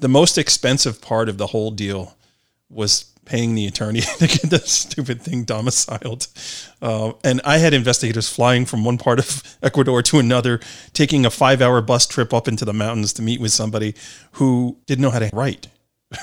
The 0.00 0.08
most 0.08 0.38
expensive 0.38 1.02
part 1.02 1.28
of 1.28 1.36
the 1.36 1.48
whole 1.48 1.70
deal 1.70 2.16
was 2.68 3.12
paying 3.26 3.54
the 3.54 3.66
attorney 3.66 4.00
to 4.18 4.26
get 4.26 4.48
the 4.48 4.60
stupid 4.60 5.20
thing 5.20 5.44
domiciled. 5.44 6.28
Uh, 6.80 7.12
and 7.22 7.42
I 7.44 7.58
had 7.58 7.74
investigators 7.74 8.28
flying 8.28 8.64
from 8.64 8.84
one 8.84 8.96
part 8.96 9.18
of 9.18 9.58
Ecuador 9.62 10.00
to 10.02 10.18
another, 10.18 10.60
taking 10.94 11.26
a 11.26 11.30
five 11.30 11.60
hour 11.60 11.82
bus 11.82 12.06
trip 12.06 12.32
up 12.32 12.48
into 12.48 12.64
the 12.64 12.72
mountains 12.72 13.12
to 13.14 13.22
meet 13.22 13.40
with 13.40 13.52
somebody 13.52 13.94
who 14.32 14.78
didn't 14.86 15.02
know 15.02 15.10
how 15.10 15.18
to 15.18 15.30
write. 15.34 15.68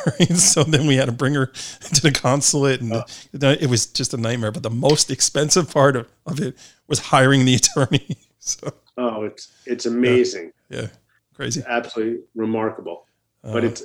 Right? 0.06 0.38
So 0.38 0.64
then 0.64 0.88
we 0.88 0.96
had 0.96 1.06
to 1.06 1.12
bring 1.12 1.34
her 1.36 1.48
to 1.48 2.02
the 2.02 2.14
consulate, 2.14 2.80
and 2.80 2.94
oh. 2.94 3.04
it 3.34 3.70
was 3.70 3.86
just 3.86 4.14
a 4.14 4.18
nightmare. 4.18 4.50
But 4.50 4.64
the 4.64 4.70
most 4.70 5.12
expensive 5.12 5.72
part 5.72 5.98
of, 5.98 6.08
of 6.26 6.40
it 6.40 6.58
was 6.88 7.00
hiring 7.00 7.44
the 7.44 7.56
attorney. 7.56 8.18
So, 8.40 8.74
oh, 8.98 9.24
it's 9.24 9.52
it's 9.66 9.86
amazing. 9.86 10.54
Yeah, 10.70 10.82
yeah. 10.82 10.88
crazy, 11.36 11.60
it's 11.60 11.70
absolutely 11.70 12.24
remarkable. 12.34 13.06
Uh, 13.44 13.54
but 13.54 13.66
it's 13.66 13.84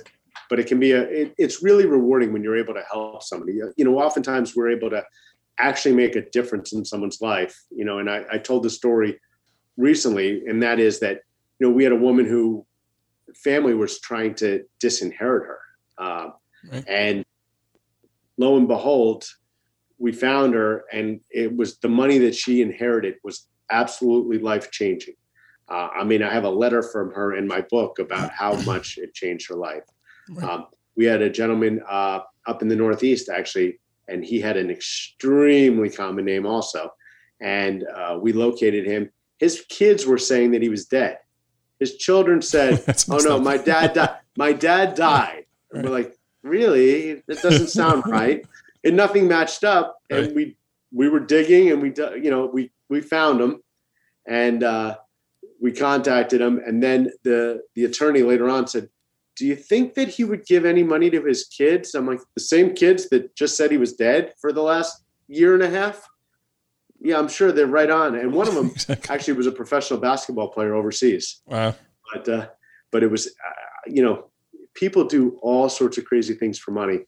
but 0.48 0.58
it 0.58 0.66
can 0.66 0.80
be 0.80 0.92
a 0.92 1.02
it, 1.02 1.34
it's 1.38 1.62
really 1.62 1.86
rewarding 1.86 2.32
when 2.32 2.42
you're 2.42 2.58
able 2.58 2.74
to 2.74 2.84
help 2.90 3.22
somebody. 3.22 3.60
You 3.76 3.84
know, 3.84 3.98
oftentimes 3.98 4.54
we're 4.54 4.70
able 4.70 4.90
to 4.90 5.04
actually 5.58 5.94
make 5.94 6.16
a 6.16 6.28
difference 6.30 6.72
in 6.72 6.84
someone's 6.84 7.20
life. 7.20 7.56
You 7.70 7.84
know, 7.84 7.98
and 7.98 8.10
I, 8.10 8.24
I 8.32 8.38
told 8.38 8.62
the 8.62 8.70
story 8.70 9.20
recently, 9.76 10.46
and 10.46 10.62
that 10.62 10.78
is 10.78 11.00
that 11.00 11.22
you 11.58 11.66
know 11.66 11.72
we 11.72 11.84
had 11.84 11.92
a 11.92 11.96
woman 11.96 12.26
who 12.26 12.66
family 13.34 13.74
was 13.74 14.00
trying 14.00 14.34
to 14.34 14.64
disinherit 14.80 15.46
her 15.46 15.60
um, 15.98 16.34
right. 16.70 16.84
And 16.88 17.24
lo 18.36 18.56
and 18.56 18.68
behold, 18.68 19.24
we 19.98 20.12
found 20.12 20.54
her, 20.54 20.84
and 20.92 21.20
it 21.30 21.54
was 21.54 21.78
the 21.78 21.88
money 21.88 22.18
that 22.18 22.34
she 22.34 22.62
inherited 22.62 23.16
was 23.24 23.48
absolutely 23.70 24.38
life 24.38 24.70
changing. 24.70 25.14
Uh, 25.68 25.88
I 25.92 26.04
mean, 26.04 26.22
I 26.22 26.32
have 26.32 26.44
a 26.44 26.50
letter 26.50 26.82
from 26.82 27.12
her 27.12 27.36
in 27.36 27.46
my 27.46 27.60
book 27.62 27.98
about 27.98 28.30
how 28.30 28.54
much 28.62 28.96
it 28.96 29.12
changed 29.12 29.48
her 29.50 29.56
life. 29.56 29.82
Right. 30.30 30.48
Um, 30.48 30.66
we 30.96 31.04
had 31.04 31.22
a 31.22 31.30
gentleman 31.30 31.80
uh, 31.88 32.20
up 32.46 32.62
in 32.62 32.68
the 32.68 32.76
Northeast, 32.76 33.28
actually, 33.28 33.78
and 34.08 34.24
he 34.24 34.40
had 34.40 34.56
an 34.56 34.70
extremely 34.70 35.90
common 35.90 36.24
name 36.24 36.46
also. 36.46 36.92
And 37.40 37.84
uh, 37.94 38.18
we 38.20 38.32
located 38.32 38.84
him. 38.84 39.10
His 39.38 39.64
kids 39.68 40.06
were 40.06 40.18
saying 40.18 40.50
that 40.52 40.62
he 40.62 40.68
was 40.68 40.86
dead. 40.86 41.18
His 41.78 41.96
children 41.96 42.42
said, 42.42 42.82
"Oh 43.08 43.18
no, 43.18 43.38
my 43.38 43.56
dad 43.56 43.92
died. 43.92 44.16
My 44.36 44.52
dad 44.52 44.94
died." 44.96 45.44
Right. 45.72 45.84
We're 45.84 45.90
like, 45.90 46.18
really? 46.42 47.22
That 47.26 47.42
doesn't 47.42 47.68
sound 47.68 48.04
right. 48.06 48.44
And 48.84 48.96
nothing 48.96 49.28
matched 49.28 49.64
up. 49.64 49.98
And 50.10 50.26
right. 50.26 50.34
we 50.34 50.56
we 50.92 51.08
were 51.08 51.20
digging, 51.20 51.70
and 51.70 51.82
we 51.82 51.92
you 52.20 52.30
know 52.30 52.46
we 52.46 52.70
we 52.88 53.00
found 53.00 53.40
him, 53.40 53.62
and 54.26 54.62
uh, 54.62 54.96
we 55.60 55.72
contacted 55.72 56.40
him. 56.40 56.60
And 56.64 56.82
then 56.82 57.10
the 57.22 57.62
the 57.74 57.84
attorney 57.84 58.22
later 58.22 58.48
on 58.48 58.66
said, 58.66 58.88
"Do 59.38 59.46
you 59.46 59.56
think 59.56 59.94
that 59.94 60.08
he 60.08 60.24
would 60.24 60.44
give 60.46 60.64
any 60.64 60.82
money 60.82 61.10
to 61.10 61.22
his 61.22 61.44
kids?" 61.44 61.94
I'm 61.94 62.06
like, 62.06 62.20
"The 62.34 62.40
same 62.40 62.74
kids 62.74 63.08
that 63.10 63.34
just 63.34 63.56
said 63.56 63.70
he 63.70 63.78
was 63.78 63.94
dead 63.94 64.34
for 64.40 64.52
the 64.52 64.62
last 64.62 65.04
year 65.28 65.54
and 65.54 65.62
a 65.62 65.70
half." 65.70 66.06
Yeah, 67.00 67.18
I'm 67.18 67.28
sure 67.28 67.52
they're 67.52 67.66
right 67.66 67.90
on. 67.90 68.16
And 68.16 68.32
one 68.32 68.48
of 68.48 68.54
them 68.54 68.66
exactly. 68.74 69.14
actually 69.14 69.34
was 69.34 69.46
a 69.46 69.52
professional 69.52 70.00
basketball 70.00 70.48
player 70.48 70.74
overseas. 70.74 71.42
Wow. 71.46 71.74
But 72.12 72.28
uh, 72.28 72.48
but 72.90 73.02
it 73.02 73.10
was, 73.10 73.26
uh, 73.26 73.90
you 73.90 74.02
know, 74.02 74.30
people 74.74 75.04
do 75.04 75.38
all 75.42 75.68
sorts 75.68 75.98
of 75.98 76.04
crazy 76.04 76.34
things 76.34 76.58
for 76.58 76.70
money. 76.70 77.00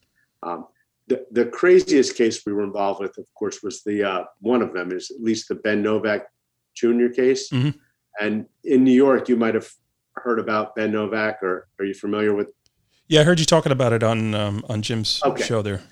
Um, 0.42 0.66
the, 1.06 1.26
the 1.32 1.46
craziest 1.46 2.16
case 2.16 2.44
we 2.46 2.52
were 2.52 2.62
involved 2.62 3.00
with, 3.00 3.18
of 3.18 3.26
course, 3.34 3.62
was 3.62 3.82
the 3.82 4.04
uh, 4.04 4.24
one 4.40 4.62
of 4.62 4.72
them 4.72 4.92
is 4.92 5.10
at 5.10 5.22
least 5.22 5.48
the 5.48 5.56
Ben 5.56 5.82
Novak 5.82 6.26
Jr. 6.74 7.08
case. 7.08 7.50
Mm-hmm. 7.50 7.70
And 8.20 8.46
in 8.64 8.84
New 8.84 8.92
York, 8.92 9.28
you 9.28 9.36
might 9.36 9.54
have 9.54 9.68
heard 10.16 10.38
about 10.38 10.74
Ben 10.74 10.92
Novak, 10.92 11.42
or 11.42 11.68
are 11.78 11.84
you 11.84 11.94
familiar 11.94 12.34
with? 12.34 12.52
Yeah, 13.08 13.20
I 13.20 13.24
heard 13.24 13.40
you 13.40 13.46
talking 13.46 13.72
about 13.72 13.92
it 13.92 14.02
on 14.02 14.34
um, 14.34 14.64
on 14.68 14.82
Jim's 14.82 15.20
okay. 15.24 15.42
show 15.42 15.62
there. 15.62 15.82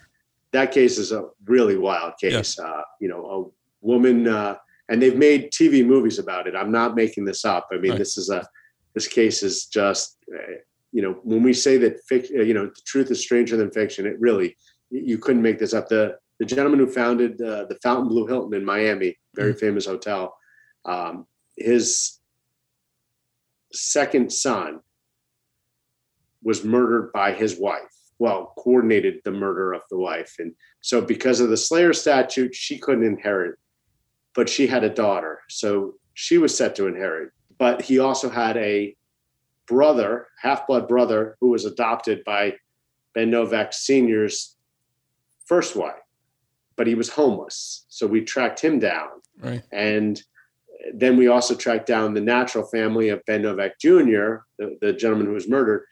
That 0.53 0.73
case 0.73 0.99
is 0.99 1.13
a 1.13 1.27
really 1.45 1.77
wild 1.77 2.15
case. 2.21 2.57
Yeah. 2.59 2.65
Uh, 2.65 2.83
you 3.01 3.09
know, 3.09 3.53
a 3.83 3.87
woman, 3.87 4.27
uh, 4.29 4.57
and 4.89 5.03
they've 5.03 5.17
made 5.17 5.53
TV 5.53 5.85
movies 5.85 6.19
about 6.19 6.47
it. 6.47 6.55
I'm 6.55 6.73
not 6.73 6.95
making 6.95 7.25
this 7.25 7.45
up. 7.45 7.69
I 7.73 7.77
mean, 7.77 7.93
right. 7.93 7.99
this 7.99 8.17
is 8.17 8.31
a 8.31 8.47
this 8.95 9.07
case 9.07 9.43
is 9.43 9.67
just 9.67 10.17
uh, 10.35 10.55
you 10.93 11.03
know, 11.03 11.19
when 11.23 11.43
we 11.43 11.53
say 11.53 11.77
that 11.79 12.01
fiction, 12.07 12.41
uh, 12.41 12.43
you 12.43 12.55
know, 12.55 12.67
the 12.67 12.83
truth 12.87 13.11
is 13.11 13.21
stranger 13.21 13.57
than 13.57 13.71
fiction, 13.71 14.07
it 14.07 14.19
really, 14.19 14.57
you 14.91 15.19
couldn't 15.19 15.43
make 15.43 15.59
this 15.59 15.75
up. 15.75 15.89
The 15.89 16.17
the 16.39 16.47
gentleman 16.47 16.79
who 16.79 16.87
founded 16.87 17.41
uh, 17.43 17.65
the 17.65 17.77
Fontainebleau 17.83 18.27
Hilton 18.27 18.55
in 18.55 18.65
Miami, 18.65 19.19
very 19.35 19.53
mm-hmm. 19.53 19.59
famous 19.59 19.87
hotel, 19.87 20.37
um, 20.85 21.27
his 21.57 22.18
second 23.79 24.33
son 24.33 24.81
was 26.43 26.65
murdered 26.65 27.13
by 27.13 27.33
his 27.33 27.59
wife. 27.59 27.95
Well, 28.19 28.53
coordinated 28.59 29.21
the 29.25 29.31
murder 29.31 29.73
of 29.73 29.83
the 29.91 29.99
wife, 29.99 30.37
and 30.39 30.53
so 30.81 31.01
because 31.01 31.41
of 31.41 31.51
the 31.51 31.57
Slayer 31.57 31.93
statute, 31.93 32.55
she 32.55 32.79
couldn't 32.79 33.07
inherit, 33.07 33.57
but 34.35 34.49
she 34.49 34.67
had 34.67 34.83
a 34.83 34.91
daughter, 34.91 35.41
so 35.49 35.95
she 36.15 36.37
was 36.37 36.57
set 36.57 36.75
to 36.77 36.89
inherit. 36.89 37.31
But 37.59 37.83
he 37.83 38.01
also 38.01 38.29
had 38.29 38.57
a 38.57 38.97
brother, 39.67 40.27
half 40.41 40.67
blood 40.67 40.89
brother, 40.89 41.37
who 41.41 41.51
was 41.51 41.65
adopted 41.65 42.25
by 42.25 42.55
Ben 43.15 43.31
Novak 43.31 43.73
Sr.'s 43.73 44.57
first 45.47 45.77
wife, 45.77 45.95
but 46.77 46.87
he 46.87 46.95
was 46.95 47.09
homeless. 47.11 47.85
So 47.89 48.07
we 48.07 48.23
tracked 48.23 48.61
him 48.61 48.79
down. 48.79 49.09
Right. 49.41 49.63
And 49.73 50.21
then 50.95 51.17
we 51.17 51.29
also 51.29 51.55
tracked 51.55 51.87
down 51.87 52.15
the 52.15 52.21
natural 52.21 52.67
family 52.67 53.09
of 53.09 53.25
Ben 53.27 53.43
Novak 53.43 53.79
Jr., 53.79 54.37
the, 54.59 54.77
the 54.81 54.93
gentleman 54.93 55.27
who 55.27 55.35
was 55.35 55.49
murdered, 55.49 55.85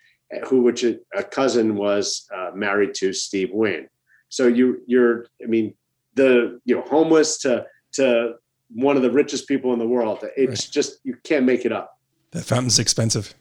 who, 0.48 0.62
which 0.62 0.84
a, 0.84 0.98
a 1.14 1.22
cousin 1.22 1.76
was 1.76 2.26
uh, 2.34 2.50
married 2.54 2.94
to 2.94 3.12
Steve 3.12 3.50
Wynn. 3.52 3.88
So 4.28 4.46
you, 4.46 4.82
you're, 4.86 5.26
I 5.42 5.46
mean, 5.46 5.74
the 6.16 6.60
you 6.64 6.74
know 6.74 6.82
homeless 6.82 7.38
to 7.38 7.66
to 7.92 8.34
one 8.70 8.96
of 8.96 9.02
the 9.02 9.10
richest 9.10 9.46
people 9.46 9.72
in 9.72 9.78
the 9.78 9.86
world. 9.86 10.24
It's 10.36 10.66
right. 10.66 10.72
just 10.72 10.98
you 11.04 11.16
can't 11.22 11.44
make 11.44 11.64
it 11.64 11.72
up. 11.72 11.98
That 12.32 12.44
fountain's 12.44 12.78
expensive. 12.78 13.34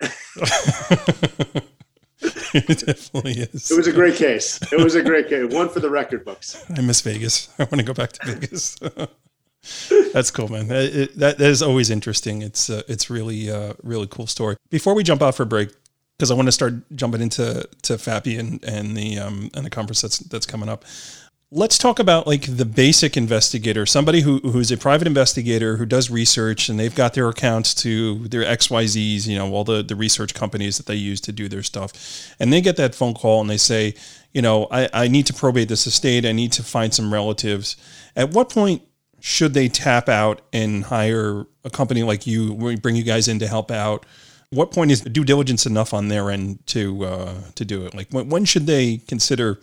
it 0.00 0.10
definitely 2.86 3.32
is. 3.32 3.70
It 3.70 3.76
was 3.76 3.86
a 3.86 3.92
great 3.92 4.16
case. 4.16 4.60
It 4.72 4.82
was 4.82 4.94
a 4.94 5.02
great 5.02 5.28
case. 5.28 5.52
One 5.52 5.68
for 5.68 5.80
the 5.80 5.90
record 5.90 6.24
books. 6.24 6.64
I 6.74 6.80
miss 6.80 7.02
Vegas. 7.02 7.50
I 7.58 7.64
want 7.64 7.78
to 7.78 7.82
go 7.82 7.92
back 7.92 8.12
to 8.12 8.26
Vegas. 8.26 8.78
That's 10.12 10.30
cool, 10.30 10.48
man. 10.48 10.70
It, 10.70 11.18
that, 11.18 11.38
that 11.38 11.50
is 11.50 11.62
always 11.62 11.90
interesting. 11.90 12.42
It's 12.42 12.70
uh, 12.70 12.82
it's 12.88 13.10
really 13.10 13.50
uh, 13.50 13.74
really 13.82 14.06
cool 14.06 14.26
story. 14.26 14.56
Before 14.70 14.94
we 14.94 15.02
jump 15.02 15.22
out 15.22 15.34
for 15.34 15.44
break, 15.44 15.70
because 16.16 16.30
I 16.30 16.34
want 16.34 16.46
to 16.46 16.52
start 16.52 16.74
jumping 16.94 17.20
into 17.20 17.68
to 17.82 17.92
FAPI 17.94 18.38
and 18.38 18.64
and 18.64 18.96
the 18.96 19.18
um 19.18 19.50
and 19.54 19.64
the 19.64 19.70
conference 19.70 20.00
that's 20.00 20.18
that's 20.18 20.46
coming 20.46 20.68
up 20.68 20.84
let's 21.52 21.78
talk 21.78 22.00
about 22.00 22.26
like 22.26 22.56
the 22.56 22.64
basic 22.64 23.16
investigator 23.16 23.86
somebody 23.86 24.20
who 24.22 24.38
who's 24.40 24.72
a 24.72 24.76
private 24.76 25.06
investigator 25.06 25.76
who 25.76 25.86
does 25.86 26.10
research 26.10 26.68
and 26.68 26.78
they've 26.78 26.96
got 26.96 27.14
their 27.14 27.28
accounts 27.28 27.72
to 27.72 28.26
their 28.26 28.42
xyz's 28.56 29.28
you 29.28 29.38
know 29.38 29.52
all 29.52 29.62
the 29.62 29.80
the 29.80 29.94
research 29.94 30.34
companies 30.34 30.76
that 30.76 30.86
they 30.86 30.96
use 30.96 31.20
to 31.20 31.30
do 31.30 31.48
their 31.48 31.62
stuff 31.62 32.34
and 32.40 32.52
they 32.52 32.60
get 32.60 32.76
that 32.76 32.96
phone 32.96 33.14
call 33.14 33.40
and 33.40 33.48
they 33.48 33.56
say 33.56 33.94
you 34.32 34.42
know 34.42 34.66
i, 34.72 34.88
I 34.92 35.06
need 35.06 35.26
to 35.26 35.32
probate 35.32 35.68
this 35.68 35.86
estate 35.86 36.26
i 36.26 36.32
need 36.32 36.50
to 36.52 36.64
find 36.64 36.92
some 36.92 37.12
relatives 37.12 37.76
at 38.16 38.30
what 38.30 38.50
point 38.50 38.82
should 39.26 39.54
they 39.54 39.68
tap 39.68 40.08
out 40.08 40.40
and 40.52 40.84
hire 40.84 41.46
a 41.64 41.70
company 41.70 42.04
like 42.04 42.28
you, 42.28 42.54
bring 42.76 42.94
you 42.94 43.02
guys 43.02 43.26
in 43.26 43.40
to 43.40 43.48
help 43.48 43.72
out? 43.72 44.06
What 44.50 44.70
point 44.70 44.92
is 44.92 45.00
due 45.00 45.24
diligence 45.24 45.66
enough 45.66 45.92
on 45.92 46.06
their 46.06 46.30
end 46.30 46.64
to 46.68 47.04
uh, 47.04 47.34
to 47.56 47.64
do 47.64 47.84
it? 47.84 47.92
Like 47.92 48.08
when, 48.12 48.28
when 48.28 48.44
should 48.44 48.66
they 48.66 48.98
consider 49.08 49.58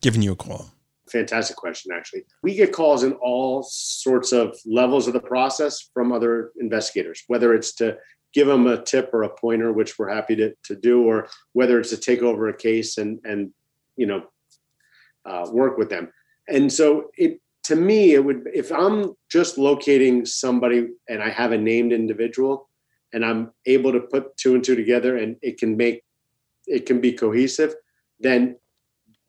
giving 0.00 0.22
you 0.22 0.32
a 0.32 0.36
call? 0.36 0.70
Fantastic 1.10 1.56
question, 1.56 1.92
actually. 1.94 2.24
We 2.42 2.54
get 2.54 2.72
calls 2.72 3.02
in 3.02 3.12
all 3.12 3.62
sorts 3.64 4.32
of 4.32 4.58
levels 4.64 5.06
of 5.06 5.12
the 5.12 5.20
process 5.20 5.90
from 5.92 6.10
other 6.10 6.52
investigators, 6.58 7.22
whether 7.26 7.52
it's 7.52 7.74
to 7.74 7.98
give 8.32 8.46
them 8.46 8.66
a 8.66 8.80
tip 8.82 9.10
or 9.12 9.24
a 9.24 9.28
pointer, 9.28 9.74
which 9.74 9.98
we're 9.98 10.08
happy 10.08 10.36
to, 10.36 10.54
to 10.64 10.74
do, 10.74 11.02
or 11.02 11.28
whether 11.52 11.78
it's 11.78 11.90
to 11.90 11.98
take 11.98 12.22
over 12.22 12.48
a 12.48 12.56
case 12.56 12.96
and 12.96 13.20
and 13.24 13.52
you 13.94 14.06
know 14.06 14.24
uh, 15.26 15.46
work 15.52 15.76
with 15.76 15.90
them. 15.90 16.10
And 16.48 16.72
so 16.72 17.10
it 17.18 17.41
to 17.64 17.76
me, 17.76 18.14
it 18.14 18.24
would 18.24 18.48
if 18.52 18.72
I'm 18.72 19.14
just 19.30 19.58
locating 19.58 20.26
somebody 20.26 20.88
and 21.08 21.22
I 21.22 21.30
have 21.30 21.52
a 21.52 21.58
named 21.58 21.92
individual 21.92 22.68
and 23.12 23.24
I'm 23.24 23.52
able 23.66 23.92
to 23.92 24.00
put 24.00 24.36
two 24.36 24.54
and 24.54 24.64
two 24.64 24.74
together 24.74 25.18
and 25.18 25.36
it 25.42 25.58
can 25.58 25.76
make 25.76 26.02
it 26.66 26.86
can 26.86 27.00
be 27.00 27.12
cohesive, 27.12 27.74
then 28.20 28.56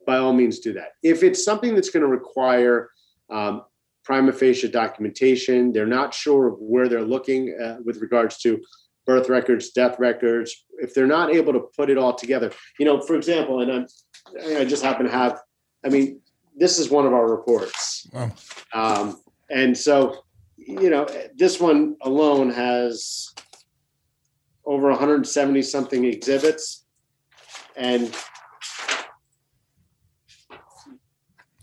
by 0.05 0.17
all 0.17 0.33
means 0.33 0.59
do 0.59 0.73
that. 0.73 0.89
If 1.01 1.23
it's 1.23 1.43
something 1.43 1.75
that's 1.75 1.89
going 1.89 2.01
to 2.01 2.07
require 2.07 2.89
um, 3.29 3.63
prima 4.03 4.33
facie 4.33 4.67
documentation, 4.67 5.71
they're 5.71 5.85
not 5.85 6.13
sure 6.13 6.47
of 6.47 6.55
where 6.59 6.89
they're 6.89 7.01
looking 7.03 7.57
uh, 7.63 7.77
with 7.83 7.97
regards 7.97 8.37
to 8.39 8.61
birth 9.05 9.29
records, 9.29 9.71
death 9.71 9.97
records. 9.99 10.65
If 10.79 10.93
they're 10.93 11.07
not 11.07 11.33
able 11.33 11.53
to 11.53 11.61
put 11.75 11.89
it 11.89 11.97
all 11.97 12.13
together, 12.13 12.51
you 12.79 12.85
know, 12.85 13.01
for 13.01 13.15
example, 13.15 13.61
and 13.61 13.71
I'm, 13.71 13.87
I 14.57 14.65
just 14.65 14.83
happen 14.83 15.05
to 15.05 15.11
have, 15.11 15.39
I 15.85 15.89
mean, 15.89 16.21
this 16.55 16.79
is 16.79 16.89
one 16.89 17.05
of 17.05 17.13
our 17.13 17.29
reports. 17.29 18.07
Wow. 18.13 18.31
Um, 18.73 19.21
and 19.49 19.77
so, 19.77 20.23
you 20.57 20.89
know, 20.89 21.07
this 21.35 21.59
one 21.59 21.95
alone 22.01 22.49
has 22.51 23.33
over 24.65 24.89
170 24.89 25.61
something 25.61 26.05
exhibits. 26.05 26.85
And 27.75 28.15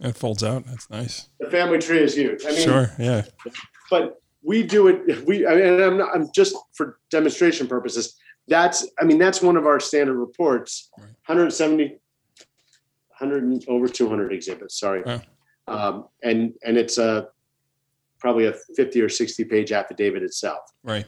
it 0.01 0.17
folds 0.17 0.43
out. 0.43 0.65
That's 0.67 0.89
nice. 0.91 1.29
The 1.39 1.51
family 1.51 1.79
tree 1.79 1.99
is 1.99 2.15
huge. 2.15 2.45
I 2.45 2.53
mean, 2.53 2.63
sure, 2.63 2.93
yeah. 2.99 3.23
But 3.91 4.21
we 4.43 4.63
do 4.63 4.89
it. 4.89 5.27
We, 5.27 5.47
I 5.47 5.55
mean, 5.55 5.81
I'm 5.81 5.99
not. 5.99 6.09
I'm 6.15 6.31
just 6.33 6.57
for 6.75 6.99
demonstration 7.11 7.69
purposes. 7.69 8.17
That's. 8.49 8.89
I 8.99 9.05
mean, 9.05 9.19
that's 9.19 9.43
one 9.43 9.57
of 9.57 9.67
our 9.67 9.79
standard 9.79 10.17
reports. 10.17 10.91
Right. 10.99 11.07
170 11.27 11.99
100 13.21 13.65
over 13.69 13.89
200 13.89 14.33
exhibits. 14.33 14.79
Sorry, 14.79 15.03
um, 15.69 16.09
and 16.23 16.55
and 16.65 16.77
it's 16.77 16.99
a 16.99 17.29
probably 18.19 18.47
a 18.47 18.53
50 18.77 19.01
or 19.01 19.09
60 19.09 19.45
page 19.45 19.73
affidavit 19.73 20.23
itself. 20.23 20.61
Right. 20.83 21.07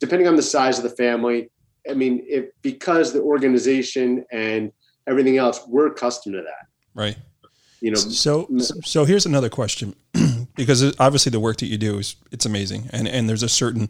Depending 0.00 0.28
on 0.28 0.36
the 0.36 0.42
size 0.42 0.76
of 0.78 0.84
the 0.84 0.96
family, 0.96 1.50
I 1.88 1.94
mean, 1.94 2.24
if 2.28 2.46
because 2.62 3.12
the 3.12 3.20
organization 3.20 4.24
and 4.30 4.72
everything 5.06 5.38
else, 5.38 5.60
we're 5.66 5.86
accustomed 5.86 6.34
to 6.34 6.42
that. 6.42 6.66
Right. 6.94 7.16
You 7.80 7.92
know. 7.92 7.96
So 7.96 8.48
so 8.84 9.04
here's 9.04 9.26
another 9.26 9.48
question, 9.48 9.94
because 10.56 10.94
obviously 10.98 11.30
the 11.30 11.40
work 11.40 11.58
that 11.58 11.66
you 11.66 11.78
do 11.78 11.98
is 11.98 12.16
it's 12.30 12.44
amazing, 12.44 12.88
and 12.92 13.08
and 13.08 13.28
there's 13.28 13.42
a 13.42 13.48
certain 13.48 13.88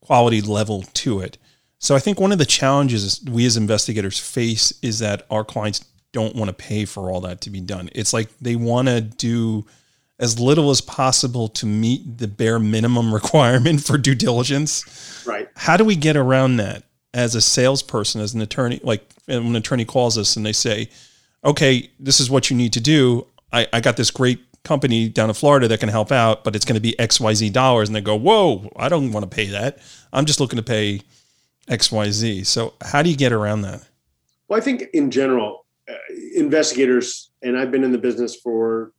quality 0.00 0.40
level 0.40 0.82
to 0.94 1.20
it. 1.20 1.38
So 1.78 1.94
I 1.94 1.98
think 1.98 2.20
one 2.20 2.30
of 2.30 2.38
the 2.38 2.46
challenges 2.46 3.22
we 3.28 3.46
as 3.46 3.56
investigators 3.56 4.18
face 4.18 4.72
is 4.82 4.98
that 4.98 5.26
our 5.30 5.44
clients 5.44 5.84
don't 6.12 6.34
want 6.34 6.48
to 6.48 6.52
pay 6.52 6.84
for 6.84 7.10
all 7.10 7.20
that 7.22 7.40
to 7.42 7.50
be 7.50 7.60
done. 7.60 7.88
It's 7.92 8.12
like 8.12 8.28
they 8.40 8.56
want 8.56 8.88
to 8.88 9.00
do 9.00 9.66
as 10.18 10.38
little 10.38 10.70
as 10.70 10.80
possible 10.80 11.48
to 11.48 11.66
meet 11.66 12.18
the 12.18 12.28
bare 12.28 12.58
minimum 12.58 13.12
requirement 13.14 13.82
for 13.82 13.98
due 13.98 14.14
diligence. 14.14 15.24
Right. 15.26 15.48
How 15.56 15.76
do 15.76 15.84
we 15.84 15.96
get 15.96 16.16
around 16.16 16.56
that 16.56 16.84
as 17.14 17.34
a 17.34 17.40
salesperson, 17.40 18.20
as 18.20 18.34
an 18.34 18.40
attorney? 18.40 18.80
Like 18.82 19.04
when 19.26 19.46
an 19.46 19.56
attorney 19.56 19.84
calls 19.84 20.18
us 20.18 20.36
and 20.36 20.44
they 20.44 20.52
say, 20.52 20.90
okay, 21.44 21.90
this 21.98 22.20
is 22.20 22.30
what 22.30 22.50
you 22.50 22.56
need 22.56 22.72
to 22.74 22.80
do. 22.80 23.26
I, 23.52 23.66
I 23.72 23.80
got 23.80 23.96
this 23.96 24.10
great 24.10 24.40
company 24.62 25.08
down 25.08 25.30
in 25.30 25.34
Florida 25.34 25.68
that 25.68 25.80
can 25.80 25.88
help 25.88 26.12
out, 26.12 26.44
but 26.44 26.54
it's 26.54 26.64
going 26.64 26.74
to 26.74 26.80
be 26.80 26.94
XYZ 26.98 27.52
dollars. 27.52 27.88
And 27.88 27.96
they 27.96 28.00
go, 28.00 28.14
whoa, 28.16 28.70
I 28.76 28.88
don't 28.88 29.12
want 29.12 29.28
to 29.28 29.34
pay 29.34 29.46
that. 29.46 29.78
I'm 30.12 30.26
just 30.26 30.38
looking 30.38 30.58
to 30.58 30.62
pay 30.62 31.00
XYZ. 31.68 32.46
So 32.46 32.74
how 32.82 33.02
do 33.02 33.10
you 33.10 33.16
get 33.16 33.32
around 33.32 33.62
that? 33.62 33.86
Well, 34.48 34.58
I 34.58 34.60
think 34.60 34.82
in 34.92 35.10
general, 35.10 35.59
Uh, 35.90 35.94
investigators, 36.34 37.30
and 37.42 37.58
I've 37.58 37.70
been 37.70 37.82
in 37.82 37.90
the 37.90 37.98
business 37.98 38.36
for 38.36 38.92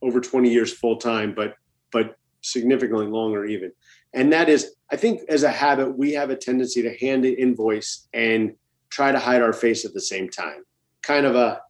over 0.00 0.20
20 0.20 0.50
years 0.50 0.72
full 0.72 0.96
time, 0.96 1.34
but 1.34 1.54
but 1.92 2.16
significantly 2.40 3.06
longer 3.06 3.44
even. 3.44 3.72
And 4.14 4.32
that 4.32 4.48
is, 4.48 4.74
I 4.90 4.96
think, 4.96 5.20
as 5.28 5.42
a 5.42 5.50
habit, 5.50 5.96
we 5.96 6.12
have 6.12 6.30
a 6.30 6.36
tendency 6.36 6.82
to 6.82 6.96
hand 6.98 7.24
an 7.24 7.34
invoice 7.34 8.08
and 8.12 8.54
try 8.90 9.12
to 9.12 9.18
hide 9.18 9.42
our 9.42 9.52
face 9.52 9.84
at 9.84 9.94
the 9.94 10.00
same 10.00 10.28
time. 10.28 10.64
Kind 11.02 11.26
of 11.26 11.34
a. 11.34 11.60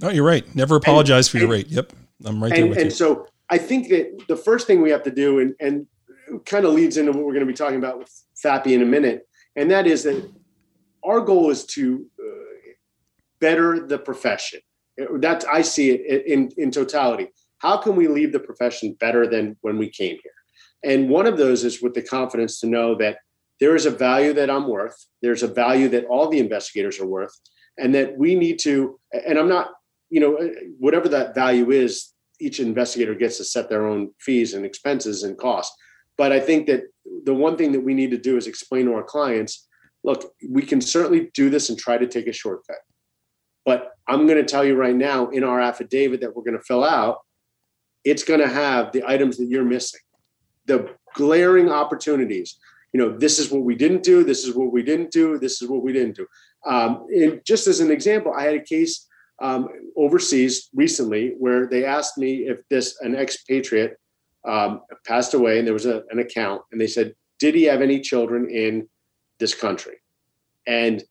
No, 0.00 0.08
you're 0.10 0.24
right. 0.24 0.54
Never 0.54 0.76
apologize 0.76 1.26
and, 1.26 1.30
for 1.32 1.38
your 1.38 1.44
and, 1.46 1.52
rate. 1.52 1.68
Yep, 1.68 1.92
I'm 2.24 2.42
right 2.42 2.52
and, 2.52 2.62
there 2.62 2.68
with 2.68 2.78
and 2.78 2.84
you. 2.84 2.88
And 2.88 2.92
so 2.92 3.26
I 3.50 3.58
think 3.58 3.88
that 3.88 4.24
the 4.28 4.36
first 4.36 4.66
thing 4.66 4.80
we 4.80 4.90
have 4.90 5.02
to 5.02 5.10
do, 5.10 5.40
and, 5.40 5.54
and 5.60 5.86
kind 6.46 6.64
of 6.64 6.72
leads 6.72 6.96
into 6.96 7.12
what 7.12 7.24
we're 7.24 7.32
going 7.32 7.46
to 7.46 7.52
be 7.52 7.56
talking 7.56 7.78
about 7.78 7.98
with 7.98 8.10
FAPI 8.42 8.72
in 8.72 8.82
a 8.82 8.86
minute, 8.86 9.28
and 9.56 9.70
that 9.70 9.86
is 9.86 10.04
that 10.04 10.30
our 11.04 11.20
goal 11.20 11.50
is 11.50 11.64
to 11.66 12.06
uh, 12.18 12.41
better 13.42 13.86
the 13.86 13.98
profession. 13.98 14.60
That 15.26 15.44
I 15.58 15.62
see 15.62 15.90
it 15.90 16.26
in, 16.26 16.50
in 16.56 16.70
totality. 16.70 17.26
How 17.58 17.76
can 17.76 17.94
we 17.96 18.08
leave 18.08 18.32
the 18.32 18.46
profession 18.48 18.96
better 18.98 19.26
than 19.26 19.56
when 19.60 19.76
we 19.78 19.88
came 19.90 20.16
here? 20.22 20.38
And 20.84 21.08
one 21.08 21.26
of 21.26 21.36
those 21.36 21.64
is 21.64 21.82
with 21.82 21.94
the 21.94 22.02
confidence 22.02 22.60
to 22.60 22.66
know 22.66 22.94
that 22.96 23.18
there 23.60 23.74
is 23.76 23.86
a 23.86 23.90
value 24.08 24.32
that 24.34 24.50
I'm 24.50 24.66
worth. 24.68 24.96
There's 25.22 25.42
a 25.42 25.48
value 25.64 25.88
that 25.90 26.06
all 26.06 26.28
the 26.28 26.40
investigators 26.46 26.98
are 27.00 27.06
worth, 27.06 27.34
and 27.78 27.94
that 27.94 28.16
we 28.16 28.34
need 28.34 28.58
to. 28.60 28.98
And 29.26 29.38
I'm 29.38 29.48
not, 29.48 29.68
you 30.10 30.20
know, 30.20 30.36
uh, 30.36 30.48
whatever 30.78 31.08
that 31.10 31.34
value 31.34 31.70
is, 31.70 32.12
each 32.40 32.58
investigator 32.60 33.14
gets 33.14 33.36
to 33.38 33.44
set 33.44 33.68
their 33.68 33.86
own 33.86 34.10
fees 34.20 34.54
and 34.54 34.64
expenses 34.64 35.22
and 35.22 35.38
costs. 35.38 35.74
But 36.18 36.32
I 36.32 36.40
think 36.40 36.66
that 36.66 36.82
the 37.24 37.34
one 37.34 37.56
thing 37.56 37.72
that 37.72 37.86
we 37.88 37.94
need 37.94 38.10
to 38.10 38.18
do 38.18 38.36
is 38.36 38.46
explain 38.46 38.86
to 38.86 38.94
our 38.94 39.04
clients 39.04 39.68
look, 40.04 40.32
we 40.48 40.62
can 40.62 40.80
certainly 40.80 41.30
do 41.34 41.50
this 41.50 41.68
and 41.68 41.78
try 41.78 41.96
to 41.96 42.06
take 42.06 42.26
a 42.26 42.32
shortcut. 42.32 42.78
But 43.64 43.92
I'm 44.08 44.26
going 44.26 44.38
to 44.38 44.44
tell 44.44 44.64
you 44.64 44.74
right 44.74 44.94
now 44.94 45.28
in 45.28 45.44
our 45.44 45.60
affidavit 45.60 46.20
that 46.20 46.34
we're 46.34 46.42
going 46.42 46.58
to 46.58 46.64
fill 46.64 46.84
out, 46.84 47.18
it's 48.04 48.24
going 48.24 48.40
to 48.40 48.48
have 48.48 48.92
the 48.92 49.04
items 49.08 49.38
that 49.38 49.46
you're 49.46 49.64
missing, 49.64 50.00
the 50.66 50.90
glaring 51.14 51.68
opportunities. 51.68 52.58
You 52.92 53.00
know, 53.00 53.16
this 53.16 53.38
is 53.38 53.50
what 53.50 53.62
we 53.62 53.74
didn't 53.74 54.02
do. 54.02 54.24
This 54.24 54.44
is 54.44 54.54
what 54.54 54.72
we 54.72 54.82
didn't 54.82 55.12
do. 55.12 55.38
This 55.38 55.62
is 55.62 55.68
what 55.68 55.82
we 55.82 55.92
didn't 55.92 56.16
do. 56.16 56.26
Um, 56.66 57.06
and 57.14 57.40
just 57.44 57.66
as 57.66 57.80
an 57.80 57.90
example, 57.90 58.32
I 58.36 58.44
had 58.44 58.54
a 58.54 58.62
case 58.62 59.06
um, 59.40 59.68
overseas 59.96 60.68
recently 60.74 61.34
where 61.38 61.66
they 61.66 61.84
asked 61.84 62.18
me 62.18 62.48
if 62.48 62.58
this 62.68 63.00
an 63.00 63.14
expatriate 63.14 63.96
um, 64.46 64.82
passed 65.06 65.34
away 65.34 65.58
and 65.58 65.66
there 65.66 65.74
was 65.74 65.86
a, 65.86 66.02
an 66.10 66.18
account, 66.18 66.62
and 66.70 66.80
they 66.80 66.86
said, 66.86 67.14
"Did 67.38 67.54
he 67.54 67.64
have 67.64 67.82
any 67.82 68.00
children 68.00 68.50
in 68.50 68.88
this 69.38 69.54
country?" 69.54 69.96
And 70.66 71.02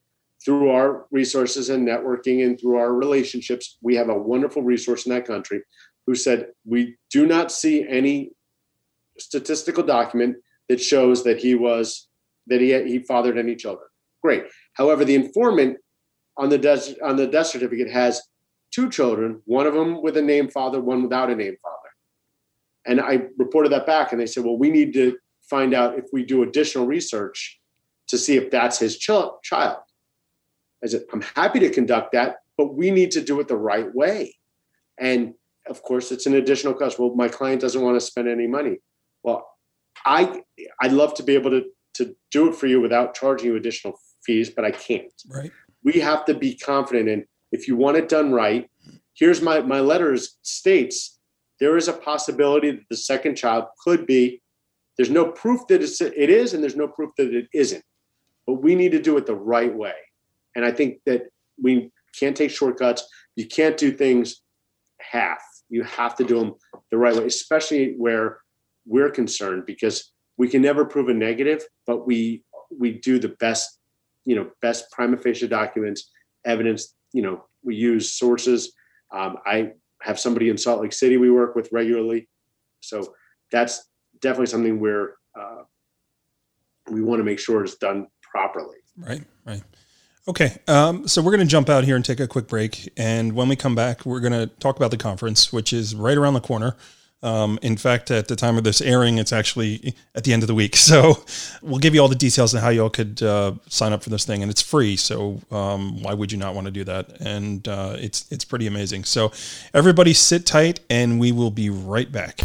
through 0.43 0.69
our 0.69 1.05
resources 1.11 1.69
and 1.69 1.87
networking 1.87 2.45
and 2.45 2.59
through 2.59 2.77
our 2.77 2.93
relationships, 2.93 3.77
we 3.81 3.95
have 3.95 4.09
a 4.09 4.17
wonderful 4.17 4.63
resource 4.63 5.05
in 5.05 5.11
that 5.11 5.27
country 5.27 5.61
who 6.07 6.15
said, 6.15 6.47
We 6.65 6.97
do 7.11 7.25
not 7.27 7.51
see 7.51 7.87
any 7.87 8.31
statistical 9.19 9.83
document 9.83 10.37
that 10.69 10.81
shows 10.81 11.23
that 11.23 11.39
he 11.39 11.55
was 11.55 12.07
that 12.47 12.61
he 12.61 12.71
he 12.83 12.99
fathered 12.99 13.37
any 13.37 13.55
children. 13.55 13.87
Great. 14.23 14.45
However, 14.73 15.05
the 15.05 15.15
informant 15.15 15.77
on 16.37 16.49
the 16.49 16.57
death 16.57 16.89
on 17.03 17.15
the 17.15 17.27
death 17.27 17.47
certificate 17.47 17.89
has 17.91 18.21
two 18.71 18.89
children, 18.89 19.41
one 19.45 19.67
of 19.67 19.73
them 19.73 20.01
with 20.01 20.17
a 20.17 20.21
name 20.21 20.49
father, 20.49 20.81
one 20.81 21.03
without 21.03 21.29
a 21.29 21.35
name 21.35 21.55
father. 21.61 21.77
And 22.85 22.99
I 22.99 23.27
reported 23.37 23.71
that 23.73 23.85
back, 23.85 24.11
and 24.11 24.19
they 24.19 24.25
said, 24.25 24.43
"Well, 24.43 24.57
we 24.57 24.71
need 24.71 24.93
to 24.93 25.17
find 25.49 25.73
out 25.73 25.99
if 25.99 26.05
we 26.11 26.23
do 26.23 26.41
additional 26.43 26.87
research 26.87 27.59
to 28.07 28.17
see 28.17 28.37
if 28.37 28.49
that's 28.49 28.79
his 28.79 28.97
ch- 28.97 29.11
child." 29.43 29.81
I 30.83 30.87
said, 30.87 31.03
I'm 31.13 31.21
happy 31.21 31.59
to 31.59 31.69
conduct 31.69 32.13
that, 32.13 32.37
but 32.57 32.75
we 32.75 32.91
need 32.91 33.11
to 33.11 33.21
do 33.21 33.39
it 33.39 33.47
the 33.47 33.57
right 33.57 33.93
way. 33.93 34.35
And 34.99 35.33
of 35.67 35.83
course, 35.83 36.11
it's 36.11 36.25
an 36.25 36.35
additional 36.35 36.73
cost. 36.73 36.99
Well, 36.99 37.13
my 37.15 37.27
client 37.27 37.61
doesn't 37.61 37.81
want 37.81 37.95
to 37.95 38.01
spend 38.01 38.27
any 38.27 38.47
money. 38.47 38.77
Well, 39.23 39.47
I 40.05 40.41
I'd 40.81 40.91
love 40.91 41.13
to 41.15 41.23
be 41.23 41.35
able 41.35 41.51
to 41.51 41.65
to 41.95 42.15
do 42.31 42.49
it 42.49 42.55
for 42.55 42.67
you 42.67 42.81
without 42.81 43.13
charging 43.13 43.47
you 43.47 43.55
additional 43.55 43.99
fees, 44.23 44.49
but 44.49 44.65
I 44.65 44.71
can't. 44.71 45.11
Right. 45.29 45.51
We 45.83 45.93
have 45.93 46.25
to 46.25 46.33
be 46.33 46.55
confident 46.55 47.09
in 47.09 47.25
if 47.51 47.67
you 47.67 47.75
want 47.75 47.97
it 47.97 48.09
done 48.09 48.31
right. 48.31 48.69
Here's 49.13 49.41
my 49.41 49.61
my 49.61 49.79
letters 49.79 50.37
states 50.41 51.19
there 51.61 51.77
is 51.77 51.87
a 51.87 51.93
possibility 51.93 52.71
that 52.71 52.89
the 52.89 52.97
second 52.97 53.35
child 53.35 53.65
could 53.83 54.07
be. 54.07 54.41
There's 54.97 55.11
no 55.11 55.31
proof 55.31 55.61
that 55.67 55.83
it's, 55.83 56.01
it 56.01 56.29
is, 56.29 56.53
and 56.53 56.61
there's 56.61 56.75
no 56.75 56.87
proof 56.87 57.11
that 57.17 57.33
it 57.33 57.47
isn't. 57.53 57.83
But 58.47 58.55
we 58.55 58.73
need 58.73 58.91
to 58.93 59.01
do 59.01 59.15
it 59.17 59.27
the 59.27 59.35
right 59.35 59.73
way. 59.73 59.93
And 60.55 60.65
I 60.65 60.71
think 60.71 60.99
that 61.05 61.23
we 61.61 61.91
can't 62.19 62.35
take 62.35 62.51
shortcuts. 62.51 63.07
You 63.35 63.47
can't 63.47 63.77
do 63.77 63.91
things 63.91 64.41
half. 64.99 65.41
You 65.69 65.83
have 65.83 66.15
to 66.17 66.23
do 66.23 66.39
them 66.39 66.53
the 66.91 66.97
right 66.97 67.15
way, 67.15 67.25
especially 67.25 67.95
where 67.97 68.39
we're 68.85 69.09
concerned 69.09 69.65
because 69.65 70.11
we 70.37 70.47
can 70.47 70.61
never 70.61 70.85
prove 70.85 71.09
a 71.09 71.13
negative, 71.13 71.63
but 71.85 72.05
we 72.05 72.43
we 72.77 72.99
do 72.99 73.19
the 73.19 73.35
best, 73.39 73.79
you 74.25 74.35
know, 74.35 74.49
best 74.61 74.91
prima 74.91 75.17
facie 75.17 75.47
documents, 75.47 76.09
evidence. 76.45 76.95
You 77.13 77.21
know, 77.21 77.45
we 77.63 77.75
use 77.75 78.11
sources. 78.17 78.73
Um, 79.13 79.37
I 79.45 79.71
have 80.01 80.19
somebody 80.19 80.49
in 80.49 80.57
Salt 80.57 80.81
Lake 80.81 80.93
City 80.93 81.17
we 81.17 81.31
work 81.31 81.55
with 81.55 81.69
regularly, 81.71 82.27
so 82.81 83.13
that's 83.51 83.87
definitely 84.21 84.47
something 84.47 84.79
we're 84.79 85.15
uh, 85.39 85.63
we 86.89 87.01
want 87.01 87.19
to 87.19 87.23
make 87.23 87.39
sure 87.39 87.63
is 87.63 87.75
done 87.75 88.07
properly. 88.21 88.77
Right, 88.97 89.23
right. 89.45 89.63
Okay, 90.27 90.55
um, 90.67 91.07
so 91.07 91.19
we're 91.19 91.31
going 91.31 91.47
to 91.47 91.49
jump 91.49 91.67
out 91.67 91.83
here 91.83 91.95
and 91.95 92.05
take 92.05 92.19
a 92.19 92.27
quick 92.27 92.47
break, 92.47 92.91
and 92.95 93.33
when 93.33 93.49
we 93.49 93.55
come 93.55 93.73
back, 93.73 94.05
we're 94.05 94.19
going 94.19 94.33
to 94.33 94.45
talk 94.59 94.75
about 94.75 94.91
the 94.91 94.97
conference, 94.97 95.51
which 95.51 95.73
is 95.73 95.95
right 95.95 96.15
around 96.15 96.35
the 96.35 96.41
corner. 96.41 96.75
Um, 97.23 97.57
in 97.63 97.75
fact, 97.75 98.11
at 98.11 98.27
the 98.27 98.35
time 98.35 98.55
of 98.55 98.63
this 98.63 98.81
airing, 98.81 99.17
it's 99.17 99.33
actually 99.33 99.95
at 100.13 100.23
the 100.23 100.33
end 100.33 100.43
of 100.43 100.47
the 100.47 100.53
week. 100.53 100.75
So 100.91 101.23
we'll 101.63 101.79
give 101.79 101.95
you 101.95 102.01
all 102.01 102.07
the 102.07 102.15
details 102.15 102.53
on 102.53 102.61
how 102.61 102.69
you 102.69 102.83
all 102.83 102.89
could 102.89 103.23
uh, 103.23 103.53
sign 103.67 103.93
up 103.93 104.03
for 104.03 104.09
this 104.11 104.25
thing, 104.25 104.43
and 104.43 104.51
it's 104.51 104.61
free. 104.61 104.95
So 104.95 105.41
um, 105.49 106.03
why 106.03 106.13
would 106.13 106.31
you 106.31 106.37
not 106.37 106.53
want 106.53 106.65
to 106.65 106.71
do 106.71 106.83
that? 106.83 107.19
And 107.21 107.67
uh, 107.67 107.95
it's 107.97 108.31
it's 108.31 108.45
pretty 108.45 108.67
amazing. 108.67 109.05
So 109.05 109.31
everybody, 109.73 110.13
sit 110.13 110.45
tight, 110.45 110.81
and 110.89 111.19
we 111.19 111.31
will 111.31 111.51
be 111.51 111.69
right 111.71 112.11
back. 112.11 112.41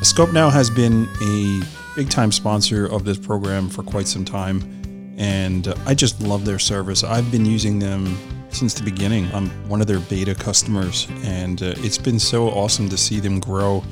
Skopenow 0.00 0.50
has 0.50 0.68
been 0.68 1.08
a 1.22 1.62
big 1.94 2.10
time 2.10 2.32
sponsor 2.32 2.86
of 2.86 3.04
this 3.04 3.18
program 3.18 3.68
for 3.68 3.82
quite 3.82 4.08
some 4.08 4.24
time, 4.24 5.14
and 5.16 5.72
I 5.86 5.94
just 5.94 6.20
love 6.20 6.44
their 6.44 6.58
service. 6.58 7.04
I've 7.04 7.30
been 7.30 7.46
using 7.46 7.78
them 7.78 8.18
since 8.50 8.74
the 8.74 8.82
beginning. 8.82 9.30
I'm 9.32 9.48
one 9.68 9.80
of 9.80 9.86
their 9.86 10.00
beta 10.00 10.34
customers, 10.34 11.06
and 11.22 11.62
uh, 11.62 11.74
it's 11.78 11.98
been 11.98 12.18
so 12.18 12.48
awesome 12.48 12.88
to 12.88 12.96
see 12.96 13.20
them 13.20 13.38
grow 13.40 13.84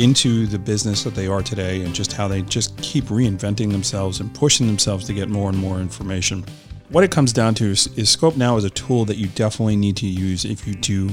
into 0.00 0.46
the 0.46 0.58
business 0.58 1.04
that 1.04 1.14
they 1.14 1.26
are 1.26 1.42
today 1.42 1.82
and 1.82 1.94
just 1.94 2.10
how 2.14 2.26
they 2.26 2.40
just 2.40 2.74
keep 2.78 3.04
reinventing 3.04 3.70
themselves 3.70 4.20
and 4.20 4.34
pushing 4.34 4.66
themselves 4.66 5.06
to 5.06 5.12
get 5.12 5.28
more 5.28 5.50
and 5.50 5.58
more 5.58 5.78
information. 5.78 6.42
What 6.88 7.04
it 7.04 7.10
comes 7.10 7.34
down 7.34 7.54
to 7.56 7.66
is, 7.66 7.86
is 7.98 8.16
Skopenow 8.16 8.56
is 8.56 8.64
a 8.64 8.70
tool 8.70 9.04
that 9.04 9.18
you 9.18 9.28
definitely 9.28 9.76
need 9.76 9.98
to 9.98 10.06
use 10.06 10.46
if 10.46 10.66
you 10.66 10.74
do 10.74 11.10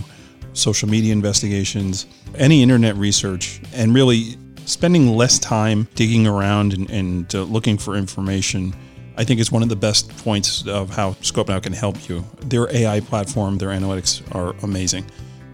social 0.53 0.87
media 0.87 1.11
investigations, 1.11 2.07
any 2.35 2.63
internet 2.63 2.95
research, 2.95 3.61
and 3.73 3.93
really 3.93 4.37
spending 4.63 5.09
less 5.09 5.37
time 5.37 5.87
digging 5.95 6.25
around 6.25 6.73
and, 6.73 6.89
and 6.89 7.35
uh, 7.35 7.43
looking 7.43 7.77
for 7.77 7.95
information. 7.95 8.73
I 9.17 9.25
think 9.25 9.41
is 9.41 9.51
one 9.51 9.63
of 9.63 9.69
the 9.69 9.75
best 9.75 10.15
points 10.19 10.65
of 10.65 10.89
how 10.89 11.11
Skopenow 11.13 11.61
can 11.61 11.73
help 11.73 12.07
you. 12.07 12.23
Their 12.45 12.73
AI 12.73 13.01
platform, 13.01 13.57
their 13.57 13.69
analytics 13.69 14.23
are 14.33 14.55
amazing. 14.63 15.05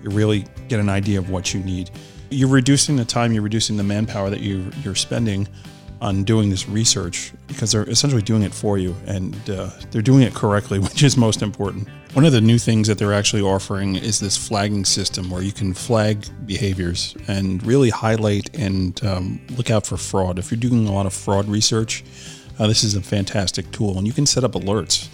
You 0.04 0.12
really 0.12 0.46
get 0.68 0.80
an 0.80 0.90
idea 0.90 1.18
of 1.18 1.32
what 1.32 1.54
you 1.54 1.62
need 1.62 1.90
you're 2.34 2.50
reducing 2.50 2.96
the 2.96 3.06
time, 3.06 3.34
you're 3.34 3.44
reducing 3.44 3.78
the 3.78 3.84
manpower 3.84 4.30
that 4.30 4.42
you 4.42 4.70
you're 4.84 4.96
spending 4.96 5.48
on 6.04 6.26
doing 6.26 6.50
this 6.50 6.68
research 6.68 7.32
because 7.48 7.72
they're 7.72 7.90
essentially 7.90 8.22
doing 8.22 8.44
it 8.44 8.54
for 8.54 8.78
you 8.78 8.94
and 9.08 9.50
uh, 9.50 9.70
they're 9.90 10.02
doing 10.02 10.22
it 10.22 10.34
correctly, 10.34 10.78
which 10.88 11.02
is 11.02 11.16
most 11.16 11.42
important. 11.42 11.88
One 12.12 12.26
of 12.26 12.34
the 12.34 12.42
new 12.42 12.60
things 12.60 12.88
that 12.90 12.98
they're 12.98 13.14
actually 13.14 13.42
offering 13.42 13.96
is 13.96 14.20
this 14.20 14.38
flagging 14.38 14.84
system 14.84 15.30
where 15.30 15.42
you 15.42 15.54
can 15.54 15.74
flag 15.74 16.26
behaviors 16.46 17.16
and 17.28 17.66
really 17.66 17.90
highlight 17.90 18.54
and 18.56 19.04
um, 19.06 19.42
look 19.56 19.72
out 19.72 19.88
for 19.88 19.96
fraud. 19.96 20.38
If 20.38 20.52
you're 20.52 20.60
doing 20.60 20.88
a 20.88 20.92
lot 20.92 21.06
of 21.06 21.14
fraud 21.14 21.48
research, 21.48 22.04
uh, 22.60 22.68
this 22.68 22.84
is 22.84 22.96
a 22.96 23.02
fantastic 23.02 23.72
tool 23.72 23.98
and 23.98 24.06
you 24.06 24.14
can 24.14 24.26
set 24.26 24.44
up 24.44 24.52
alerts. 24.52 25.08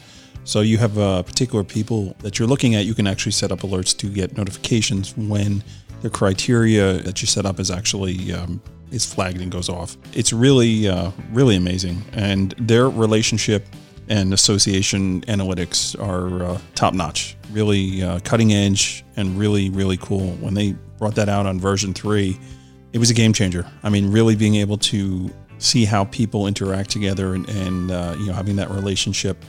So 0.43 0.61
you 0.61 0.79
have 0.79 0.97
uh, 0.97 1.21
particular 1.21 1.63
people 1.63 2.15
that 2.19 2.39
you're 2.39 2.47
looking 2.47 2.73
at, 2.73 2.85
you 2.85 2.95
can 2.95 3.05
actually 3.05 3.33
set 3.33 3.51
up 3.51 3.59
alerts 3.59 3.95
to 3.99 4.07
get 4.07 4.35
notifications 4.35 5.15
when 5.15 5.63
the 6.01 6.09
criteria 6.09 6.93
that 6.93 7.21
you 7.21 7.27
set 7.27 7.45
up 7.45 7.59
is 7.59 7.71
actually 7.71 8.33
um, 8.33 8.61
is 8.91 9.05
flagged 9.05 9.41
and 9.41 9.51
goes 9.51 9.69
off. 9.69 9.97
It's 10.13 10.33
really 10.33 10.87
uh, 10.87 11.11
really 11.31 11.55
amazing, 11.55 12.03
and 12.13 12.51
their 12.57 12.89
relationship 12.89 13.65
and 14.07 14.33
association 14.33 15.21
analytics 15.21 15.99
are 16.01 16.43
uh, 16.43 16.61
top 16.75 16.93
notch. 16.93 17.35
Really 17.51 18.03
uh, 18.03 18.19
cutting 18.19 18.53
edge 18.53 19.03
and 19.15 19.37
really 19.37 19.69
really 19.69 19.97
cool. 19.97 20.31
When 20.37 20.53
they 20.53 20.73
brought 20.97 21.15
that 21.15 21.29
out 21.29 21.45
on 21.45 21.59
version 21.59 21.93
three, 21.93 22.39
it 22.93 22.99
was 22.99 23.09
a 23.09 23.13
game 23.13 23.33
changer. 23.33 23.65
I 23.83 23.89
mean, 23.89 24.11
really 24.11 24.35
being 24.35 24.55
able 24.55 24.77
to 24.77 25.29
see 25.59 25.85
how 25.85 26.05
people 26.05 26.47
interact 26.47 26.89
together 26.89 27.35
and, 27.35 27.47
and 27.49 27.91
uh, 27.91 28.15
you 28.17 28.27
know 28.27 28.33
having 28.33 28.55
that 28.55 28.69
relationship 28.71 29.43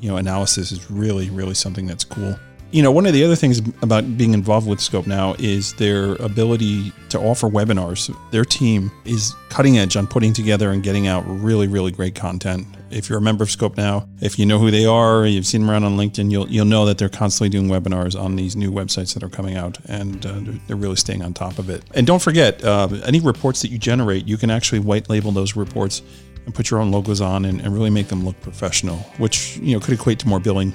you 0.00 0.08
know 0.10 0.16
analysis 0.16 0.72
is 0.72 0.90
really 0.90 1.30
really 1.30 1.54
something 1.54 1.86
that's 1.86 2.04
cool 2.04 2.34
you 2.72 2.82
know, 2.82 2.90
one 2.90 3.04
of 3.04 3.12
the 3.12 3.22
other 3.22 3.36
things 3.36 3.58
about 3.82 4.16
being 4.16 4.32
involved 4.32 4.66
with 4.66 4.78
Skopenow 4.78 5.38
is 5.38 5.74
their 5.74 6.14
ability 6.14 6.90
to 7.10 7.18
offer 7.18 7.46
webinars. 7.46 8.14
Their 8.30 8.46
team 8.46 8.90
is 9.04 9.34
cutting 9.50 9.76
edge 9.78 9.94
on 9.94 10.06
putting 10.06 10.32
together 10.32 10.70
and 10.70 10.82
getting 10.82 11.06
out 11.06 11.22
really, 11.26 11.68
really 11.68 11.92
great 11.92 12.14
content. 12.14 12.66
If 12.90 13.10
you're 13.10 13.18
a 13.18 13.22
member 13.22 13.44
of 13.44 13.50
Skopenow, 13.50 14.08
if 14.22 14.38
you 14.38 14.46
know 14.46 14.58
who 14.58 14.70
they 14.70 14.86
are, 14.86 15.26
you've 15.26 15.46
seen 15.46 15.60
them 15.60 15.70
around 15.70 15.84
on 15.84 15.96
LinkedIn, 15.98 16.30
you'll 16.30 16.48
you'll 16.48 16.64
know 16.64 16.86
that 16.86 16.96
they're 16.96 17.10
constantly 17.10 17.50
doing 17.50 17.68
webinars 17.68 18.18
on 18.18 18.36
these 18.36 18.56
new 18.56 18.70
websites 18.70 19.12
that 19.14 19.22
are 19.22 19.28
coming 19.28 19.56
out, 19.56 19.78
and 19.86 20.24
uh, 20.24 20.40
they're 20.66 20.76
really 20.76 20.96
staying 20.96 21.22
on 21.22 21.34
top 21.34 21.58
of 21.58 21.68
it. 21.68 21.82
And 21.94 22.06
don't 22.06 22.22
forget, 22.22 22.64
uh, 22.64 22.88
any 23.04 23.20
reports 23.20 23.60
that 23.62 23.70
you 23.70 23.78
generate, 23.78 24.26
you 24.26 24.38
can 24.38 24.50
actually 24.50 24.78
white 24.78 25.10
label 25.10 25.30
those 25.30 25.56
reports 25.56 26.02
and 26.44 26.54
put 26.54 26.70
your 26.70 26.80
own 26.80 26.90
logos 26.90 27.20
on 27.20 27.44
and, 27.44 27.60
and 27.60 27.72
really 27.72 27.90
make 27.90 28.08
them 28.08 28.24
look 28.24 28.40
professional, 28.40 28.96
which 29.18 29.58
you 29.58 29.74
know 29.74 29.80
could 29.80 29.94
equate 29.94 30.18
to 30.20 30.28
more 30.28 30.40
billing 30.40 30.72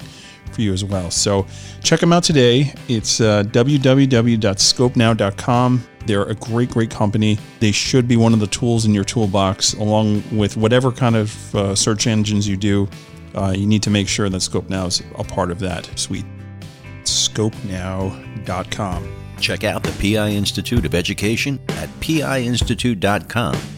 for 0.48 0.62
you 0.62 0.72
as 0.72 0.84
well. 0.84 1.10
So 1.10 1.46
check 1.82 1.98
them 2.00 2.12
out 2.12 2.24
today. 2.24 2.74
It's 2.88 3.20
uh, 3.20 3.44
www.skopenow.com. 3.44 5.88
They're 6.06 6.24
a 6.24 6.34
great, 6.34 6.70
great 6.70 6.90
company. 6.90 7.38
They 7.60 7.72
should 7.72 8.08
be 8.08 8.16
one 8.16 8.32
of 8.32 8.40
the 8.40 8.46
tools 8.46 8.86
in 8.86 8.94
your 8.94 9.04
toolbox, 9.04 9.74
along 9.74 10.24
with 10.36 10.56
whatever 10.56 10.90
kind 10.90 11.16
of 11.16 11.54
uh, 11.54 11.74
search 11.74 12.06
engines 12.06 12.48
you 12.48 12.56
do. 12.56 12.88
Uh, 13.34 13.52
you 13.56 13.66
need 13.66 13.82
to 13.82 13.90
make 13.90 14.08
sure 14.08 14.30
that 14.30 14.38
Skopenow 14.38 14.88
is 14.88 15.02
a 15.16 15.24
part 15.24 15.50
of 15.50 15.58
that 15.60 15.86
suite. 15.98 16.24
Skopenow.com. 17.04 19.14
Check 19.38 19.64
out 19.64 19.82
the 19.82 20.14
PI 20.14 20.30
Institute 20.30 20.84
of 20.84 20.94
Education 20.94 21.58
at 21.68 21.88
piinstitute.com. 22.00 23.77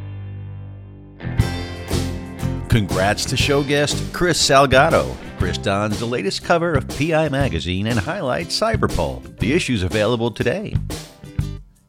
Congrats 2.71 3.25
to 3.25 3.35
show 3.35 3.61
guest 3.61 4.01
Chris 4.13 4.41
Salgado 4.41 5.13
Chris 5.37 5.57
dons 5.57 5.99
the 5.99 6.05
latest 6.05 6.41
cover 6.45 6.73
of 6.73 6.87
PI 6.87 7.27
Magazine 7.27 7.87
and 7.87 7.99
highlights 7.99 8.57
Cyberpol. 8.57 9.37
The 9.39 9.51
issue's 9.51 9.83
available 9.83 10.31
today. 10.31 10.73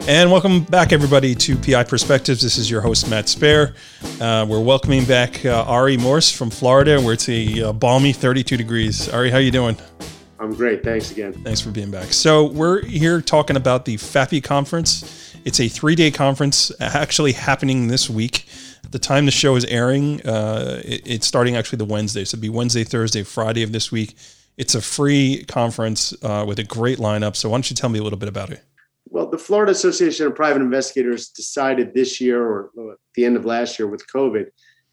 And 0.09 0.33
welcome 0.33 0.65
back, 0.65 0.93
everybody, 0.93 1.37
to 1.37 1.57
PI 1.57 1.85
Perspectives. 1.85 2.43
This 2.43 2.59
is 2.59 2.69
your 2.69 2.81
host, 2.81 3.09
Matt 3.09 3.27
Spaier. 3.27 3.77
Uh, 4.21 4.45
we're 4.45 4.61
welcoming 4.61 5.05
back 5.05 5.47
uh, 5.47 5.63
Ari 5.69 5.99
Morse 5.99 6.33
from 6.33 6.51
Florida, 6.51 7.01
where 7.01 7.13
it's 7.13 7.29
a 7.29 7.63
uh, 7.63 7.73
balmy 7.73 8.13
32 8.13 8.57
degrees. 8.57 9.09
Ari, 9.09 9.31
how 9.31 9.39
you 9.39 9.53
doing? 9.53 9.77
I'm 10.41 10.53
great. 10.53 10.83
Thanks 10.83 11.13
again. 11.13 11.33
Thanks 11.33 11.61
for 11.61 11.71
being 11.71 11.93
back. 11.93 12.13
So 12.13 12.47
we're 12.47 12.85
here 12.85 13.21
talking 13.21 13.55
about 13.55 13.85
the 13.85 13.99
FAPI 13.99 14.43
conference. 14.43 15.37
It's 15.45 15.61
a 15.61 15.69
three-day 15.69 16.11
conference, 16.11 16.73
actually 16.81 17.35
happening 17.35 17.87
this 17.87 18.11
week. 18.11 18.47
The 18.93 18.99
time 18.99 19.25
the 19.25 19.33
show 19.33 19.57
is 19.57 19.65
airing, 19.65 20.21
uh, 20.27 20.83
it, 20.85 21.03
it's 21.07 21.27
starting 21.27 21.57
actually 21.57 21.79
the 21.79 21.87
Wednesday. 21.87 22.25
So 22.25 22.37
it'll 22.37 22.43
be 22.43 22.51
Wednesday, 22.51 22.85
Thursday, 22.85 23.23
Friday 23.23 23.63
of 23.63 23.73
this 23.73 23.91
week. 23.91 24.17
It's 24.59 24.75
a 24.75 24.83
free 24.83 25.45
conference 25.49 26.15
uh, 26.23 26.45
with 26.47 26.59
a 26.59 26.65
great 26.65 26.99
lineup. 26.99 27.35
So 27.35 27.49
why 27.49 27.57
don't 27.57 27.71
you 27.71 27.75
tell 27.75 27.89
me 27.89 27.99
a 27.99 28.03
little 28.03 28.19
bit 28.19 28.29
about 28.29 28.51
it? 28.51 28.63
Well, 29.09 29.29
the 29.29 29.39
Florida 29.39 29.73
Association 29.73 30.27
of 30.27 30.35
Private 30.35 30.61
Investigators 30.61 31.31
decided 31.31 31.95
this 31.95 32.21
year 32.21 32.43
or 32.43 32.71
at 32.93 32.99
the 33.15 33.25
end 33.25 33.37
of 33.37 33.47
last 33.47 33.79
year 33.79 33.89
with 33.89 34.07
COVID 34.07 34.47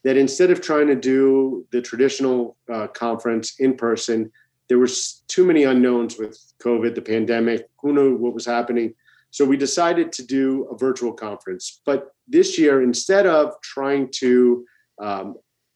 that 0.04 0.16
instead 0.16 0.50
of 0.50 0.62
trying 0.62 0.88
to 0.88 0.96
do 0.96 1.66
the 1.72 1.82
traditional 1.82 2.56
uh, 2.72 2.88
conference 2.88 3.60
in 3.60 3.76
person, 3.76 4.32
there 4.70 4.80
was 4.80 5.24
too 5.28 5.46
many 5.46 5.64
unknowns 5.64 6.18
with 6.18 6.40
COVID, 6.64 6.96
the 6.96 7.02
pandemic, 7.02 7.68
who 7.82 7.92
knew 7.92 8.16
what 8.16 8.34
was 8.34 8.46
happening. 8.46 8.94
So 9.32 9.46
we 9.46 9.58
decided 9.58 10.12
to 10.14 10.26
do 10.26 10.68
a 10.72 10.78
virtual 10.78 11.14
conference. 11.14 11.82
But 11.86 12.12
this 12.28 12.58
year, 12.58 12.82
instead 12.82 13.26
of 13.28 13.54
trying 13.62 14.10
to 14.16 14.66
um, 15.02 15.36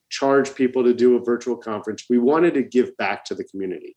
charge 0.09 0.53
people 0.55 0.83
to 0.83 0.93
do 0.93 1.15
a 1.15 1.23
virtual 1.23 1.57
conference, 1.57 2.05
we 2.09 2.17
wanted 2.17 2.53
to 2.55 2.63
give 2.63 2.95
back 2.97 3.25
to 3.25 3.35
the 3.35 3.43
community. 3.43 3.95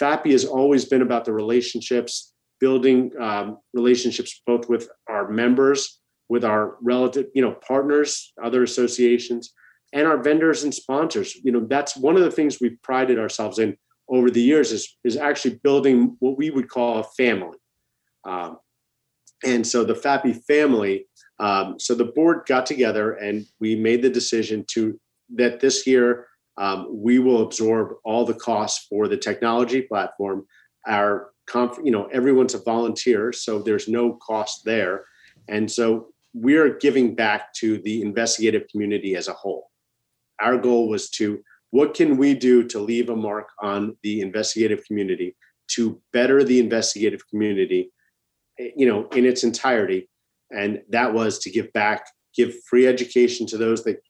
FAPI 0.00 0.32
has 0.32 0.44
always 0.44 0.84
been 0.84 1.02
about 1.02 1.24
the 1.24 1.32
relationships, 1.32 2.32
building 2.60 3.12
um, 3.20 3.58
relationships 3.72 4.42
both 4.46 4.68
with 4.68 4.88
our 5.08 5.28
members, 5.28 6.00
with 6.28 6.44
our 6.44 6.76
relative, 6.82 7.26
you 7.34 7.42
know, 7.42 7.56
partners, 7.66 8.32
other 8.42 8.62
associations, 8.62 9.52
and 9.92 10.06
our 10.06 10.22
vendors 10.22 10.64
and 10.64 10.74
sponsors. 10.74 11.34
You 11.36 11.52
know, 11.52 11.66
that's 11.68 11.96
one 11.96 12.16
of 12.16 12.22
the 12.22 12.30
things 12.30 12.60
we've 12.60 12.80
prided 12.82 13.18
ourselves 13.18 13.58
in 13.58 13.76
over 14.08 14.30
the 14.30 14.40
years 14.40 14.72
is 14.72 14.96
is 15.04 15.16
actually 15.16 15.60
building 15.62 16.16
what 16.20 16.36
we 16.36 16.50
would 16.50 16.68
call 16.68 16.98
a 16.98 17.04
family. 17.04 17.58
Um, 18.24 18.58
and 19.44 19.66
so 19.66 19.84
the 19.84 19.94
FAPI 19.94 20.42
family. 20.44 21.06
Um, 21.38 21.78
so 21.78 21.94
the 21.94 22.06
board 22.06 22.46
got 22.46 22.64
together 22.64 23.12
and 23.12 23.46
we 23.60 23.76
made 23.76 24.02
the 24.02 24.08
decision 24.08 24.64
to 24.68 24.98
that 25.34 25.60
this 25.60 25.86
year 25.86 26.28
um, 26.58 26.88
we 26.90 27.18
will 27.18 27.42
absorb 27.42 27.96
all 28.04 28.24
the 28.24 28.34
costs 28.34 28.86
for 28.88 29.08
the 29.08 29.16
technology 29.16 29.82
platform. 29.82 30.46
Our 30.86 31.32
conf- 31.46 31.78
you 31.84 31.90
know, 31.90 32.06
everyone's 32.06 32.54
a 32.54 32.62
volunteer, 32.62 33.32
so 33.32 33.60
there's 33.60 33.88
no 33.88 34.14
cost 34.14 34.64
there. 34.64 35.04
And 35.48 35.70
so 35.70 36.08
we're 36.32 36.78
giving 36.78 37.14
back 37.14 37.52
to 37.54 37.78
the 37.78 38.02
investigative 38.02 38.68
community 38.68 39.16
as 39.16 39.28
a 39.28 39.32
whole. 39.32 39.70
Our 40.40 40.56
goal 40.56 40.88
was 40.88 41.10
to 41.10 41.42
what 41.70 41.94
can 41.94 42.16
we 42.16 42.34
do 42.34 42.66
to 42.68 42.78
leave 42.78 43.10
a 43.10 43.16
mark 43.16 43.48
on 43.60 43.96
the 44.02 44.20
investigative 44.20 44.84
community 44.86 45.36
to 45.68 46.00
better 46.12 46.44
the 46.44 46.60
investigative 46.60 47.26
community, 47.28 47.90
you 48.58 48.86
know, 48.86 49.08
in 49.08 49.24
its 49.24 49.44
entirety. 49.44 50.08
And 50.50 50.82
that 50.90 51.12
was 51.12 51.38
to 51.40 51.50
give 51.50 51.72
back, 51.72 52.06
give 52.34 52.54
free 52.68 52.86
education 52.86 53.46
to 53.48 53.58
those 53.58 53.84
that 53.84 54.00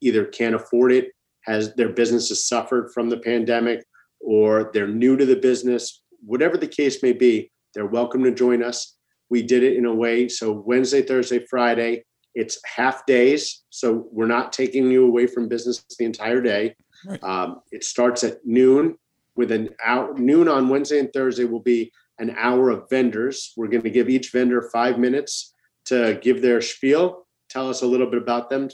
either 0.00 0.24
can't 0.24 0.54
afford 0.54 0.92
it, 0.92 1.12
has 1.42 1.74
their 1.74 1.88
businesses 1.88 2.46
suffered 2.46 2.90
from 2.92 3.08
the 3.08 3.18
pandemic, 3.18 3.84
or 4.20 4.70
they're 4.74 4.88
new 4.88 5.16
to 5.16 5.24
the 5.24 5.36
business, 5.36 6.02
whatever 6.24 6.56
the 6.56 6.66
case 6.66 7.02
may 7.02 7.12
be, 7.12 7.50
they're 7.74 7.86
welcome 7.86 8.22
to 8.24 8.32
join 8.32 8.62
us. 8.62 8.96
We 9.30 9.42
did 9.42 9.62
it 9.62 9.76
in 9.76 9.86
a 9.86 9.94
way 9.94 10.28
so 10.28 10.52
Wednesday, 10.66 11.02
Thursday, 11.02 11.44
Friday, 11.48 12.04
it's 12.34 12.58
half 12.66 13.06
days. 13.06 13.64
So 13.70 14.08
we're 14.12 14.26
not 14.26 14.52
taking 14.52 14.90
you 14.90 15.06
away 15.06 15.26
from 15.26 15.48
business 15.48 15.84
the 15.98 16.04
entire 16.04 16.42
day. 16.42 16.74
Right. 17.06 17.22
Um, 17.22 17.60
it 17.72 17.82
starts 17.82 18.24
at 18.24 18.44
noon 18.44 18.96
with 19.36 19.52
an 19.52 19.70
hour, 19.84 20.14
noon 20.18 20.48
on 20.48 20.68
Wednesday 20.68 21.00
and 21.00 21.12
Thursday 21.12 21.44
will 21.44 21.60
be 21.60 21.92
an 22.18 22.34
hour 22.36 22.70
of 22.70 22.88
vendors. 22.88 23.52
We're 23.56 23.68
going 23.68 23.82
to 23.82 23.90
give 23.90 24.08
each 24.08 24.30
vendor 24.32 24.68
five 24.72 24.98
minutes 24.98 25.54
to 25.86 26.18
give 26.22 26.42
their 26.42 26.60
spiel, 26.60 27.26
tell 27.48 27.68
us 27.68 27.82
a 27.82 27.86
little 27.86 28.10
bit 28.10 28.20
about 28.20 28.50
them. 28.50 28.68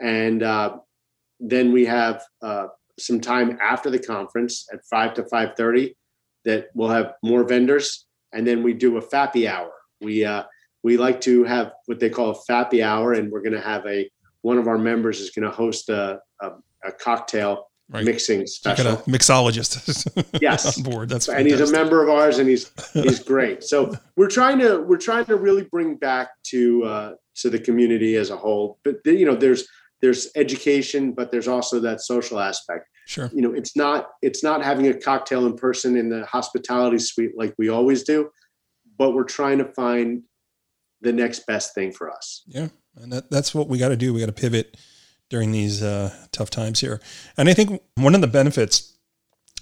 And 0.00 0.42
uh, 0.42 0.78
then 1.40 1.72
we 1.72 1.86
have 1.86 2.22
uh, 2.42 2.68
some 2.98 3.20
time 3.20 3.58
after 3.62 3.90
the 3.90 3.98
conference 3.98 4.66
at 4.72 4.80
5 4.90 5.14
to 5.14 5.22
5.30 5.22 5.94
that 6.44 6.68
we'll 6.74 6.88
have 6.88 7.14
more 7.22 7.44
vendors, 7.44 8.06
and 8.32 8.46
then 8.46 8.62
we 8.62 8.72
do 8.72 8.96
a 8.96 9.02
FAPI 9.02 9.48
hour. 9.48 9.72
We 10.00 10.24
uh, 10.24 10.44
we 10.84 10.96
like 10.96 11.20
to 11.22 11.44
have 11.44 11.72
what 11.86 11.98
they 11.98 12.08
call 12.08 12.30
a 12.30 12.52
FAPI 12.52 12.82
hour, 12.82 13.12
and 13.12 13.30
we're 13.30 13.42
going 13.42 13.52
to 13.52 13.60
have 13.60 13.84
a 13.86 14.08
one 14.42 14.58
of 14.58 14.68
our 14.68 14.78
members 14.78 15.20
is 15.20 15.30
going 15.30 15.48
to 15.48 15.54
host 15.54 15.88
a, 15.88 16.20
a, 16.40 16.50
a 16.84 16.92
cocktail 16.92 17.67
right. 17.90 18.04
mixing 18.04 18.46
special. 18.46 18.84
Like 18.84 19.06
a 19.06 19.10
mixologist. 19.10 20.26
yes, 20.40 20.76
on 20.76 20.82
board. 20.84 21.08
That's 21.08 21.28
and 21.28 21.46
he's 21.46 21.60
a 21.60 21.72
member 21.72 22.02
of 22.02 22.10
ours, 22.10 22.38
and 22.38 22.48
he's 22.48 22.70
he's 22.92 23.20
great. 23.20 23.64
So 23.64 23.96
we're 24.16 24.28
trying 24.28 24.58
to 24.60 24.82
we're 24.82 24.98
trying 24.98 25.24
to 25.26 25.36
really 25.36 25.64
bring 25.64 25.96
back 25.96 26.30
to 26.44 26.84
uh, 26.84 27.12
to 27.36 27.50
the 27.50 27.58
community 27.58 28.16
as 28.16 28.30
a 28.30 28.36
whole. 28.36 28.78
But 28.84 28.96
you 29.04 29.24
know, 29.24 29.34
there's 29.34 29.68
there's 30.00 30.28
education, 30.36 31.12
but 31.12 31.30
there's 31.30 31.48
also 31.48 31.80
that 31.80 32.00
social 32.00 32.38
aspect. 32.38 32.86
Sure. 33.06 33.30
You 33.32 33.42
know, 33.42 33.52
it's 33.52 33.76
not 33.76 34.10
it's 34.22 34.42
not 34.42 34.62
having 34.62 34.86
a 34.88 34.94
cocktail 34.94 35.46
in 35.46 35.56
person 35.56 35.96
in 35.96 36.08
the 36.08 36.26
hospitality 36.26 36.98
suite 36.98 37.32
like 37.36 37.54
we 37.58 37.68
always 37.68 38.02
do, 38.02 38.30
but 38.98 39.12
we're 39.14 39.24
trying 39.24 39.58
to 39.58 39.64
find 39.64 40.22
the 41.00 41.12
next 41.12 41.46
best 41.46 41.74
thing 41.74 41.92
for 41.92 42.10
us. 42.10 42.42
Yeah, 42.46 42.68
and 42.96 43.12
that, 43.12 43.30
that's 43.30 43.54
what 43.54 43.68
we 43.68 43.78
got 43.78 43.88
to 43.88 43.96
do. 43.96 44.12
We 44.12 44.20
got 44.20 44.26
to 44.26 44.32
pivot 44.32 44.76
during 45.30 45.52
these 45.52 45.82
uh, 45.82 46.14
tough 46.32 46.50
times 46.50 46.80
here. 46.80 47.00
And 47.36 47.48
I 47.48 47.54
think 47.54 47.82
one 47.94 48.14
of 48.14 48.20
the 48.20 48.26
benefits 48.26 48.94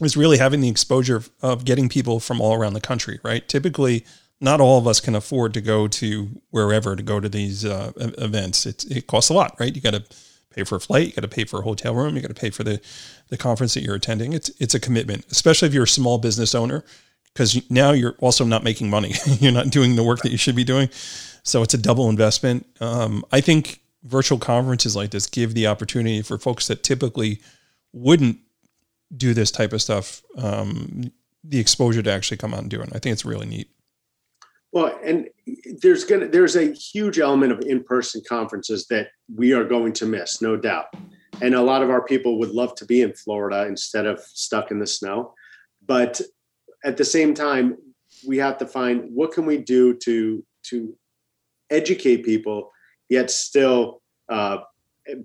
is 0.01 0.17
really 0.17 0.39
having 0.39 0.61
the 0.61 0.69
exposure 0.69 1.23
of 1.43 1.65
getting 1.65 1.89
people 1.89 2.21
from 2.21 2.41
all 2.41 2.55
around 2.55 2.75
the 2.75 2.81
country. 2.81 3.19
Right? 3.23 3.47
Typically, 3.49 4.05
not 4.41 4.61
all 4.61 4.79
of 4.79 4.87
us 4.87 5.01
can 5.01 5.15
afford 5.15 5.55
to 5.55 5.61
go 5.61 5.89
to 5.89 6.29
wherever 6.51 6.95
to 6.95 7.03
go 7.03 7.21
to 7.21 7.29
these 7.29 7.65
uh, 7.65 7.93
events. 7.97 8.67
It, 8.67 8.85
it 8.85 9.07
costs 9.07 9.31
a 9.31 9.35
lot, 9.35 9.57
right? 9.59 9.75
You 9.75 9.81
got 9.81 9.95
to 9.95 10.05
pay 10.57 10.65
for 10.65 10.77
a 10.77 10.81
flight, 10.81 11.09
you 11.09 11.13
got 11.13 11.23
to 11.23 11.29
pay 11.29 11.45
for 11.45 11.61
a 11.61 11.63
hotel 11.63 11.95
room, 11.95 12.17
you 12.17 12.23
got 12.23 12.29
to 12.29 12.35
pay 12.35 12.51
for 12.51 12.65
the 12.65 12.81
the 13.29 13.37
conference 13.37 13.75
that 13.75 13.83
you're 13.83 13.95
attending. 13.95 14.33
It's 14.33 14.51
it's 14.61 14.75
a 14.75 14.81
commitment, 14.81 15.27
especially 15.31 15.69
if 15.69 15.75
you're 15.75 15.85
a 15.85 15.89
small 15.89 16.19
business 16.19 16.55
owner, 16.55 16.85
because 17.33 17.71
now 17.71 17.93
you're 17.93 18.17
also 18.19 18.45
not 18.45 18.65
making 18.65 18.91
money. 18.91 19.15
you're 19.41 19.53
not 19.53 19.71
doing 19.71 19.97
the 19.97 20.03
work 20.03 20.21
that 20.21 20.33
you 20.33 20.39
should 20.39 20.57
be 20.57 20.65
doing, 20.65 20.89
so 21.43 21.63
it's 21.63 21.75
a 21.75 21.79
double 21.79 22.09
investment. 22.09 22.67
Um, 22.81 23.25
I 23.33 23.41
think 23.41 23.81
virtual 24.07 24.39
conferences 24.39 24.95
like 24.97 25.11
this 25.11 25.27
give 25.27 25.55
the 25.55 25.67
opportunity 25.67 26.23
for 26.23 26.39
folks 26.39 26.69
that 26.69 26.83
typically 26.83 27.41
wouldn't 27.93 28.39
do 29.17 29.35
this 29.35 29.51
type 29.51 29.73
of 29.73 29.83
stuff 29.83 30.23
um, 30.39 31.13
the 31.45 31.59
exposure 31.59 32.03
to 32.03 32.11
actually 32.11 32.37
come 32.37 32.55
out 32.55 32.61
and 32.61 32.71
do 32.71 32.81
it. 32.81 32.89
I 32.95 32.99
think 32.99 33.13
it's 33.13 33.25
really 33.25 33.47
neat. 33.47 33.71
Well, 34.73 34.99
and 35.05 35.29
there's 35.81 36.05
gonna 36.05 36.29
there's 36.29 36.57
a 36.57 36.73
huge 36.73 37.19
element 37.19 37.53
of 37.53 37.61
in-person 37.61 38.23
conferences 38.29 38.87
that 38.89 39.09
we 39.35 39.53
are 39.53 39.65
going 39.65 39.93
to 39.95 40.07
miss, 40.07 40.43
no 40.43 40.57
doubt. 40.57 40.87
And 41.41 41.55
a 41.55 41.63
lot 41.63 41.83
of 41.83 41.91
our 41.91 42.03
people 42.03 42.39
would 42.39 42.51
love 42.51 42.75
to 42.77 42.85
be 42.85 43.03
in 43.03 43.13
Florida 43.13 43.67
instead 43.67 44.07
of 44.07 44.21
stuck 44.21 44.71
in 44.71 44.79
the 44.79 44.87
snow. 44.87 45.35
But 45.87 46.21
at 46.85 46.97
the 46.97 47.05
same 47.05 47.33
time, 47.35 47.77
we 48.27 48.39
have 48.39 48.59
to 48.59 48.67
find 48.67 49.09
what 49.15 49.33
can 49.33 49.47
we 49.47 49.59
do 49.59 49.95
to 49.99 50.45
to 50.65 50.97
educate 51.71 52.25
people, 52.25 52.71
yet 53.09 53.31
still 53.31 54.03
uh, 54.29 54.59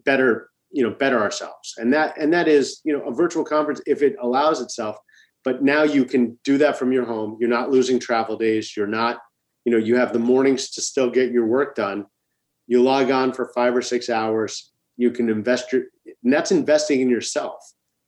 better 0.06 0.50
you 0.72 0.84
know 0.84 0.92
better 0.92 1.20
ourselves. 1.20 1.76
And 1.78 1.94
that 1.94 2.18
and 2.18 2.32
that 2.34 2.48
is 2.48 2.82
you 2.84 2.94
know 2.94 3.04
a 3.04 3.14
virtual 3.14 3.44
conference 3.44 3.82
if 3.86 4.02
it 4.02 4.16
allows 4.22 4.62
itself. 4.62 4.98
But 5.44 5.64
now 5.64 5.84
you 5.84 6.06
can 6.06 6.38
do 6.44 6.60
that 6.60 6.78
from 6.78 6.92
your 6.92 7.06
home. 7.06 7.38
You're 7.40 7.50
not 7.50 7.72
losing 7.72 8.00
travel 8.00 8.38
days. 8.38 8.78
You're 8.78 8.88
not 8.88 9.20
you 9.66 9.72
know 9.72 9.78
you 9.78 9.96
have 9.96 10.14
the 10.14 10.20
mornings 10.20 10.70
to 10.72 10.82
still 10.82 11.10
get 11.10 11.32
your 11.32 11.46
work 11.46 11.76
done 11.76 12.06
you 12.68 12.82
log 12.82 13.12
on 13.12 13.34
for 13.34 13.52
five 13.54 13.76
or 13.76 13.82
six 13.82 14.10
hours 14.10 14.72
you 14.98 15.12
can 15.12 15.30
invest 15.30 15.72
your 15.72 15.84
and 16.24 16.34
that's 16.34 16.52
investing 16.52 17.02
in 17.02 17.10
yourself 17.10 17.60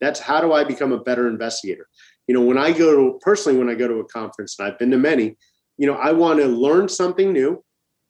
that's 0.02 0.20
how 0.20 0.42
do 0.42 0.54
i 0.54 0.64
become 0.64 0.92
a 0.92 1.00
better 1.00 1.28
investigator 1.28 1.88
you 2.28 2.34
know 2.34 2.42
when 2.42 2.58
i 2.58 2.72
go 2.72 2.96
to 2.96 3.20
personally 3.22 3.58
when 3.58 3.70
i 3.70 3.76
go 3.76 3.88
to 3.88 4.00
a 4.00 4.06
conference 4.06 4.58
and 4.58 4.68
i've 4.68 4.80
been 4.80 4.92
to 4.92 4.98
many 4.98 5.36
you 5.78 5.88
know 5.88 5.96
i 5.96 6.12
want 6.12 6.40
to 6.40 6.48
learn 6.48 6.88
something 6.88 7.32
new 7.32 7.64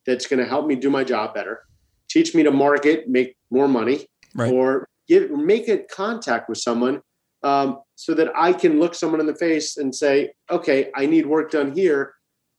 that's 0.05 0.27
going 0.27 0.39
to 0.39 0.45
help 0.45 0.65
me 0.65 0.75
do 0.75 0.89
my 0.89 1.03
job 1.03 1.33
better 1.33 1.61
teach 2.09 2.35
me 2.35 2.43
to 2.43 2.51
market 2.51 3.07
make 3.07 3.35
more 3.49 3.67
money 3.67 4.05
right. 4.35 4.51
or 4.51 4.87
get 5.07 5.31
make 5.31 5.67
a 5.67 5.79
contact 5.79 6.49
with 6.49 6.57
someone 6.57 7.01
um, 7.43 7.79
so 7.95 8.13
that 8.13 8.29
i 8.35 8.53
can 8.53 8.79
look 8.79 8.95
someone 8.95 9.19
in 9.19 9.25
the 9.25 9.35
face 9.35 9.77
and 9.77 9.93
say 9.93 10.31
okay 10.49 10.89
i 10.95 11.05
need 11.05 11.25
work 11.25 11.51
done 11.51 11.71
here 11.73 12.13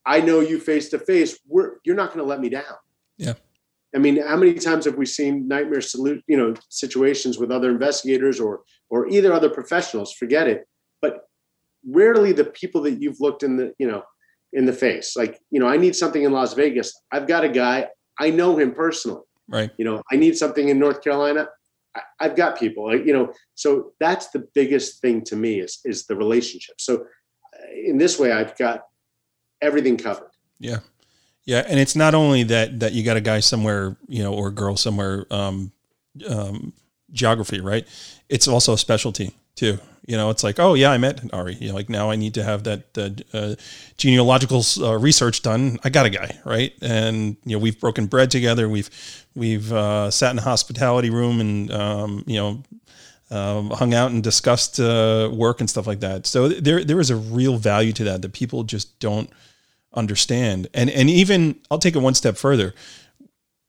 I 0.07 0.21
know 0.21 0.41
you 0.41 0.61
face 0.61 0.89
to 0.91 0.99
face. 0.99 1.39
You're 1.49 1.97
not 1.97 2.09
going 2.09 2.19
to 2.19 2.25
let 2.25 2.41
me 2.41 2.49
down. 2.49 2.77
Yeah. 3.17 3.35
I 3.95 3.99
mean, 3.99 4.21
how 4.21 4.37
many 4.37 4.55
times 4.55 4.87
have 4.87 4.97
we 4.97 5.07
seen 5.07 5.47
nightmare 5.47 5.81
salute, 5.81 6.23
you 6.27 6.37
know, 6.37 6.55
situations 6.69 7.39
with 7.39 7.51
other 7.51 7.71
investigators 7.71 8.41
or 8.41 8.63
or 8.91 9.09
either 9.09 9.33
other 9.33 9.49
professionals? 9.49 10.13
Forget 10.13 10.49
it. 10.49 10.67
But 11.01 11.29
rarely 11.89 12.33
the 12.33 12.45
people 12.45 12.83
that 12.83 13.01
you've 13.01 13.21
looked 13.21 13.43
in 13.45 13.57
the, 13.57 13.73
you 13.79 13.87
know, 13.87 14.03
in 14.55 14.65
the 14.65 14.73
face. 14.73 15.17
Like, 15.17 15.41
you 15.51 15.61
know, 15.61 15.67
I 15.67 15.77
need 15.77 15.95
something 15.95 16.23
in 16.23 16.33
Las 16.33 16.55
Vegas. 16.55 16.95
I've 17.13 17.27
got 17.27 17.45
a 17.45 17.49
guy, 17.49 17.89
I 18.19 18.31
know 18.31 18.57
him 18.57 18.73
personally. 18.73 19.23
Right. 19.49 19.71
You 19.77 19.85
know, 19.85 20.03
I 20.11 20.17
need 20.17 20.39
something 20.39 20.69
in 20.69 20.79
North 20.79 21.03
Carolina. 21.03 21.49
I, 21.95 22.25
have 22.25 22.37
got 22.37 22.59
people, 22.59 22.97
you 22.97 23.13
know, 23.13 23.33
so 23.55 23.93
that's 24.01 24.31
the 24.31 24.49
biggest 24.55 25.01
thing 25.01 25.23
to 25.25 25.37
me 25.37 25.61
is, 25.61 25.81
is 25.85 26.07
the 26.07 26.17
relationship. 26.17 26.81
So 26.81 27.03
uh, 27.03 27.75
in 27.85 27.99
this 27.99 28.19
way, 28.19 28.33
I've 28.33 28.57
got 28.57 28.83
everything 29.61 29.97
covered. 29.97 30.31
Yeah. 30.59 30.79
Yeah. 31.45 31.65
And 31.69 31.79
it's 31.79 31.95
not 31.95 32.15
only 32.15 32.43
that, 32.45 32.81
that 32.81 32.93
you 32.95 33.05
got 33.05 33.17
a 33.17 33.21
guy 33.21 33.41
somewhere, 33.41 33.97
you 34.09 34.23
know, 34.23 34.33
or 34.33 34.49
a 34.49 34.53
girl 34.53 34.77
somewhere, 34.77 35.27
um, 35.31 35.73
um, 36.29 36.73
geography, 37.13 37.61
right? 37.61 37.87
It's 38.29 38.49
also 38.49 38.73
a 38.73 38.79
specialty 38.79 39.35
too. 39.55 39.79
You 40.07 40.19
know, 40.19 40.29
it's 40.29 40.45
like, 40.45 40.59
oh 40.61 40.75
yeah, 40.75 40.91
I 40.91 40.99
met 40.99 41.23
Ari. 41.33 41.55
You 41.55 41.69
know, 41.69 41.75
like 41.75 41.89
now 41.89 42.11
I 42.11 42.17
need 42.17 42.35
to 42.35 42.45
have 42.45 42.65
that 42.65 43.25
uh, 43.33 43.55
genealogical 43.97 44.63
uh, 44.81 44.99
research 44.99 45.41
done. 45.41 45.79
I 45.83 45.89
got 45.89 46.05
a 46.05 46.11
guy, 46.11 46.39
right? 46.45 46.75
And 46.83 47.37
you 47.45 47.57
know, 47.57 47.59
we've 47.59 47.81
broken 47.81 48.07
bread 48.07 48.31
together. 48.31 48.69
We've 48.69 48.91
we've 49.35 49.73
uh, 49.73 50.11
sat 50.11 50.33
in 50.33 50.39
a 50.39 50.43
hospitality 50.43 51.11
room 51.11 51.41
and 51.41 51.73
um, 51.73 52.25
you 52.27 52.37
know. 52.37 52.63
Um, 53.31 53.71
hung 53.71 53.95
out 53.95 54.13
and 54.13 54.23
discussed 54.23 54.79
uh, 54.79 55.31
work 55.33 55.59
and 55.59 55.69
stuff 55.69 55.87
like 55.87 56.01
that. 56.01 56.27
So 56.27 56.47
there, 56.47 56.85
there 56.85 57.01
is 57.01 57.11
a 57.11 57.17
real 57.17 57.57
value 57.57 57.93
to 57.95 58.05
that 58.05 58.23
that 58.23 58.33
people 58.35 58.63
just 58.65 59.01
don't 59.01 59.29
understand. 59.95 60.69
And 60.75 60.91
and 60.91 61.09
even 61.09 61.57
I'll 61.71 61.79
take 61.79 61.97
it 61.97 62.01
one 62.01 62.15
step 62.15 62.37
further. 62.37 62.75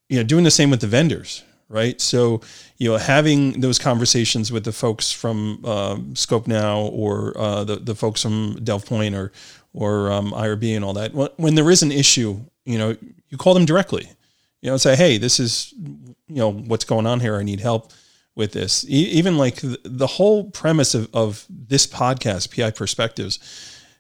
You 0.10 0.18
know, 0.18 0.24
doing 0.24 0.44
the 0.44 0.52
same 0.52 0.70
with 0.70 0.82
the 0.82 0.88
vendors, 0.88 1.44
right? 1.70 2.00
So, 2.00 2.42
you 2.78 2.90
know, 2.92 2.98
having 2.98 3.60
those 3.62 3.80
conversations 3.80 4.52
with 4.52 4.64
the 4.64 4.72
folks 4.72 5.12
from 5.12 5.64
um, 5.66 6.14
Skopenow 6.14 6.92
or 6.92 7.38
uh, 7.38 7.64
the 7.64 7.78
the 7.78 7.96
folks 7.96 8.22
from 8.22 8.60
Delve 8.64 8.86
Point 8.86 9.16
or 9.16 9.32
or 9.74 10.12
um, 10.12 10.32
IRB 10.32 10.76
and 10.76 10.86
all 10.86 10.94
that. 10.94 11.14
When 11.38 11.56
there 11.56 11.70
is 11.70 11.84
an 11.84 11.92
issue, 11.92 12.40
you 12.66 12.78
know, 12.78 12.96
you 13.30 13.38
call 13.38 13.54
them 13.54 13.66
directly. 13.66 14.10
You 14.62 14.72
know, 14.72 14.78
say, 14.78 14.96
hey, 14.96 15.18
this 15.18 15.40
is 15.40 15.74
you 16.28 16.36
know 16.36 16.52
what's 16.52 16.86
going 16.86 17.06
on 17.06 17.20
here. 17.20 17.36
I 17.36 17.44
need 17.44 17.60
help 17.60 17.92
with 18.36 18.52
this. 18.52 18.86
E- 18.86 19.12
even 19.12 19.38
like 19.38 19.60
the 19.62 20.08
whole 20.08 20.50
premise 20.52 20.94
of, 20.94 21.10
of 21.14 21.46
this 21.50 21.88
podcast, 21.88 22.56
PI 22.56 22.72
Perspectives. 22.72 23.40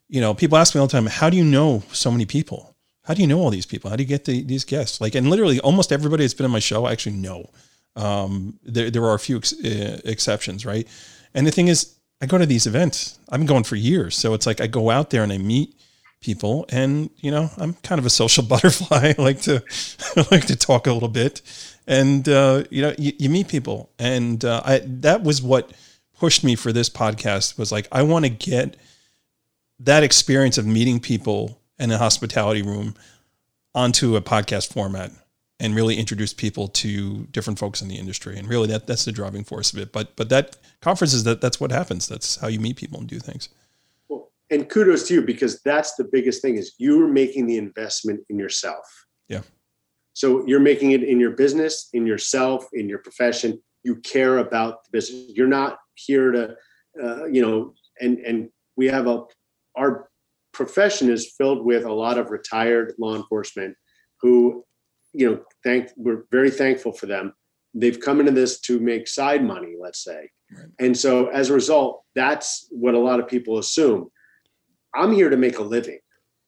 You 0.07 0.21
know, 0.21 0.33
people 0.33 0.57
ask 0.57 0.75
me 0.75 0.81
all 0.81 0.87
the 0.87 0.91
time, 0.91 1.07
how 1.07 1.29
do 1.29 1.37
you 1.37 1.43
know 1.43 1.81
so 1.91 2.11
many 2.11 2.25
people? 2.25 2.74
How 3.05 3.13
do 3.13 3.21
you 3.21 3.27
know 3.27 3.39
all 3.39 3.51
these 3.51 3.65
people? 3.65 3.89
How 3.89 3.95
do 3.95 4.03
you 4.03 4.09
get 4.09 4.25
the, 4.25 4.41
these 4.43 4.65
guests? 4.65 4.99
Like, 4.99 5.15
and 5.15 5.29
literally 5.29 5.59
almost 5.59 5.91
everybody 5.91 6.23
that's 6.23 6.33
been 6.33 6.45
on 6.45 6.51
my 6.51 6.59
show, 6.59 6.85
I 6.85 6.91
actually 6.91 7.15
know. 7.17 7.49
Um, 7.95 8.59
there, 8.63 8.89
there 8.89 9.03
are 9.03 9.13
a 9.13 9.19
few 9.19 9.37
ex- 9.37 9.53
uh, 9.53 10.01
exceptions, 10.03 10.65
right? 10.65 10.87
And 11.33 11.45
the 11.45 11.51
thing 11.51 11.67
is, 11.67 11.95
I 12.21 12.25
go 12.25 12.37
to 12.37 12.45
these 12.45 12.65
events. 12.65 13.19
I've 13.29 13.39
been 13.39 13.47
going 13.47 13.63
for 13.63 13.75
years, 13.75 14.15
so 14.15 14.33
it's 14.33 14.47
like 14.47 14.59
I 14.59 14.67
go 14.67 14.89
out 14.89 15.11
there 15.11 15.23
and 15.23 15.31
I 15.31 15.37
meet 15.37 15.75
people, 16.21 16.65
and 16.69 17.09
you 17.17 17.29
know, 17.29 17.49
I'm 17.57 17.73
kind 17.75 17.99
of 17.99 18.05
a 18.05 18.09
social 18.09 18.43
butterfly. 18.53 19.13
I 19.17 19.21
like 19.21 19.41
to, 19.41 19.63
I 20.17 20.25
like 20.31 20.47
to 20.47 20.55
talk 20.55 20.87
a 20.87 20.93
little 20.93 21.09
bit, 21.09 21.41
and 21.87 22.27
uh, 22.27 22.63
you 22.71 22.81
know, 22.81 22.95
you, 22.97 23.13
you, 23.19 23.29
meet 23.29 23.47
people, 23.47 23.91
and 23.99 24.43
uh, 24.43 24.61
I 24.65 24.81
that 24.85 25.23
was 25.23 25.41
what 25.41 25.71
pushed 26.17 26.43
me 26.43 26.55
for 26.55 26.71
this 26.71 26.89
podcast. 26.89 27.57
Was 27.57 27.71
like 27.71 27.87
I 27.91 28.01
want 28.01 28.25
to 28.25 28.29
get 28.29 28.77
that 29.79 30.03
experience 30.03 30.57
of 30.57 30.65
meeting 30.65 30.99
people 30.99 31.59
and 31.79 31.91
a 31.91 31.97
hospitality 31.97 32.61
room 32.61 32.95
onto 33.73 34.15
a 34.15 34.21
podcast 34.21 34.71
format 34.71 35.11
and 35.59 35.75
really 35.75 35.97
introduce 35.97 36.33
people 36.33 36.67
to 36.67 37.25
different 37.31 37.59
folks 37.59 37.81
in 37.81 37.87
the 37.87 37.95
industry. 37.95 38.37
And 38.37 38.47
really 38.47 38.67
that 38.67 38.87
that's 38.87 39.05
the 39.05 39.11
driving 39.11 39.43
force 39.43 39.71
of 39.73 39.79
it. 39.79 39.91
But 39.91 40.15
but 40.15 40.29
that 40.29 40.57
conferences 40.81 41.23
that 41.23 41.41
that's 41.41 41.59
what 41.59 41.71
happens. 41.71 42.07
That's 42.07 42.37
how 42.37 42.47
you 42.47 42.59
meet 42.59 42.75
people 42.75 42.99
and 42.99 43.07
do 43.07 43.19
things. 43.19 43.49
Well, 44.09 44.31
and 44.49 44.69
kudos 44.69 45.07
to 45.07 45.15
you 45.15 45.21
because 45.21 45.61
that's 45.61 45.95
the 45.95 46.03
biggest 46.03 46.41
thing 46.41 46.55
is 46.55 46.73
you're 46.77 47.07
making 47.07 47.47
the 47.47 47.57
investment 47.57 48.21
in 48.29 48.37
yourself. 48.37 49.05
Yeah. 49.27 49.41
So 50.13 50.45
you're 50.47 50.59
making 50.61 50.91
it 50.91 51.03
in 51.03 51.19
your 51.19 51.31
business, 51.31 51.89
in 51.93 52.05
yourself, 52.05 52.67
in 52.73 52.87
your 52.87 52.99
profession. 52.99 53.61
You 53.83 53.97
care 53.97 54.39
about 54.39 54.85
the 54.85 54.89
business. 54.91 55.31
You're 55.35 55.47
not 55.47 55.77
here 55.95 56.31
to, 56.31 56.55
uh, 57.01 57.25
you 57.25 57.41
know, 57.41 57.73
and 58.01 58.19
and 58.19 58.49
we 58.75 58.87
have 58.87 59.07
a 59.07 59.23
our 59.75 60.09
profession 60.55 61.11
is 61.11 61.33
filled 61.37 61.63
with 61.63 61.85
a 61.85 61.93
lot 61.93 62.17
of 62.17 62.31
retired 62.31 62.93
law 62.97 63.15
enforcement 63.15 63.75
who, 64.21 64.63
you 65.13 65.29
know, 65.29 65.39
thank 65.63 65.89
we're 65.97 66.25
very 66.31 66.49
thankful 66.49 66.93
for 66.93 67.05
them. 67.05 67.33
They've 67.73 67.99
come 67.99 68.19
into 68.21 68.31
this 68.31 68.61
to 68.61 68.79
make 68.79 69.07
side 69.07 69.43
money, 69.43 69.75
let's 69.79 70.03
say. 70.03 70.29
Right. 70.51 70.67
And 70.79 70.97
so 70.97 71.27
as 71.27 71.49
a 71.49 71.53
result, 71.53 72.03
that's 72.15 72.67
what 72.71 72.95
a 72.95 72.99
lot 72.99 73.19
of 73.19 73.27
people 73.27 73.57
assume. 73.57 74.09
I'm 74.95 75.11
here 75.11 75.29
to 75.29 75.37
make 75.37 75.59
a 75.59 75.63
living. 75.63 75.99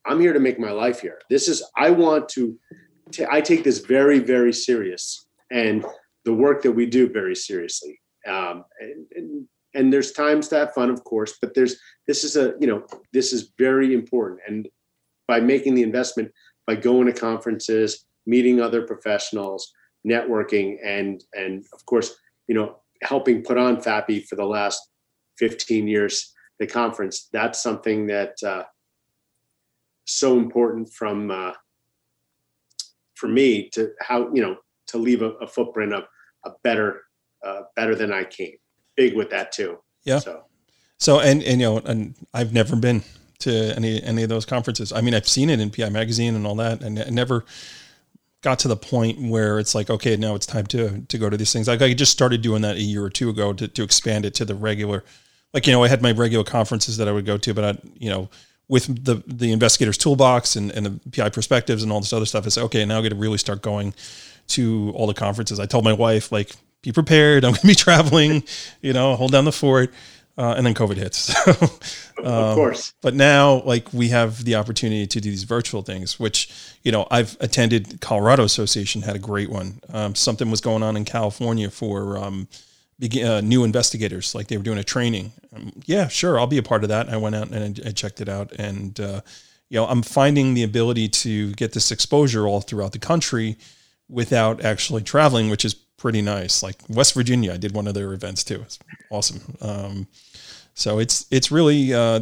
I'm 0.06 0.22
here 0.22 0.32
to 0.32 0.40
make 0.40 0.58
my 0.58 0.72
life 0.72 1.02
here. 1.02 1.20
This 1.30 1.50
is 1.50 1.62
I 1.76 1.90
want 1.90 2.30
to 2.30 2.58
t- 3.12 3.26
I 3.30 3.42
take 3.42 3.66
this 3.66 3.80
very 3.80 4.20
very 4.20 4.54
serious 4.54 5.28
and 5.52 5.86
the 6.24 6.34
work 6.34 6.62
that 6.64 6.72
we 6.72 6.86
do 6.86 7.10
very 7.10 7.36
seriously. 7.36 8.00
Um, 8.26 8.64
and, 8.80 9.06
and 9.16 9.48
and 9.78 9.94
there's 9.94 10.12
times 10.12 10.50
to 10.50 10.58
have 10.58 10.74
fun 10.74 10.90
of 10.90 11.04
course 11.06 11.38
but 11.42 11.54
there's 11.54 11.78
this 12.08 12.24
is 12.24 12.36
a 12.36 12.54
you 12.60 12.68
know 12.68 12.86
this 13.14 13.34
is 13.34 13.52
very 13.58 13.94
important. 13.94 14.40
And 14.48 14.68
by 15.28 15.40
making 15.40 15.76
the 15.76 15.84
investment 15.84 16.32
by 16.66 16.76
going 16.76 17.06
to 17.08 17.14
conferences 17.14 18.06
meeting 18.26 18.60
other 18.60 18.82
professionals 18.82 19.72
networking 20.08 20.78
and 20.84 21.24
and 21.34 21.66
of 21.74 21.86
course 21.86 22.16
you 22.48 22.56
know 22.56 22.78
helping 23.04 23.44
put 23.44 23.58
on 23.58 23.78
FAPI 23.78 24.26
for 24.26 24.38
the 24.38 24.46
last 24.46 24.90
15 25.38 25.88
years 25.88 26.34
the 26.60 26.66
conference 26.66 27.30
that's 27.32 27.62
something 27.62 28.08
that 28.08 28.36
uh, 28.44 28.64
so 30.06 30.38
important 30.38 30.92
from 30.92 31.30
uh, 31.30 31.52
for 33.16 33.28
me 33.28 33.70
to 33.70 33.92
how 34.00 34.34
you 34.34 34.42
know 34.42 34.56
to 34.88 34.98
leave 34.98 35.22
a, 35.22 35.32
a 35.42 35.48
footprint 35.48 35.94
of 35.94 36.06
a 36.46 36.52
better 36.64 37.02
uh, 37.46 37.64
better 37.76 37.96
than 37.96 38.14
I 38.14 38.24
came 38.24 38.56
big 38.98 39.16
with 39.16 39.30
that 39.30 39.54
too. 39.54 39.80
Yeah. 40.04 40.20
So, 40.20 40.44
so 40.98 41.20
and, 41.20 41.42
and, 41.44 41.62
you 41.62 41.68
know, 41.68 41.78
and 41.78 42.16
I've 42.34 42.52
never 42.52 42.76
been 42.76 43.04
to 43.40 43.74
any, 43.76 44.04
any 44.04 44.24
of 44.24 44.30
those 44.30 44.46
conferences. 44.46 44.92
I 44.92 45.00
mean, 45.00 45.14
I've 45.14 45.28
seen 45.28 45.50
it 45.50 45.62
in 45.62 45.70
PI 45.70 45.90
magazine 45.90 46.36
and 46.36 46.46
all 46.46 46.56
that, 46.56 46.82
and 46.82 47.00
I 47.00 47.10
never 47.10 47.46
got 48.42 48.60
to 48.60 48.68
the 48.68 48.76
point 48.76 49.22
where 49.22 49.60
it's 49.60 49.74
like, 49.74 49.90
okay, 49.90 50.16
now 50.16 50.36
it's 50.36 50.46
time 50.46 50.66
to, 50.68 51.02
to 51.02 51.18
go 51.18 51.30
to 51.30 51.38
these 51.38 51.54
things. 51.54 51.68
Like 51.68 51.82
I 51.82 51.94
just 51.94 52.12
started 52.12 52.42
doing 52.42 52.62
that 52.64 52.76
a 52.76 52.82
year 52.82 53.04
or 53.04 53.10
two 53.10 53.30
ago 53.30 53.54
to, 53.54 53.68
to 53.68 53.84
expand 53.84 54.26
it 54.26 54.34
to 54.36 54.46
the 54.46 54.56
regular, 54.56 55.04
like, 55.54 55.66
you 55.66 55.74
know, 55.74 55.84
I 55.84 55.88
had 55.88 56.02
my 56.02 56.12
regular 56.12 56.44
conferences 56.44 56.98
that 56.98 57.08
I 57.08 57.12
would 57.12 57.26
go 57.26 57.38
to, 57.38 57.54
but 57.54 57.64
I, 57.64 57.80
you 57.98 58.10
know, 58.10 58.30
with 58.70 59.06
the 59.06 59.24
the 59.26 59.54
investigators 59.54 59.98
toolbox 59.98 60.56
and, 60.58 60.72
and 60.72 60.86
the 60.86 61.10
PI 61.12 61.30
perspectives 61.30 61.84
and 61.84 61.92
all 61.92 62.02
this 62.02 62.12
other 62.12 62.26
stuff, 62.26 62.46
I 62.46 62.50
said, 62.50 62.64
okay, 62.66 62.84
now 62.86 63.00
I 63.00 63.02
got 63.02 63.10
to 63.10 63.16
really 63.16 63.38
start 63.38 63.62
going 63.62 63.94
to 64.50 64.92
all 64.96 65.08
the 65.08 65.14
conferences. 65.14 65.60
I 65.60 65.66
told 65.66 65.84
my 65.84 65.94
wife, 65.94 66.32
like, 66.32 66.52
be 66.82 66.92
prepared. 66.92 67.44
I'm 67.44 67.52
going 67.52 67.62
to 67.62 67.68
be 67.68 67.76
traveling, 67.76 68.44
you 68.82 68.94
know, 68.94 69.16
hold 69.16 69.32
down 69.32 69.46
the 69.46 69.52
fort. 69.52 69.94
Uh, 70.40 70.54
and 70.56 70.68
then 70.68 70.76
COVID 70.76 70.98
hits. 70.98 71.36
um, 72.20 72.26
of 72.26 72.56
course. 72.56 72.94
But 73.02 73.16
now, 73.16 73.64
like, 73.64 73.92
we 73.92 74.10
have 74.10 74.46
the 74.46 74.54
opportunity 74.54 75.08
to 75.08 75.20
do 75.20 75.32
these 75.32 75.46
virtual 75.46 75.82
things, 75.82 76.20
which, 76.20 76.54
you 76.84 76.92
know, 76.92 77.08
I've 77.10 77.36
attended 77.40 78.02
Colorado 78.02 78.44
Association 78.44 79.02
had 79.02 79.16
a 79.16 79.20
great 79.20 79.50
one. 79.50 79.80
Um, 79.92 80.14
something 80.14 80.52
was 80.52 80.62
going 80.62 80.84
on 80.84 80.96
in 80.96 81.06
California 81.06 81.72
for 81.72 82.20
um, 82.20 82.48
uh, 83.02 83.42
new 83.42 83.64
investigators, 83.64 84.36
like 84.36 84.48
they 84.48 84.58
were 84.58 84.64
doing 84.64 84.78
a 84.78 84.84
training. 84.84 85.32
Um, 85.56 85.72
yeah, 85.86 86.08
sure, 86.08 86.40
I'll 86.40 86.48
be 86.48 86.58
a 86.58 86.64
part 86.64 86.84
of 86.84 86.90
that. 86.90 87.10
I 87.10 87.18
went 87.18 87.36
out 87.36 87.50
and 87.50 87.80
I, 87.84 87.90
I 87.90 87.92
checked 87.92 88.22
it 88.22 88.30
out, 88.30 88.52
and 88.54 89.00
uh, 89.00 89.22
you 89.70 89.80
know, 89.80 89.86
I'm 89.86 90.02
finding 90.02 90.54
the 90.54 90.64
ability 90.64 91.10
to 91.10 91.52
get 91.54 91.74
this 91.74 91.92
exposure 91.92 92.48
all 92.48 92.62
throughout 92.62 92.94
the 92.94 93.00
country 93.00 93.58
without 94.10 94.64
actually 94.64 95.04
traveling, 95.04 95.50
which 95.50 95.66
is 95.66 95.76
pretty 95.98 96.22
nice. 96.22 96.64
Like 96.64 96.78
West 96.90 97.14
Virginia, 97.14 97.54
I 97.54 97.58
did 97.58 97.74
one 97.74 97.88
of 97.88 97.94
their 97.94 98.14
events 98.14 98.44
too. 98.44 98.62
It's 98.62 98.80
awesome. 99.10 99.58
Um, 99.62 100.08
so 100.74 101.00
it's 101.00 101.26
it's 101.32 101.52
really 101.52 101.94
uh, 101.94 102.20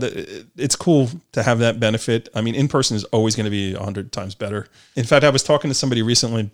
it's 0.55 0.77
cool 0.77 1.09
to 1.33 1.43
have 1.43 1.59
that 1.59 1.79
benefit. 1.79 2.29
I 2.33 2.41
mean, 2.41 2.55
in 2.55 2.69
person 2.69 2.95
is 2.95 3.03
always 3.05 3.35
going 3.35 3.43
to 3.43 3.51
be 3.51 3.73
hundred 3.73 4.13
times 4.13 4.33
better. 4.33 4.67
In 4.95 5.03
fact, 5.03 5.25
I 5.25 5.29
was 5.29 5.43
talking 5.43 5.69
to 5.69 5.75
somebody 5.75 6.01
recently 6.01 6.49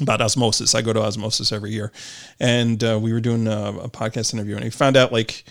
about 0.00 0.20
osmosis. 0.20 0.74
I 0.74 0.82
go 0.82 0.92
to 0.92 1.02
osmosis 1.02 1.52
every 1.52 1.70
year, 1.70 1.92
and 2.40 2.82
uh, 2.82 2.98
we 3.00 3.12
were 3.12 3.20
doing 3.20 3.46
a, 3.46 3.68
a, 3.84 3.88
podcast 3.88 4.34
interview, 4.34 4.56
and 4.56 4.64
he 4.64 4.70
found 4.70 4.96
out 4.96 5.12
like 5.12 5.44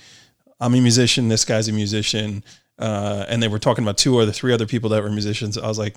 I'm 0.59 0.73
a 0.73 0.81
musician, 0.81 1.29
this 1.29 1.45
guy's 1.45 1.69
a 1.69 1.71
musician, 1.71 2.43
uh, 2.77 3.25
and 3.29 3.41
they 3.41 3.47
were 3.47 3.59
talking 3.59 3.85
about 3.85 3.97
two 3.97 4.15
or 4.15 4.25
the 4.25 4.33
three 4.33 4.53
other 4.53 4.67
people 4.67 4.89
that 4.89 5.01
were 5.01 5.09
musicians. 5.09 5.57
I 5.57 5.65
was 5.65 5.79
like, 5.79 5.95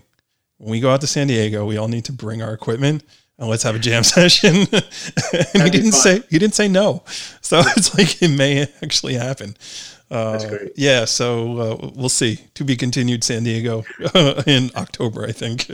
when 0.58 0.70
we 0.70 0.78
go 0.78 0.90
out 0.90 1.00
to 1.00 1.08
San 1.08 1.26
Diego, 1.26 1.66
we 1.66 1.76
all 1.76 1.88
need 1.88 2.04
to 2.04 2.12
bring 2.12 2.40
our 2.40 2.54
equipment 2.54 3.02
and 3.38 3.48
let's 3.48 3.62
have 3.62 3.74
a 3.74 3.78
jam 3.78 4.02
session. 4.04 4.54
and 5.54 5.62
he 5.62 5.70
didn't 5.70 5.92
say 5.92 6.22
he 6.30 6.38
didn't 6.38 6.54
say 6.54 6.68
no, 6.68 7.02
so 7.40 7.58
it's 7.76 7.96
like 7.96 8.22
it 8.22 8.36
may 8.36 8.62
actually 8.82 9.14
happen. 9.14 9.56
Uh, 10.10 10.32
That's 10.32 10.46
great. 10.46 10.72
Yeah, 10.74 11.04
so 11.04 11.58
uh, 11.58 11.90
we'll 11.94 12.08
see. 12.08 12.40
To 12.54 12.64
be 12.64 12.76
continued, 12.76 13.22
San 13.22 13.44
Diego 13.44 13.84
in 14.46 14.70
October, 14.74 15.26
I 15.26 15.32
think. 15.32 15.70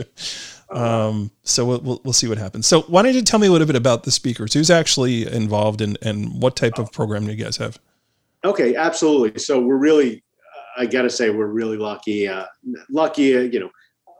Um, 0.69 1.31
so 1.43 1.63
we'll, 1.63 1.79
we'll, 1.79 2.01
we'll 2.03 2.13
see 2.13 2.27
what 2.27 2.37
happens. 2.37 2.67
So 2.67 2.81
why 2.81 3.01
don't 3.01 3.13
you 3.13 3.21
tell 3.21 3.39
me 3.39 3.47
a 3.47 3.51
little 3.51 3.67
bit 3.67 3.77
about 3.77 4.03
the 4.03 4.11
speakers? 4.11 4.53
Who's 4.53 4.69
actually 4.69 5.31
involved 5.31 5.79
and 5.79 5.97
and 6.01 6.41
what 6.41 6.55
type 6.57 6.79
of 6.79 6.91
program 6.91 7.25
do 7.25 7.31
you 7.31 7.41
guys 7.41 7.57
have? 7.57 7.79
Okay, 8.43 8.75
absolutely. 8.75 9.39
So 9.39 9.61
we're 9.61 9.77
really 9.77 10.25
I 10.75 10.85
got 10.85 11.03
to 11.03 11.09
say, 11.09 11.29
we're 11.29 11.47
really 11.47 11.77
lucky. 11.77 12.27
Uh, 12.27 12.45
lucky, 12.89 13.35
uh, 13.37 13.41
you 13.41 13.59
know, 13.59 13.69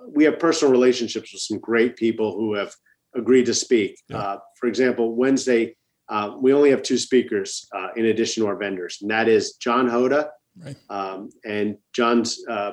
we 0.07 0.23
have 0.23 0.39
personal 0.39 0.71
relationships 0.71 1.33
with 1.33 1.41
some 1.41 1.59
great 1.59 1.95
people 1.95 2.35
who 2.35 2.53
have 2.53 2.73
agreed 3.15 3.45
to 3.47 3.53
speak. 3.53 3.99
Yeah. 4.09 4.17
Uh, 4.17 4.39
for 4.59 4.67
example, 4.67 5.15
Wednesday, 5.15 5.75
uh, 6.09 6.35
we 6.39 6.53
only 6.53 6.69
have 6.69 6.81
two 6.83 6.97
speakers 6.97 7.67
uh, 7.75 7.87
in 7.95 8.05
addition 8.05 8.43
to 8.43 8.47
our 8.47 8.55
vendors, 8.55 8.99
and 9.01 9.09
that 9.11 9.27
is 9.27 9.53
John 9.53 9.87
Hoda. 9.89 10.29
Right. 10.57 10.75
Um, 10.89 11.29
and 11.43 11.77
John's 11.93 12.39
uh, 12.49 12.71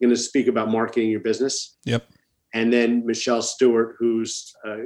going 0.00 0.10
to 0.10 0.16
speak 0.16 0.46
about 0.46 0.70
marketing 0.70 1.10
your 1.10 1.20
business. 1.20 1.76
Yep. 1.84 2.06
And 2.54 2.72
then 2.72 3.04
Michelle 3.04 3.42
Stewart, 3.42 3.96
who's 3.98 4.54
a 4.64 4.84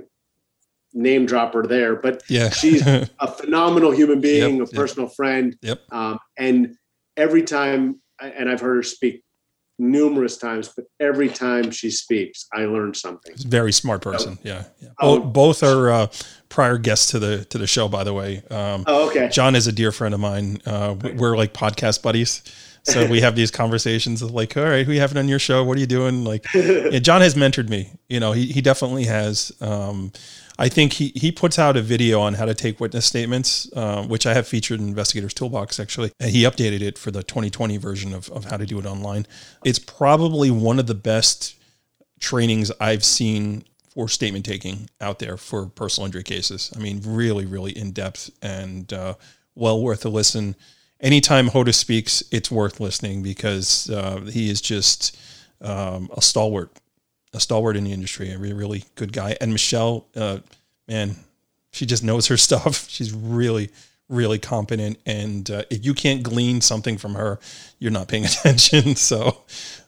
name 0.95 1.27
dropper 1.27 1.67
there, 1.67 1.97
but 1.97 2.23
Yeah. 2.29 2.51
She's- 2.51 2.83
a 3.21 3.27
phenomenal 3.27 3.93
human 3.93 4.21
being, 4.21 4.57
Yep, 4.57 4.69
a 4.69 4.71
yep. 4.71 4.81
personal 4.81 5.09
friend. 5.09 5.57
Yep. 5.63 5.83
Um, 5.93 6.19
and 6.37 6.75
every 7.17 7.43
time, 7.43 8.01
and 8.21 8.49
I've 8.51 8.61
heard 8.61 8.77
her 8.77 8.83
speak 8.83 9.23
numerous 9.83 10.37
times, 10.37 10.69
but 10.75 10.87
every 11.01 11.29
time 11.29 11.71
she 11.71 11.91
speaks, 11.91 12.47
I 12.55 12.61
learn 12.65 12.95
something. 12.95 13.35
very 13.37 13.73
smart 13.73 14.01
person. 14.03 14.39
Yeah. 14.43 14.65
yeah. 14.81 14.91
Oh. 15.01 15.19
Both, 15.21 15.63
are 15.63 15.91
uh, 15.91 16.07
prior 16.49 16.79
guests 16.79 17.11
to 17.11 17.19
the 17.19 17.45
to 17.47 17.59
the 17.59 17.67
show, 17.67 17.89
by 17.89 18.05
the 18.05 18.15
way. 18.15 18.43
Um, 18.51 18.85
Oh, 18.87 19.09
okay. 19.09 19.29
John 19.29 19.55
is 19.57 19.67
a 19.67 19.73
dear 19.73 19.93
friend 19.93 20.15
of 20.15 20.21
mine. 20.21 20.61
Uh, 20.65 20.95
we- 21.03 21.13
we're 21.13 21.37
like 21.37 21.53
podcast 21.53 22.03
buddies. 22.03 22.43
So 22.85 23.07
we 23.07 23.21
have 23.21 23.37
these 23.37 23.53
conversations 23.53 24.23
of 24.23 24.33
like, 24.33 24.57
all 24.57 24.65
right, 24.65 24.85
who 24.85 24.91
you 24.93 24.99
having 24.99 25.17
on 25.17 25.29
your 25.29 25.39
show? 25.39 25.63
What 25.63 25.77
are 25.77 25.81
you 25.81 25.87
doing? 25.87 26.25
Like, 26.25 26.45
yeah, 26.55 26.99
John 26.99 27.21
has 27.21 27.37
mentored 27.37 27.69
me. 27.69 27.93
You 28.09 28.19
know, 28.19 28.33
he, 28.33 28.47
he 28.47 28.61
definitely 28.61 29.05
has. 29.05 29.53
Um, 29.61 30.11
I 30.63 30.69
think 30.69 30.93
he, 30.93 31.11
he 31.17 31.33
puts 31.33 31.59
out 31.59 31.77
a 31.77 31.83
video 31.83 32.21
on 32.21 32.35
how 32.35 32.45
to 32.45 32.55
take 32.55 32.79
witness 32.79 33.05
statements, 33.05 33.69
uh, 33.75 34.05
which 34.05 34.27
I 34.27 34.35
have 34.35 34.47
featured 34.47 34.79
in 34.79 34.87
Investigators 34.87 35.35
Toolbox 35.35 35.81
actually. 35.81 36.13
And 36.21 36.31
he 36.31 36.45
updated 36.45 36.83
it 36.83 36.99
for 36.99 37.11
the 37.11 37.25
2020 37.25 37.79
version 37.79 38.15
of, 38.15 38.31
of 38.31 38.45
how 38.45 38.59
to 38.59 38.65
do 38.65 38.79
it 38.79 38.87
online. 38.87 39.27
It's 39.65 39.81
probably 39.81 40.53
one 40.53 40.79
of 40.79 40.87
the 40.87 40.95
best 40.95 41.57
trainings 42.21 42.71
I've 42.79 43.05
seen 43.05 43.65
for 43.93 44.09
statement 44.09 44.45
taking 44.45 44.89
out 45.01 45.19
there 45.19 45.37
for 45.37 45.67
personal 45.67 46.07
injury 46.07 46.23
cases. 46.23 46.73
I 46.77 46.79
mean, 46.79 47.01
really, 47.05 47.45
really 47.45 47.77
in 47.77 47.91
depth 47.91 48.31
and 48.41 48.93
uh, 48.93 49.15
well 49.57 49.83
worth 49.83 50.05
a 50.05 50.11
listen. 50.11 50.55
Anytime 51.01 51.49
Hoda 51.49 51.75
speaks, 51.75 52.23
it's 52.31 52.53
worth 52.53 52.79
listening 52.79 53.25
because 53.25 53.91
uh, 53.91 54.21
he 54.21 54.49
is 54.49 54.61
just 54.61 55.19
um, 55.61 56.09
a 56.17 56.23
stalwart, 56.23 56.71
a 57.33 57.41
stalwart 57.41 57.77
in 57.77 57.85
the 57.85 57.93
industry, 57.93 58.31
a 58.31 58.39
really, 58.39 58.53
really 58.55 58.85
good 58.95 59.13
guy. 59.13 59.37
And 59.41 59.53
Michelle, 59.53 60.07
uh, 60.17 60.39
man, 60.87 61.17
she 61.73 61.87
just 61.87 62.05
knows 62.05 62.27
her 62.29 62.37
stuff. 62.49 62.89
She's 62.89 63.13
really, 63.13 63.71
really 64.09 64.39
competent. 64.39 64.99
And 65.07 65.51
uh, 65.51 65.63
if 65.71 65.85
you 65.85 65.95
can't 65.95 66.23
glean 66.23 66.61
something 66.61 66.99
from 66.99 67.15
her, 67.15 67.39
you're 67.79 67.91
not 67.91 68.09
paying 68.09 68.25
attention. 68.27 68.97
So 68.97 69.39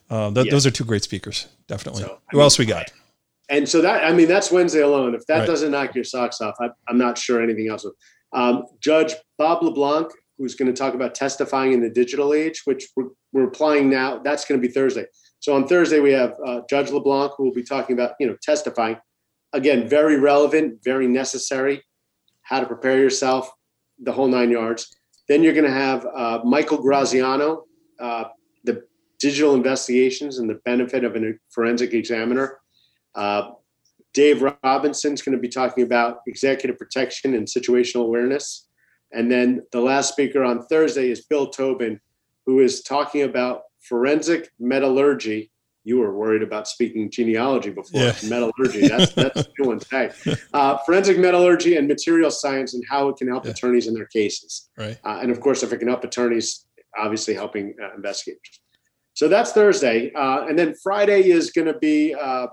uh, 0.09 0.31
th- 0.33 0.47
Yeah. 0.47 0.51
those 0.51 0.65
are 0.65 0.71
two 0.71 0.85
great 0.85 1.03
speakers, 1.03 1.47
definitely. 1.67 2.03
So, 2.03 2.19
Who 2.31 2.37
mean, 2.37 2.43
else 2.43 2.57
we 2.57 2.65
got? 2.65 2.91
And 3.49 3.69
so 3.69 3.81
that, 3.81 4.03
I 4.03 4.11
mean, 4.11 4.27
that's 4.27 4.51
Wednesday 4.51 4.81
alone. 4.81 5.13
If 5.13 5.25
that 5.27 5.39
Right. 5.39 5.45
doesn't 5.47 5.69
knock 5.71 5.93
your 5.93 6.03
socks 6.03 6.41
off, 6.41 6.55
I, 6.59 6.69
I'm 6.87 6.97
not 6.97 7.17
sure 7.17 7.43
anything 7.43 7.69
else. 7.69 7.85
Um, 8.33 8.63
Judge 8.81 9.13
Bob 9.37 9.61
LeBlanc, 9.61 10.07
who's 10.39 10.55
going 10.55 10.67
to 10.73 10.77
talk 10.77 10.95
about 10.95 11.13
testifying 11.13 11.71
in 11.73 11.79
the 11.81 11.89
digital 11.89 12.33
age, 12.33 12.63
which 12.65 12.87
we're, 12.95 13.09
we're 13.33 13.43
applying 13.47 13.87
now. 13.89 14.17
That's 14.17 14.45
going 14.45 14.59
to 14.59 14.67
be 14.67 14.73
Thursday. 14.73 15.05
So 15.45 15.53
on 15.53 15.67
Thursday, 15.67 15.99
we 15.99 16.11
have 16.11 16.35
uh, 16.43 16.61
Judge 16.67 16.89
LeBlanc, 16.89 17.33
who 17.37 17.43
will 17.43 17.53
be 17.53 17.61
talking 17.61 17.95
about, 17.95 18.13
you 18.19 18.25
know, 18.25 18.35
testifying. 18.41 18.97
Again, 19.53 19.87
very 19.87 20.19
relevant, 20.19 20.79
very 20.83 21.07
necessary, 21.07 21.83
how 22.41 22.61
to 22.61 22.65
prepare 22.65 22.97
yourself, 22.97 23.51
the 23.99 24.11
whole 24.11 24.27
nine 24.27 24.49
yards. 24.49 24.95
Then 25.29 25.43
you're 25.43 25.53
going 25.53 25.67
to 25.67 25.71
have 25.71 26.03
uh, 26.03 26.39
Michael 26.43 26.79
Graziano, 26.79 27.65
uh, 27.99 28.23
the 28.63 28.85
digital 29.19 29.53
investigations 29.53 30.39
and 30.39 30.49
the 30.49 30.59
benefit 30.65 31.03
of 31.03 31.15
a 31.15 31.33
forensic 31.51 31.93
examiner. 31.93 32.57
Uh, 33.13 33.51
Dave 34.15 34.41
Robinson's 34.63 35.21
going 35.21 35.37
to 35.37 35.39
be 35.39 35.47
talking 35.47 35.83
about 35.83 36.21
executive 36.25 36.79
protection 36.79 37.35
and 37.35 37.45
situational 37.45 38.05
awareness. 38.05 38.67
And 39.13 39.31
then 39.31 39.61
the 39.71 39.81
last 39.81 40.11
speaker 40.11 40.43
on 40.43 40.65
Thursday 40.65 41.11
is 41.11 41.23
Bill 41.23 41.45
Tobin, 41.51 41.99
who 42.47 42.61
is 42.61 42.81
talking 42.81 43.21
about 43.21 43.61
forensic 43.87 44.49
metallurgy. 44.59 45.51
You 45.83 45.99
were 45.99 46.17
worried 46.17 46.41
about 46.41 46.67
speaking 46.67 47.11
genealogy 47.11 47.69
before. 47.69 48.01
Yeah. 48.01 48.15
Metallurgy, 48.27 48.87
that's, 48.87 49.13
that's 49.13 49.41
a 49.41 49.47
good 49.55 49.67
one. 49.67 49.79
Hey. 49.91 50.09
Uh, 50.53 50.77
forensic 50.79 51.19
metallurgy 51.19 51.75
and 51.77 51.87
material 51.87 52.31
science 52.31 52.73
and 52.73 52.83
how 52.89 53.07
it 53.09 53.17
can 53.17 53.27
help 53.27 53.45
Yeah. 53.45 53.51
attorneys 53.51 53.85
in 53.87 53.93
their 53.93 54.07
cases. 54.07 54.69
Right. 54.77 54.97
Uh, 55.05 55.19
and 55.21 55.29
of 55.29 55.39
course, 55.39 55.61
if 55.61 55.71
it 55.73 55.77
can 55.77 55.87
help 55.87 56.03
attorneys, 56.03 56.65
obviously 56.97 57.35
helping 57.35 57.75
uh, 57.81 57.93
investigators. 57.95 58.59
So 59.13 59.27
that's 59.27 59.51
Thursday. 59.51 60.11
Uh, 60.13 60.45
and 60.47 60.57
then 60.57 60.73
Friday 60.81 61.29
is 61.29 61.51
going 61.51 61.67
to 61.67 61.77
be, 61.77 62.15
uh, 62.15 62.47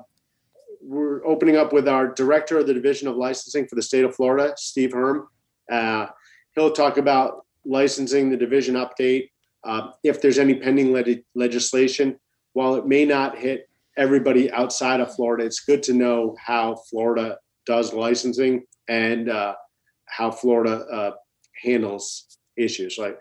we're 0.83 1.24
opening 1.26 1.57
up 1.57 1.72
with 1.72 1.89
our 1.89 2.12
director 2.12 2.59
of 2.59 2.66
the 2.66 2.74
Division 2.74 3.09
of 3.09 3.16
Licensing 3.16 3.66
for 3.66 3.76
the 3.76 3.83
state 3.83 4.05
of 4.05 4.14
Florida, 4.14 4.53
Steve 4.57 4.93
Hurm. 4.93 5.28
Uh, 5.70 6.07
he'll 6.55 6.72
talk 6.72 6.99
about 6.99 7.47
licensing, 7.64 8.28
the 8.30 8.37
division 8.37 8.74
update, 8.74 9.30
uh, 9.65 9.91
if 10.03 10.21
there's 10.21 10.39
any 10.39 10.55
pending 10.55 10.93
leg- 10.93 11.25
legislation. 11.35 12.19
While 12.55 12.75
it 12.75 12.87
may 12.87 13.05
not 13.05 13.39
hit 13.39 13.69
everybody 13.97 14.51
outside 14.53 15.01
of 15.01 15.15
Florida, 15.15 15.45
it's 15.45 15.61
good 15.61 15.83
to 15.85 15.95
know 15.95 16.37
how 16.39 16.77
Florida 16.91 17.39
does 17.65 17.93
licensing 17.93 18.65
and 18.89 19.31
uh, 19.31 19.55
how 20.07 20.31
Florida 20.31 20.85
uh, 20.93 21.13
handles 21.63 22.39
issues. 22.57 22.99
Like, 22.99 23.19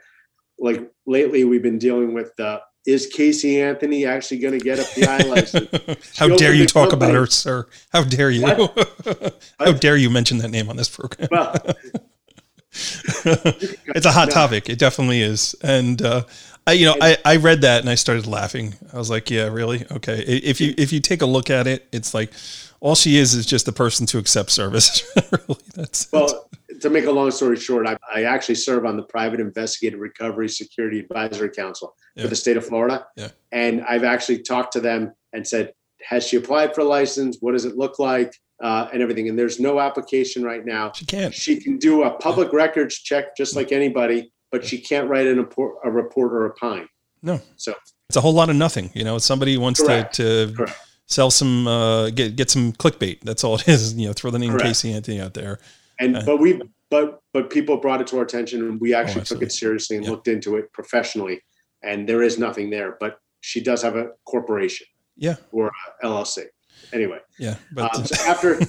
like 0.60 0.90
lately, 1.06 1.46
we've 1.46 1.64
been 1.64 1.80
dealing 1.80 2.14
with 2.14 2.38
uh, 2.40 2.60
is 2.86 3.08
Casey 3.08 3.62
Anthony 3.62 4.06
actually 4.06 4.40
going 4.40 4.58
to 4.58 4.64
get 4.64 4.80
a 4.80 5.00
PI 5.00 5.18
license? 5.28 6.18
How 6.18 6.36
dare 6.36 6.54
you 6.54 6.66
talk 6.66 6.94
about 6.94 7.14
her, 7.14 7.28
sir? 7.28 7.68
How 7.92 8.04
dare 8.04 8.32
you? 8.32 8.46
How 9.60 9.72
dare 9.74 9.98
you 9.98 10.10
mention 10.10 10.40
that 10.40 10.50
name 10.50 10.70
on 10.70 10.78
this 10.78 10.90
program? 10.90 11.30
Well, 11.32 11.56
it's 12.74 14.06
a 14.06 14.12
hot 14.12 14.32
topic. 14.32 14.70
It 14.70 14.80
definitely 14.80 15.22
is. 15.22 15.56
And 15.62 16.02
uh, 16.02 16.24
I, 16.66 16.74
you 16.74 16.86
know, 16.86 16.96
I, 17.02 17.18
I 17.26 17.36
read 17.38 17.62
that 17.62 17.82
and 17.82 17.90
I 17.90 17.96
started 17.96 18.28
laughing. 18.28 18.76
I 18.94 18.98
was 18.98 19.10
like, 19.10 19.30
yeah, 19.30 19.48
really? 19.48 19.86
Okay. 19.92 20.20
If 20.22 20.62
you 20.62 20.74
if 20.78 20.94
you 20.94 21.00
take 21.00 21.22
a 21.22 21.26
look 21.26 21.50
at 21.50 21.68
it, 21.68 21.88
it's 21.92 22.14
like 22.14 22.32
all 22.80 22.96
she 22.96 23.18
is 23.18 23.34
is 23.34 23.46
just 23.46 23.68
a 23.68 23.72
person 23.72 24.06
to 24.08 24.18
accept 24.18 24.52
service. 24.52 25.04
really, 25.32 25.60
that's 25.76 26.12
Well, 26.12 26.50
to 26.80 26.90
make 26.90 27.06
a 27.06 27.12
long 27.12 27.30
story 27.32 27.58
short, 27.58 27.88
I, 27.88 27.98
I 28.14 28.24
actually 28.24 28.56
serve 28.56 28.86
on 28.86 28.98
the 28.98 29.04
Private 29.04 29.40
Investigative 29.40 30.00
Recovery 30.00 30.50
Security 30.50 31.00
Advisory 31.00 31.50
Council 31.50 31.96
Yeah. 32.16 32.24
for 32.24 32.30
the 32.30 32.36
state 32.36 32.58
of 32.58 32.66
Florida. 32.66 33.06
Yeah. 33.16 33.30
And 33.52 33.84
I've 33.84 34.04
actually 34.04 34.42
talked 34.42 34.74
to 34.74 34.80
them 34.80 35.14
and 35.34 35.48
said, 35.48 35.74
has 36.04 36.26
she 36.26 36.38
applied 36.38 36.74
for 36.74 36.82
a 36.82 36.86
license? 36.86 37.38
What 37.42 37.52
does 37.52 37.66
it 37.66 37.78
look 37.78 38.00
like? 38.00 38.34
Uh, 38.62 38.88
and 38.94 39.02
everything. 39.02 39.28
And 39.28 39.40
there's 39.40 39.60
no 39.60 39.80
application 39.80 40.44
right 40.44 40.64
now. 40.64 40.92
she 40.94 41.06
can't. 41.06 41.34
She 41.34 41.60
can 41.60 41.78
do 41.78 42.04
a 42.04 42.12
public 42.12 42.54
records 42.54 43.00
check 43.00 43.36
just 43.36 43.56
like 43.56 43.72
anybody, 43.72 44.32
but 44.52 44.64
she 44.64 44.78
can't 44.78 45.10
write 45.10 45.26
an, 45.26 45.40
a 45.84 45.90
report 45.90 46.32
or 46.34 46.46
a 46.46 46.54
pine. 46.54 46.88
No. 47.24 47.42
So 47.56 47.74
It's 48.10 48.18
a 48.18 48.22
whole 48.22 48.34
lot 48.34 48.50
of 48.52 48.56
nothing. 48.56 48.92
You 48.94 49.04
know, 49.04 49.18
somebody 49.18 49.58
wants 49.58 49.82
Correct. 49.82 50.14
to 50.16 50.48
to 50.48 50.54
Correct. 50.54 50.78
sell 51.08 51.32
some 51.32 51.66
uh, 51.68 52.12
get 52.12 52.36
get 52.36 52.50
some 52.52 52.72
clickbait. 52.74 53.22
That's 53.22 53.44
all 53.44 53.56
it 53.56 53.68
is. 53.68 53.96
You 53.96 54.08
know, 54.08 54.14
throw 54.14 54.30
the 54.32 54.38
name 54.40 54.52
Correct. 54.52 54.66
Casey 54.66 54.94
Anthony 54.94 55.20
out 55.20 55.34
there. 55.34 55.60
and 56.00 56.18
Uh, 56.18 56.22
but 56.26 56.38
we 56.38 56.62
but 56.92 57.22
but 57.34 57.50
people 57.50 57.78
brought 57.78 58.02
it 58.02 58.08
to 58.08 58.18
our 58.18 58.24
attention 58.24 58.62
and 58.68 58.80
we 58.80 58.94
actually 58.94 59.24
took 59.26 59.42
it 59.42 59.52
seriously 59.52 59.96
and 59.98 60.06
Yeah. 60.06 60.12
looked 60.12 60.28
into 60.28 60.56
it 60.58 60.72
professionally 60.74 61.42
and 61.82 62.08
there 62.10 62.22
is 62.22 62.38
nothing 62.38 62.70
there 62.70 62.98
but 63.00 63.18
she 63.40 63.60
does 63.62 63.82
have 63.82 63.96
a 63.96 64.10
corporation 64.26 64.86
Yeah. 65.18 65.38
or 65.52 65.72
llc 66.04 66.36
anyway 66.94 67.20
Yeah. 67.40 67.56
But 67.72 67.96
um, 67.96 68.06
so 68.06 68.16
after 68.30 68.60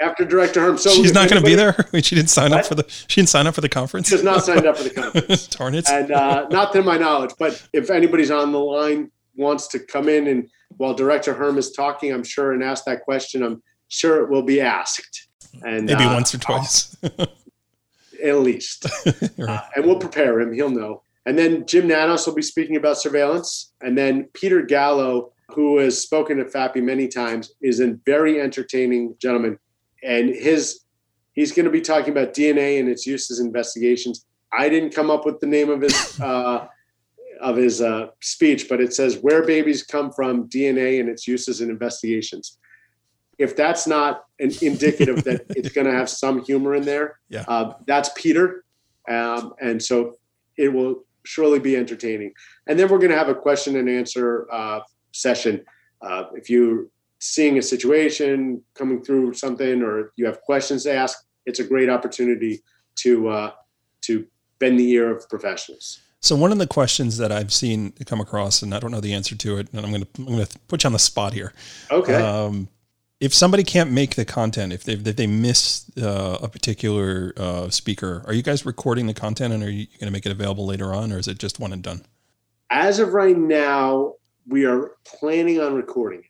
after 0.00 0.24
director 0.24 0.60
Hurm 0.60 0.78
so 0.78 0.90
she's 0.90 1.12
not 1.14 1.28
going 1.28 1.42
to 1.42 1.46
be 1.46 1.54
there. 1.54 1.74
She 2.02 2.14
didn't 2.14 2.30
sign 2.30 2.52
up 2.52 2.64
for 2.66 2.74
the. 2.74 2.84
She 3.08 3.20
didn't 3.20 3.28
sign 3.30 3.46
up 3.46 3.54
for 3.54 3.60
the 3.60 3.68
conference. 3.68 4.10
has 4.10 4.22
not 4.22 4.44
signed 4.44 4.66
up 4.66 4.76
for 4.76 4.84
the 4.84 4.90
conference 5.00 5.46
Darn 5.48 5.74
it. 5.74 5.88
and 5.88 6.10
uh, 6.12 6.46
not 6.50 6.72
to 6.72 6.82
my 6.82 6.96
knowledge 6.98 7.32
but 7.38 7.62
if 7.72 7.90
anybody's 7.90 8.30
on 8.30 8.52
the 8.52 8.58
line 8.58 9.10
wants 9.36 9.66
to 9.68 9.78
come 9.78 10.08
in 10.08 10.26
and 10.26 10.48
while 10.76 10.94
director 10.94 11.34
Hurm 11.34 11.58
is 11.58 11.72
talking 11.72 12.12
i'm 12.12 12.24
sure 12.24 12.52
and 12.52 12.62
ask 12.62 12.84
that 12.84 13.02
question 13.02 13.42
i'm 13.42 13.62
sure 13.88 14.22
it 14.22 14.30
will 14.30 14.42
be 14.42 14.60
asked 14.60 15.28
and 15.62 15.86
Maybe 15.86 16.04
uh, 16.04 16.14
once 16.14 16.32
or 16.34 16.38
twice. 16.38 16.96
at 18.24 18.36
least 18.40 18.86
Right. 19.36 19.48
Uh, 19.48 19.62
and 19.76 19.84
we'll 19.86 19.98
prepare 19.98 20.40
him. 20.40 20.52
He'll 20.52 20.70
know. 20.70 21.02
And 21.26 21.38
then 21.38 21.66
Jim 21.66 21.88
Nanos 21.88 22.26
will 22.26 22.34
be 22.34 22.42
speaking 22.42 22.76
about 22.76 22.98
surveillance. 22.98 23.72
And 23.80 23.96
then 23.96 24.28
Peter 24.32 24.62
Gallo, 24.62 25.32
who 25.54 25.78
has 25.78 26.00
spoken 26.00 26.38
to 26.38 26.44
FAPI 26.44 26.82
many 26.82 27.08
times, 27.08 27.52
is 27.62 27.80
a 27.80 27.96
very 28.06 28.40
entertaining 28.40 29.14
gentleman. 29.20 29.58
And 30.02 30.30
his 30.30 30.80
he's 31.32 31.52
going 31.52 31.64
to 31.66 31.70
be 31.70 31.80
talking 31.80 32.10
about 32.10 32.34
DNA 32.34 32.80
and 32.80 32.88
its 32.88 33.06
uses 33.06 33.40
in 33.40 33.46
investigations. 33.46 34.26
I 34.52 34.68
didn't 34.68 34.94
come 34.94 35.10
up 35.10 35.24
with 35.24 35.40
the 35.40 35.46
name 35.46 35.70
of 35.70 35.80
his 35.80 36.20
uh, 36.30 36.66
of 37.40 37.56
his 37.56 37.80
uh, 37.80 38.08
speech, 38.20 38.68
but 38.68 38.80
it 38.80 38.92
says 38.92 39.18
where 39.18 39.44
babies 39.44 39.82
come 39.82 40.12
from, 40.12 40.48
DNA 40.48 41.00
and 41.00 41.08
its 41.08 41.26
uses 41.26 41.60
in 41.60 41.70
investigations. 41.70 42.58
If 43.38 43.56
that's 43.56 43.86
not 43.86 44.24
an 44.38 44.50
indicative 44.60 45.24
that 45.24 45.46
it's 45.50 45.70
going 45.70 45.86
to 45.86 45.92
have 45.94 46.10
some 46.10 46.44
humor 46.44 46.74
in 46.74 46.82
there, 46.82 47.18
Yeah. 47.30 47.44
uh, 47.48 47.72
that's 47.86 48.10
Peter. 48.14 48.64
Um, 49.08 49.54
and 49.60 49.82
so 49.82 50.18
it 50.58 50.68
will 50.70 51.04
surely 51.24 51.58
be 51.58 51.74
entertaining. 51.76 52.32
And 52.66 52.78
then 52.78 52.88
we're 52.90 52.98
going 52.98 53.10
to 53.12 53.16
have 53.16 53.30
a 53.30 53.34
question 53.34 53.76
and 53.76 53.88
answer 53.88 54.46
uh, 54.52 54.80
session. 55.12 55.64
Uh, 56.02 56.24
if 56.34 56.48
you're 56.48 56.86
seeing 57.18 57.58
a 57.58 57.62
situation, 57.62 58.62
coming 58.74 59.02
through 59.02 59.34
something, 59.34 59.82
or 59.82 60.12
you 60.16 60.26
have 60.26 60.40
questions 60.42 60.84
to 60.84 60.94
ask, 60.94 61.18
it's 61.46 61.60
a 61.60 61.64
great 61.64 61.88
opportunity 61.88 62.62
to 62.96 63.28
uh, 63.28 63.52
to 64.02 64.26
bend 64.58 64.78
the 64.78 64.90
ear 64.90 65.14
of 65.14 65.28
professionals. 65.28 66.00
So 66.22 66.36
one 66.36 66.52
of 66.52 66.58
the 66.58 66.66
questions 66.66 67.16
that 67.16 67.32
I've 67.32 67.52
seen 67.52 67.92
come 68.04 68.20
across, 68.20 68.60
and 68.62 68.74
I 68.74 68.78
don't 68.78 68.90
know 68.90 69.00
the 69.00 69.14
answer 69.14 69.34
to 69.36 69.56
it, 69.58 69.68
and 69.72 69.84
I'm 69.84 69.90
going 69.90 70.02
to 70.02 70.08
I'm 70.18 70.26
going 70.26 70.44
to 70.44 70.58
put 70.68 70.84
you 70.84 70.88
on 70.88 70.92
the 70.92 70.98
spot 70.98 71.32
here. 71.32 71.52
Okay. 71.90 72.14
Um, 72.14 72.68
if 73.20 73.34
somebody 73.34 73.64
can't 73.64 73.90
make 73.90 74.14
the 74.14 74.24
content, 74.24 74.72
if 74.72 74.84
they 74.84 74.94
if 74.94 75.16
they 75.16 75.26
miss 75.26 75.90
uh, 75.98 76.38
a 76.42 76.48
particular 76.48 77.32
uh, 77.36 77.68
speaker, 77.70 78.22
are 78.26 78.32
you 78.32 78.42
guys 78.42 78.64
recording 78.64 79.06
the 79.06 79.14
content 79.14 79.52
and 79.52 79.62
are 79.62 79.70
you 79.70 79.86
going 79.86 80.06
to 80.06 80.10
make 80.10 80.26
it 80.26 80.32
available 80.32 80.66
later 80.66 80.92
on, 80.94 81.12
or 81.12 81.18
is 81.18 81.28
it 81.28 81.38
just 81.38 81.58
one 81.58 81.72
and 81.72 81.82
done? 81.82 82.04
As 82.70 82.98
of 82.98 83.14
right 83.14 83.36
now, 83.36 84.14
we 84.46 84.66
are 84.66 84.92
planning 85.04 85.60
on 85.60 85.74
recording 85.74 86.20
it, 86.20 86.26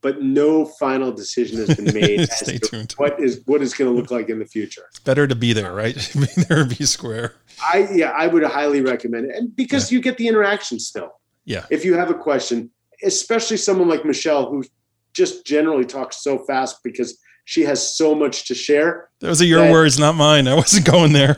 but 0.00 0.22
no 0.22 0.64
final 0.64 1.12
decision 1.12 1.58
has 1.58 1.76
been 1.76 1.94
made. 1.94 2.28
Stay 2.30 2.58
tuned. 2.58 2.92
What 2.92 3.20
is 3.20 3.42
what 3.46 3.62
is 3.62 3.74
going 3.74 3.92
to 3.92 3.96
look 3.98 4.10
like 4.10 4.28
in 4.28 4.38
the 4.38 4.44
future? 4.44 4.82
It's 4.90 5.00
better 5.00 5.26
to 5.26 5.34
be 5.34 5.52
there, 5.52 5.74
right? 5.74 5.94
be 6.14 6.42
there, 6.48 6.64
be 6.64 6.84
square. 6.84 7.34
I 7.62 7.88
yeah, 7.92 8.10
I 8.10 8.26
would 8.26 8.42
highly 8.44 8.80
recommend 8.80 9.30
it, 9.30 9.36
and 9.36 9.54
because 9.54 9.90
yeah. 9.90 9.96
you 9.96 10.02
get 10.02 10.16
the 10.16 10.28
interaction 10.28 10.78
still. 10.78 11.12
Yeah. 11.44 11.66
If 11.70 11.84
you 11.84 11.94
have 11.94 12.10
a 12.10 12.14
question, 12.14 12.70
especially 13.02 13.56
someone 13.56 13.88
like 13.88 14.04
Michelle, 14.04 14.50
who 14.50 14.64
just 15.12 15.44
generally 15.44 15.84
talks 15.84 16.22
so 16.22 16.38
fast 16.38 16.82
because 16.84 17.18
she 17.44 17.62
has 17.62 17.96
so 17.96 18.14
much 18.14 18.46
to 18.46 18.54
share. 18.54 19.10
Those 19.20 19.42
are 19.42 19.46
your 19.46 19.64
that, 19.64 19.72
words, 19.72 19.98
not 19.98 20.14
mine. 20.14 20.46
I 20.46 20.54
wasn't 20.54 20.86
going 20.86 21.12
there. 21.12 21.34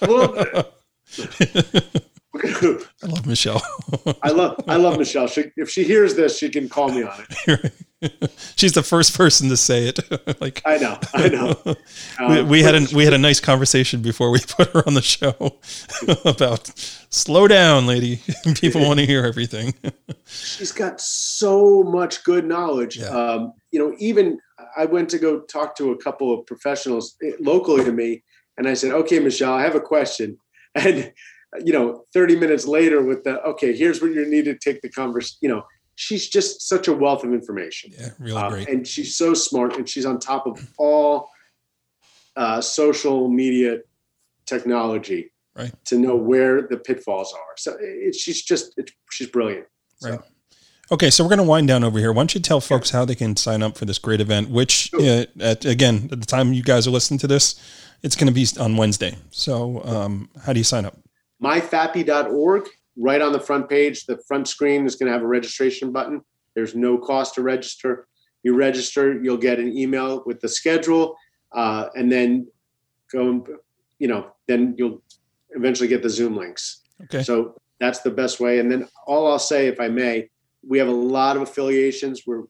well, 0.00 0.72
I 2.34 3.06
love 3.06 3.26
Michelle. 3.26 3.62
I 4.22 4.30
love 4.30 4.64
I 4.66 4.76
love 4.76 4.98
Michelle. 4.98 5.26
She, 5.26 5.44
if 5.56 5.68
she 5.68 5.84
hears 5.84 6.14
this, 6.14 6.38
she 6.38 6.48
can 6.48 6.68
call 6.68 6.88
me 6.88 7.02
on 7.02 7.26
it. 7.46 7.72
She's 8.56 8.72
the 8.72 8.82
first 8.82 9.16
person 9.16 9.48
to 9.50 9.56
say 9.56 9.86
it. 9.88 10.00
like 10.40 10.62
I 10.64 10.78
know, 10.78 10.98
I 11.14 11.28
know. 11.28 11.76
we, 12.28 12.42
we 12.42 12.62
had 12.62 12.74
a 12.74 12.86
we 12.94 13.04
had 13.04 13.12
a 13.12 13.18
nice 13.18 13.38
conversation 13.38 14.00
before 14.00 14.30
we 14.30 14.40
put 14.40 14.68
her 14.68 14.82
on 14.86 14.94
the 14.94 15.02
show 15.02 15.58
about 16.24 16.68
slow 17.10 17.46
down, 17.46 17.86
lady. 17.86 18.22
People 18.54 18.80
want 18.80 18.98
to 19.00 19.06
hear 19.06 19.24
everything. 19.24 19.74
She's 20.26 20.72
got 20.72 21.00
so 21.00 21.82
much 21.82 22.24
good 22.24 22.46
knowledge. 22.46 22.96
Yeah. 22.96 23.08
Um, 23.08 23.52
you 23.70 23.78
know, 23.78 23.94
even 23.98 24.40
I 24.76 24.86
went 24.86 25.10
to 25.10 25.18
go 25.18 25.40
talk 25.40 25.76
to 25.76 25.92
a 25.92 25.96
couple 25.98 26.32
of 26.32 26.46
professionals 26.46 27.16
eh, 27.22 27.32
locally 27.40 27.84
to 27.84 27.92
me, 27.92 28.24
and 28.56 28.66
I 28.66 28.74
said, 28.74 28.92
"Okay, 28.92 29.18
Michelle, 29.18 29.52
I 29.52 29.62
have 29.62 29.74
a 29.74 29.80
question." 29.80 30.38
And 30.74 31.12
you 31.64 31.72
know, 31.72 32.04
30 32.12 32.36
minutes 32.36 32.66
later 32.66 33.02
with 33.02 33.24
the, 33.24 33.42
okay, 33.42 33.76
here's 33.76 34.00
where 34.00 34.10
you 34.10 34.26
need 34.26 34.44
to 34.46 34.56
take 34.56 34.80
the 34.80 34.88
conversation, 34.88 35.38
you 35.40 35.48
know, 35.48 35.64
she's 35.94 36.28
just 36.28 36.66
such 36.68 36.88
a 36.88 36.92
wealth 36.92 37.24
of 37.24 37.32
information. 37.32 37.92
Yeah, 37.98 38.10
really 38.18 38.40
uh, 38.40 38.48
great. 38.50 38.68
And 38.68 38.86
she's 38.86 39.16
so 39.16 39.34
smart 39.34 39.76
and 39.76 39.88
she's 39.88 40.06
on 40.06 40.18
top 40.18 40.46
of 40.46 40.66
all 40.78 41.30
uh, 42.36 42.60
social 42.60 43.28
media 43.28 43.78
technology 44.46 45.32
right. 45.54 45.72
to 45.84 45.98
know 45.98 46.16
where 46.16 46.62
the 46.62 46.78
pitfalls 46.78 47.32
are. 47.34 47.56
So 47.56 47.76
it, 47.78 48.14
she's 48.14 48.42
just, 48.42 48.76
it, 48.78 48.90
she's 49.10 49.28
brilliant. 49.28 49.66
Right. 50.02 50.20
Okay, 50.90 51.08
so 51.08 51.24
we're 51.24 51.30
going 51.30 51.38
to 51.38 51.44
wind 51.44 51.68
down 51.68 51.84
over 51.84 51.98
here. 51.98 52.12
Why 52.12 52.20
don't 52.20 52.34
you 52.34 52.40
tell 52.40 52.60
folks 52.60 52.90
how 52.90 53.04
they 53.04 53.14
can 53.14 53.36
sign 53.36 53.62
up 53.62 53.78
for 53.78 53.86
this 53.86 53.98
great 53.98 54.20
event? 54.20 54.50
Which, 54.50 54.92
uh, 54.92 55.24
at, 55.40 55.64
again, 55.64 56.08
at 56.12 56.20
the 56.20 56.26
time 56.26 56.52
you 56.52 56.62
guys 56.62 56.86
are 56.86 56.90
listening 56.90 57.18
to 57.20 57.26
this, 57.26 57.58
it's 58.02 58.14
going 58.14 58.26
to 58.26 58.32
be 58.32 58.46
on 58.60 58.76
Wednesday. 58.76 59.16
So, 59.30 59.82
um, 59.84 60.28
how 60.44 60.52
do 60.52 60.60
you 60.60 60.64
sign 60.64 60.84
up? 60.84 60.98
myfapi.org, 61.42 62.68
right 62.96 63.22
on 63.22 63.32
the 63.32 63.40
front 63.40 63.68
page, 63.68 64.06
the 64.06 64.18
front 64.28 64.48
screen 64.48 64.86
is 64.86 64.96
going 64.96 65.08
to 65.08 65.12
have 65.12 65.22
a 65.22 65.26
registration 65.26 65.92
button. 65.92 66.22
There's 66.54 66.74
no 66.74 66.98
cost 66.98 67.34
to 67.34 67.42
register. 67.42 68.06
You 68.42 68.56
register, 68.56 69.20
you'll 69.22 69.36
get 69.36 69.58
an 69.58 69.76
email 69.76 70.22
with 70.26 70.40
the 70.40 70.48
schedule, 70.48 71.16
uh, 71.52 71.88
and 71.94 72.10
then 72.10 72.48
go, 73.10 73.28
and 73.28 73.46
you 73.98 74.08
know, 74.08 74.32
then 74.48 74.74
you'll 74.76 75.02
eventually 75.50 75.88
get 75.88 76.02
the 76.02 76.10
Zoom 76.10 76.36
links. 76.36 76.80
Okay. 77.04 77.22
So 77.22 77.60
that's 77.78 78.00
the 78.00 78.10
best 78.10 78.40
way. 78.40 78.58
And 78.58 78.70
then 78.70 78.88
all 79.06 79.30
I'll 79.30 79.38
say, 79.38 79.66
if 79.66 79.80
I 79.80 79.88
may, 79.88 80.28
we 80.66 80.78
have 80.78 80.88
a 80.88 80.92
lot 80.92 81.36
of 81.36 81.42
affiliations. 81.42 82.22
We're 82.26 82.44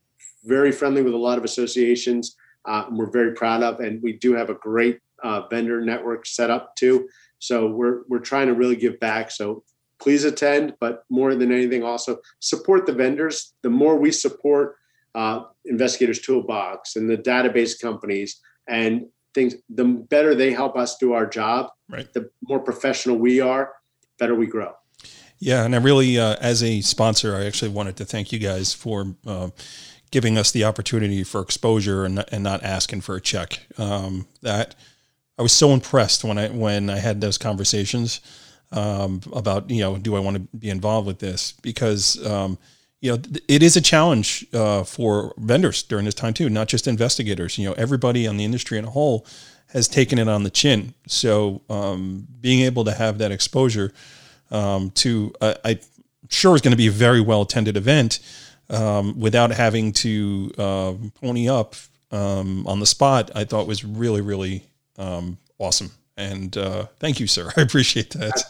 very 0.45 0.73
friendly 0.73 1.03
with 1.03 1.15
a 1.15 1.19
lot 1.19 1.39
of 1.39 1.45
associations. 1.45 2.37
Uh, 2.65 2.85
we're 2.91 3.11
very 3.11 3.33
proud 3.35 3.63
of, 3.63 3.81
and 3.81 4.03
we 4.03 4.15
do 4.15 4.35
have 4.35 4.51
a 4.51 4.55
great 4.55 4.99
uh, 5.23 5.47
vendor 5.49 5.81
network 5.81 6.27
set 6.27 6.51
up 6.51 6.77
too. 6.77 7.09
So 7.43 7.67
we're 7.67 8.03
we're 8.09 8.21
trying 8.21 8.47
to 8.47 8.55
really 8.55 8.77
give 8.77 9.01
back. 9.01 9.33
So 9.33 9.65
please 10.01 10.25
attend, 10.25 10.75
but 10.81 11.05
more 11.11 11.35
than 11.35 11.51
anything, 11.51 11.83
also 11.83 12.19
support 12.39 12.87
the 12.87 12.93
vendors. 12.93 13.55
The 13.63 13.71
more 13.71 13.97
we 13.97 14.13
support 14.13 14.77
uh, 15.15 15.45
Investigators 15.65 16.21
Toolbox 16.21 16.97
and 16.97 17.11
the 17.11 17.19
database 17.19 17.81
companies 17.81 18.41
and 18.69 19.07
things, 19.35 19.55
the 19.69 19.85
better 19.85 20.35
they 20.35 20.53
help 20.53 20.77
us 20.77 20.97
do 20.99 21.13
our 21.15 21.27
job. 21.27 21.71
Right. 21.89 22.13
The 22.13 22.31
more 22.43 22.61
professional 22.61 23.17
we 23.17 23.41
are, 23.41 23.73
better 24.19 24.37
we 24.37 24.47
grow. 24.47 24.75
Yeah, 25.39 25.65
and 25.65 25.75
I 25.75 25.79
really, 25.79 26.21
uh, 26.21 26.37
as 26.41 26.63
a 26.63 26.81
sponsor, 26.83 27.35
I 27.35 27.45
actually 27.47 27.73
wanted 27.73 27.97
to 27.97 28.05
thank 28.05 28.31
you 28.31 28.39
guys 28.39 28.73
for 28.73 29.17
uh, 29.27 29.51
giving 30.13 30.39
us 30.39 30.53
the 30.53 30.63
opportunity 30.63 31.25
for 31.25 31.41
exposure 31.41 32.05
and, 32.05 32.25
and 32.31 32.45
not 32.45 32.63
asking 32.63 33.01
for 33.01 33.17
a 33.17 33.21
check. 33.21 33.67
Um, 33.77 34.29
that 34.43 34.77
I 35.39 35.43
was 35.43 35.53
so 35.53 35.71
impressed 35.71 36.25
when 36.25 36.39
I 36.39 36.49
when 36.49 36.91
I 36.91 36.99
had 36.99 37.21
those 37.21 37.39
conversations 37.39 38.21
um, 38.71 39.21
about 39.33 39.71
you 39.71 39.81
know 39.81 39.97
do 39.99 40.15
I 40.15 40.21
want 40.21 40.37
to 40.37 40.57
be 40.57 40.71
involved 40.71 41.07
with 41.07 41.19
this 41.19 41.53
because 41.63 42.25
um, 42.27 42.59
you 43.01 43.13
know 43.13 43.23
it 43.49 43.63
is 43.63 43.77
a 43.77 43.81
challenge 43.81 44.47
uh, 44.53 44.85
for 44.85 45.35
vendors 45.39 45.83
during 45.83 46.05
this 46.05 46.15
time 46.15 46.35
too, 46.35 46.51
not 46.51 46.69
just 46.69 46.87
investigators. 46.87 47.59
You 47.59 47.69
know 47.69 47.75
everybody 47.75 48.27
on 48.27 48.37
the 48.37 48.45
industry 48.45 48.79
in 48.79 48.85
a 48.85 48.91
whole 48.91 49.27
has 49.69 49.89
taken 49.89 50.19
it 50.19 50.29
on 50.29 50.43
the 50.43 50.51
chin. 50.51 50.93
So 51.07 51.63
um, 51.71 52.27
being 52.41 52.61
able 52.61 52.85
to 52.85 52.93
have 52.93 53.19
that 53.19 53.33
exposure 53.33 53.93
um, 54.51 54.91
to 54.91 55.33
uh, 55.41 55.55
I 55.65 55.79
sure 56.29 56.55
is 56.55 56.61
going 56.61 56.73
to 56.73 56.77
be 56.77 56.89
a 56.89 56.93
very 56.93 57.21
well 57.21 57.43
attended 57.43 57.77
event 57.79 58.21
um, 58.69 59.19
without 59.19 59.51
having 59.51 59.93
to 59.93 60.53
uh, 60.59 60.93
pony 61.21 61.49
up 61.49 61.75
um, 62.11 62.67
on 62.67 62.81
the 62.81 62.87
spot. 62.87 63.31
I 63.35 63.45
thought 63.45 63.67
was 63.67 63.83
really 63.83 64.21
really 64.21 64.67
um, 64.99 65.39
awesome. 65.59 65.91
And 66.17 66.57
uh, 66.57 66.87
thank 66.99 67.21
you, 67.21 67.27
sir. 67.27 67.51
I 67.57 67.63
appreciate 67.63 68.11
that. 68.11 68.43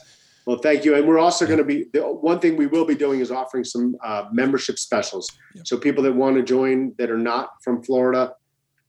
Well, 0.47 0.59
thank 0.59 0.85
you. 0.85 0.97
And 0.97 1.07
we're 1.07 1.21
also 1.21 1.47
going 1.47 1.59
to 1.59 1.65
be 1.65 1.87
the 1.93 2.01
one 2.03 2.41
thing 2.41 2.57
we 2.57 2.67
will 2.67 2.85
be 2.85 2.97
doing 2.97 3.21
is 3.21 3.31
offering 3.31 3.65
some 3.65 3.97
uh, 4.03 4.25
membership 4.33 4.79
specials. 4.79 5.31
So 5.65 5.79
people 5.79 6.03
that 6.03 6.13
want 6.13 6.37
to 6.37 6.43
join 6.43 6.95
that 6.99 7.11
are 7.11 7.19
not 7.19 7.51
from 7.63 7.83
Florida 7.83 8.35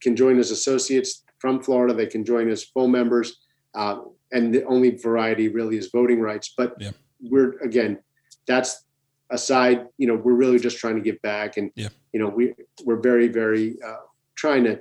can 0.00 0.16
join 0.16 0.38
as 0.38 0.50
associates 0.50 1.22
from 1.38 1.62
Florida. 1.62 1.94
They 1.94 2.06
can 2.06 2.24
join 2.24 2.48
as 2.48 2.64
full 2.64 2.88
members. 2.88 3.38
Uh, 3.74 4.00
and 4.32 4.52
the 4.52 4.64
only 4.64 4.90
variety 4.96 5.48
really 5.48 5.76
is 5.76 5.90
voting 5.92 6.20
rights. 6.20 6.52
But 6.56 6.74
yeah. 6.78 6.90
we're 7.20 7.58
again, 7.62 8.00
that's 8.46 8.84
aside. 9.30 9.86
You 9.96 10.08
know, 10.08 10.14
we're 10.14 10.34
really 10.34 10.58
just 10.58 10.78
trying 10.78 10.96
to 10.96 11.00
give 11.00 11.20
back, 11.22 11.56
and 11.56 11.70
yeah. 11.76 11.88
you 12.12 12.20
know, 12.20 12.28
we 12.28 12.54
we're 12.84 13.00
very 13.00 13.28
very 13.28 13.76
uh, 13.86 14.04
trying 14.34 14.64
to 14.64 14.80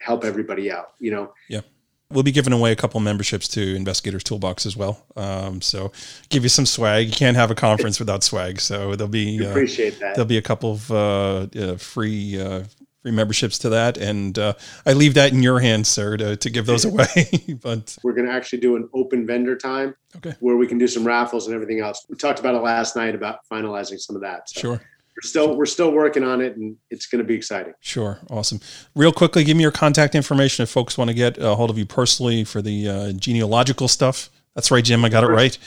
help 0.00 0.24
everybody 0.24 0.70
out. 0.70 0.92
You 1.00 1.10
know. 1.10 1.32
Yeah. 1.48 1.62
We'll 2.10 2.22
be 2.22 2.32
giving 2.32 2.54
away 2.54 2.72
a 2.72 2.76
couple 2.76 3.00
memberships 3.00 3.48
to 3.48 3.76
Investigators 3.76 4.24
Toolbox 4.24 4.64
as 4.64 4.76
well. 4.76 5.04
Um, 5.14 5.60
so 5.60 5.92
give 6.30 6.42
you 6.42 6.48
some 6.48 6.64
swag. 6.64 7.06
You 7.06 7.12
can't 7.12 7.36
have 7.36 7.50
a 7.50 7.54
conference 7.54 7.98
without 7.98 8.24
swag. 8.24 8.60
So 8.60 8.96
there'll 8.96 9.10
be 9.10 9.44
uh, 9.44 9.50
appreciate 9.50 10.00
that. 10.00 10.14
There'll 10.14 10.26
be 10.26 10.38
a 10.38 10.42
couple 10.42 10.72
of 10.72 10.90
uh, 10.90 11.46
uh, 11.54 11.76
free 11.76 12.40
uh, 12.40 12.64
free 13.02 13.12
memberships 13.12 13.58
to 13.58 13.68
that, 13.68 13.98
and 13.98 14.38
uh, 14.38 14.54
I 14.86 14.94
leave 14.94 15.14
that 15.14 15.32
in 15.32 15.42
your 15.42 15.60
hands, 15.60 15.88
sir, 15.88 16.16
to, 16.16 16.36
to 16.36 16.50
give 16.50 16.64
those 16.64 16.86
away. 16.86 17.30
but 17.62 17.96
we're 18.02 18.14
going 18.14 18.26
to 18.26 18.32
actually 18.32 18.60
do 18.60 18.76
an 18.76 18.88
open 18.94 19.26
vendor 19.26 19.54
time, 19.54 19.94
okay, 20.16 20.34
where 20.40 20.56
we 20.56 20.66
can 20.66 20.78
do 20.78 20.88
some 20.88 21.06
raffles 21.06 21.46
and 21.46 21.54
everything 21.54 21.80
else. 21.80 22.06
We 22.08 22.16
talked 22.16 22.40
about 22.40 22.54
it 22.54 22.62
last 22.62 22.96
night 22.96 23.14
about 23.14 23.40
finalizing 23.52 24.00
some 24.00 24.16
of 24.16 24.22
that. 24.22 24.48
So. 24.48 24.60
Sure 24.60 24.80
we're 25.18 25.28
still 25.28 25.56
we're 25.56 25.66
still 25.66 25.90
working 25.90 26.22
on 26.22 26.40
it 26.40 26.56
and 26.56 26.76
it's 26.90 27.06
going 27.06 27.18
to 27.18 27.24
be 27.24 27.34
exciting. 27.34 27.74
Sure 27.80 28.20
awesome. 28.30 28.60
Real 28.94 29.12
quickly 29.12 29.42
give 29.42 29.56
me 29.56 29.62
your 29.62 29.72
contact 29.72 30.14
information 30.14 30.62
if 30.62 30.70
folks 30.70 30.96
want 30.96 31.08
to 31.08 31.14
get 31.14 31.36
a 31.38 31.56
hold 31.56 31.70
of 31.70 31.78
you 31.78 31.86
personally 31.86 32.44
for 32.44 32.62
the 32.62 32.88
uh, 32.88 33.10
genealogical 33.12 33.88
stuff. 33.88 34.30
That's 34.54 34.70
right 34.70 34.84
jim 34.84 35.04
i 35.04 35.08
got 35.08 35.24
it 35.24 35.28
right. 35.28 35.58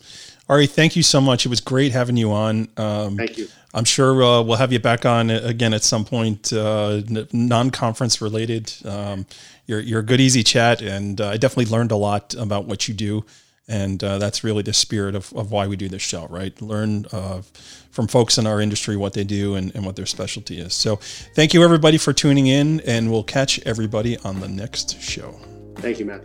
Ari, 0.50 0.68
thank 0.68 0.96
you 0.96 1.04
so 1.04 1.22
much. 1.22 1.46
It 1.46 1.50
was 1.50 1.62
great 1.62 1.94
having 1.94 2.18
you 2.18 2.32
on. 2.32 2.68
Um, 2.78 3.18
thank 3.18 3.38
you. 3.38 3.48
I'm 3.74 3.86
sure 3.86 4.22
uh, 4.24 4.42
we'll 4.44 4.58
have 4.58 4.72
you 4.72 4.80
back 4.80 5.06
on 5.06 5.32
again 5.32 5.74
at 5.74 5.84
some 5.84 6.06
point, 6.06 6.54
uh, 6.54 7.02
non-conference 7.32 8.22
related. 8.22 8.72
Um, 8.86 9.26
you're, 9.66 9.80
you're 9.80 10.02
a 10.02 10.06
good, 10.06 10.22
easy 10.22 10.44
chat, 10.44 10.82
and 10.82 11.20
uh, 11.20 11.30
I 11.30 11.38
definitely 11.38 11.72
learned 11.72 11.92
a 11.92 11.96
lot 11.96 12.36
about 12.36 12.66
what 12.66 12.88
you 12.88 12.94
do. 12.94 13.26
And 13.74 14.04
uh, 14.04 14.20
that's 14.20 14.44
really 14.44 14.62
the 14.62 14.72
spirit 14.72 15.16
of, 15.16 15.34
of 15.34 15.50
why 15.50 15.66
we 15.66 15.76
do 15.76 15.90
this 15.90 16.04
show, 16.04 16.28
right? 16.28 16.62
Learn 16.62 17.08
uh, 17.12 17.42
from 17.90 18.08
folks 18.08 18.38
in 18.38 18.46
our 18.46 18.62
industry 18.62 18.96
what 18.96 19.14
they 19.14 19.24
do 19.24 19.56
and, 19.56 19.74
and 19.74 19.84
what 19.84 19.96
their 19.96 20.06
specialty 20.06 20.60
is. 20.60 20.76
So 20.76 20.98
thank 21.34 21.56
you, 21.56 21.64
everybody, 21.64 21.98
for 21.98 22.14
tuning 22.14 22.46
in, 22.46 22.82
and 22.82 23.10
we'll 23.10 23.24
catch 23.24 23.60
everybody 23.66 24.20
on 24.20 24.42
the 24.42 24.48
next 24.48 25.02
show. 25.02 25.40
Thank 25.78 25.98
you, 25.98 26.06
Matt. 26.06 26.22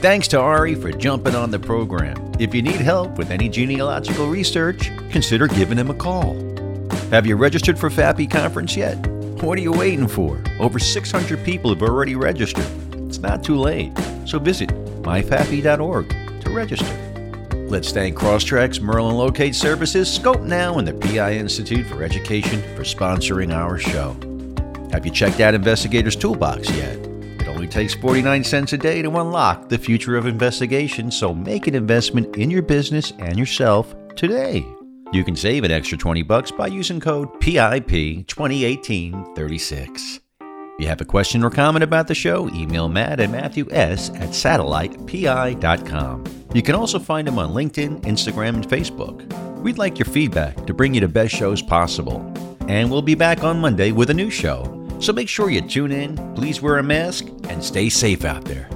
Thanks 0.00 0.28
to 0.28 0.40
Ari 0.40 0.76
for 0.76 0.90
jumping 0.90 1.34
on 1.34 1.50
the 1.50 1.58
program. 1.58 2.32
If 2.38 2.54
you 2.54 2.62
need 2.62 2.80
help 2.80 3.18
with 3.18 3.30
any 3.30 3.50
genealogical 3.50 4.26
research, 4.26 4.90
consider 5.10 5.46
giving 5.46 5.76
him 5.76 5.90
a 5.90 5.94
call. 5.94 6.36
Have 7.10 7.26
you 7.26 7.36
registered 7.36 7.78
for 7.78 7.90
FAPI 7.90 8.30
conference 8.30 8.74
yet? 8.74 8.96
What 9.42 9.58
are 9.58 9.62
you 9.62 9.72
waiting 9.72 10.08
for? 10.08 10.42
Over 10.58 10.78
600 10.78 11.44
people 11.44 11.68
have 11.74 11.82
already 11.82 12.14
registered. 12.14 12.64
It's 12.94 13.18
not 13.18 13.44
too 13.44 13.56
late. 13.56 13.92
So 14.24 14.38
visit 14.38 14.70
myfapi.org 15.02 16.29
register. 16.50 17.10
Let's 17.70 17.92
thank 17.92 18.16
Crosstracks, 18.16 18.80
Merlin 18.80 19.16
Locate 19.16 19.54
Services, 19.54 20.08
Skopenow, 20.08 20.78
and 20.78 20.88
the 20.88 20.94
PI 20.94 21.34
Institute 21.34 21.86
for 21.86 22.02
Education 22.02 22.60
for 22.74 22.82
sponsoring 22.82 23.54
our 23.54 23.78
show. 23.78 24.16
Have 24.90 25.06
you 25.06 25.12
checked 25.12 25.38
out 25.38 25.54
Investigators 25.54 26.16
Toolbox 26.16 26.68
yet? 26.70 26.96
It 26.96 27.46
only 27.46 27.68
takes 27.68 27.94
49 27.94 28.42
cents 28.42 28.72
a 28.72 28.78
day 28.78 29.02
to 29.02 29.08
unlock 29.08 29.68
the 29.68 29.78
future 29.78 30.16
of 30.16 30.26
investigation, 30.26 31.12
so 31.12 31.32
make 31.32 31.68
an 31.68 31.76
investment 31.76 32.36
in 32.36 32.50
your 32.50 32.62
business 32.62 33.12
and 33.20 33.38
yourself 33.38 33.94
today. 34.16 34.66
You 35.12 35.22
can 35.22 35.36
save 35.36 35.62
an 35.64 35.70
extra 35.70 35.96
20 35.96 36.22
bucks 36.22 36.50
by 36.50 36.66
using 36.66 36.98
code 36.98 37.40
PIP 37.40 38.26
201836. 38.26 40.20
If 40.40 40.80
you 40.80 40.88
have 40.88 41.00
a 41.00 41.04
question 41.04 41.44
or 41.44 41.50
comment 41.50 41.84
about 41.84 42.08
the 42.08 42.14
show, 42.14 42.48
email 42.48 42.88
Matt 42.88 43.20
at 43.20 43.30
Matthew 43.30 43.68
S 43.70 44.10
at 44.10 44.30
satellitepi.com. 44.30 46.39
You 46.52 46.62
can 46.62 46.74
also 46.74 46.98
find 46.98 47.28
him 47.28 47.38
on 47.38 47.52
LinkedIn, 47.52 48.00
Instagram, 48.00 48.54
and 48.54 48.68
Facebook. 48.68 49.24
We'd 49.60 49.78
like 49.78 49.98
your 49.98 50.06
feedback 50.06 50.66
to 50.66 50.74
bring 50.74 50.94
you 50.94 51.00
the 51.00 51.08
best 51.08 51.34
shows 51.34 51.62
possible. 51.62 52.20
And 52.68 52.90
we'll 52.90 53.02
be 53.02 53.14
back 53.14 53.44
on 53.44 53.60
Monday 53.60 53.92
with 53.92 54.10
a 54.10 54.14
new 54.14 54.30
show. 54.30 54.76
So 55.00 55.12
make 55.12 55.28
sure 55.28 55.50
you 55.50 55.60
tune 55.60 55.92
in, 55.92 56.16
please 56.34 56.60
wear 56.60 56.78
a 56.78 56.82
mask, 56.82 57.26
and 57.48 57.62
stay 57.62 57.88
safe 57.88 58.24
out 58.24 58.44
there. 58.44 58.68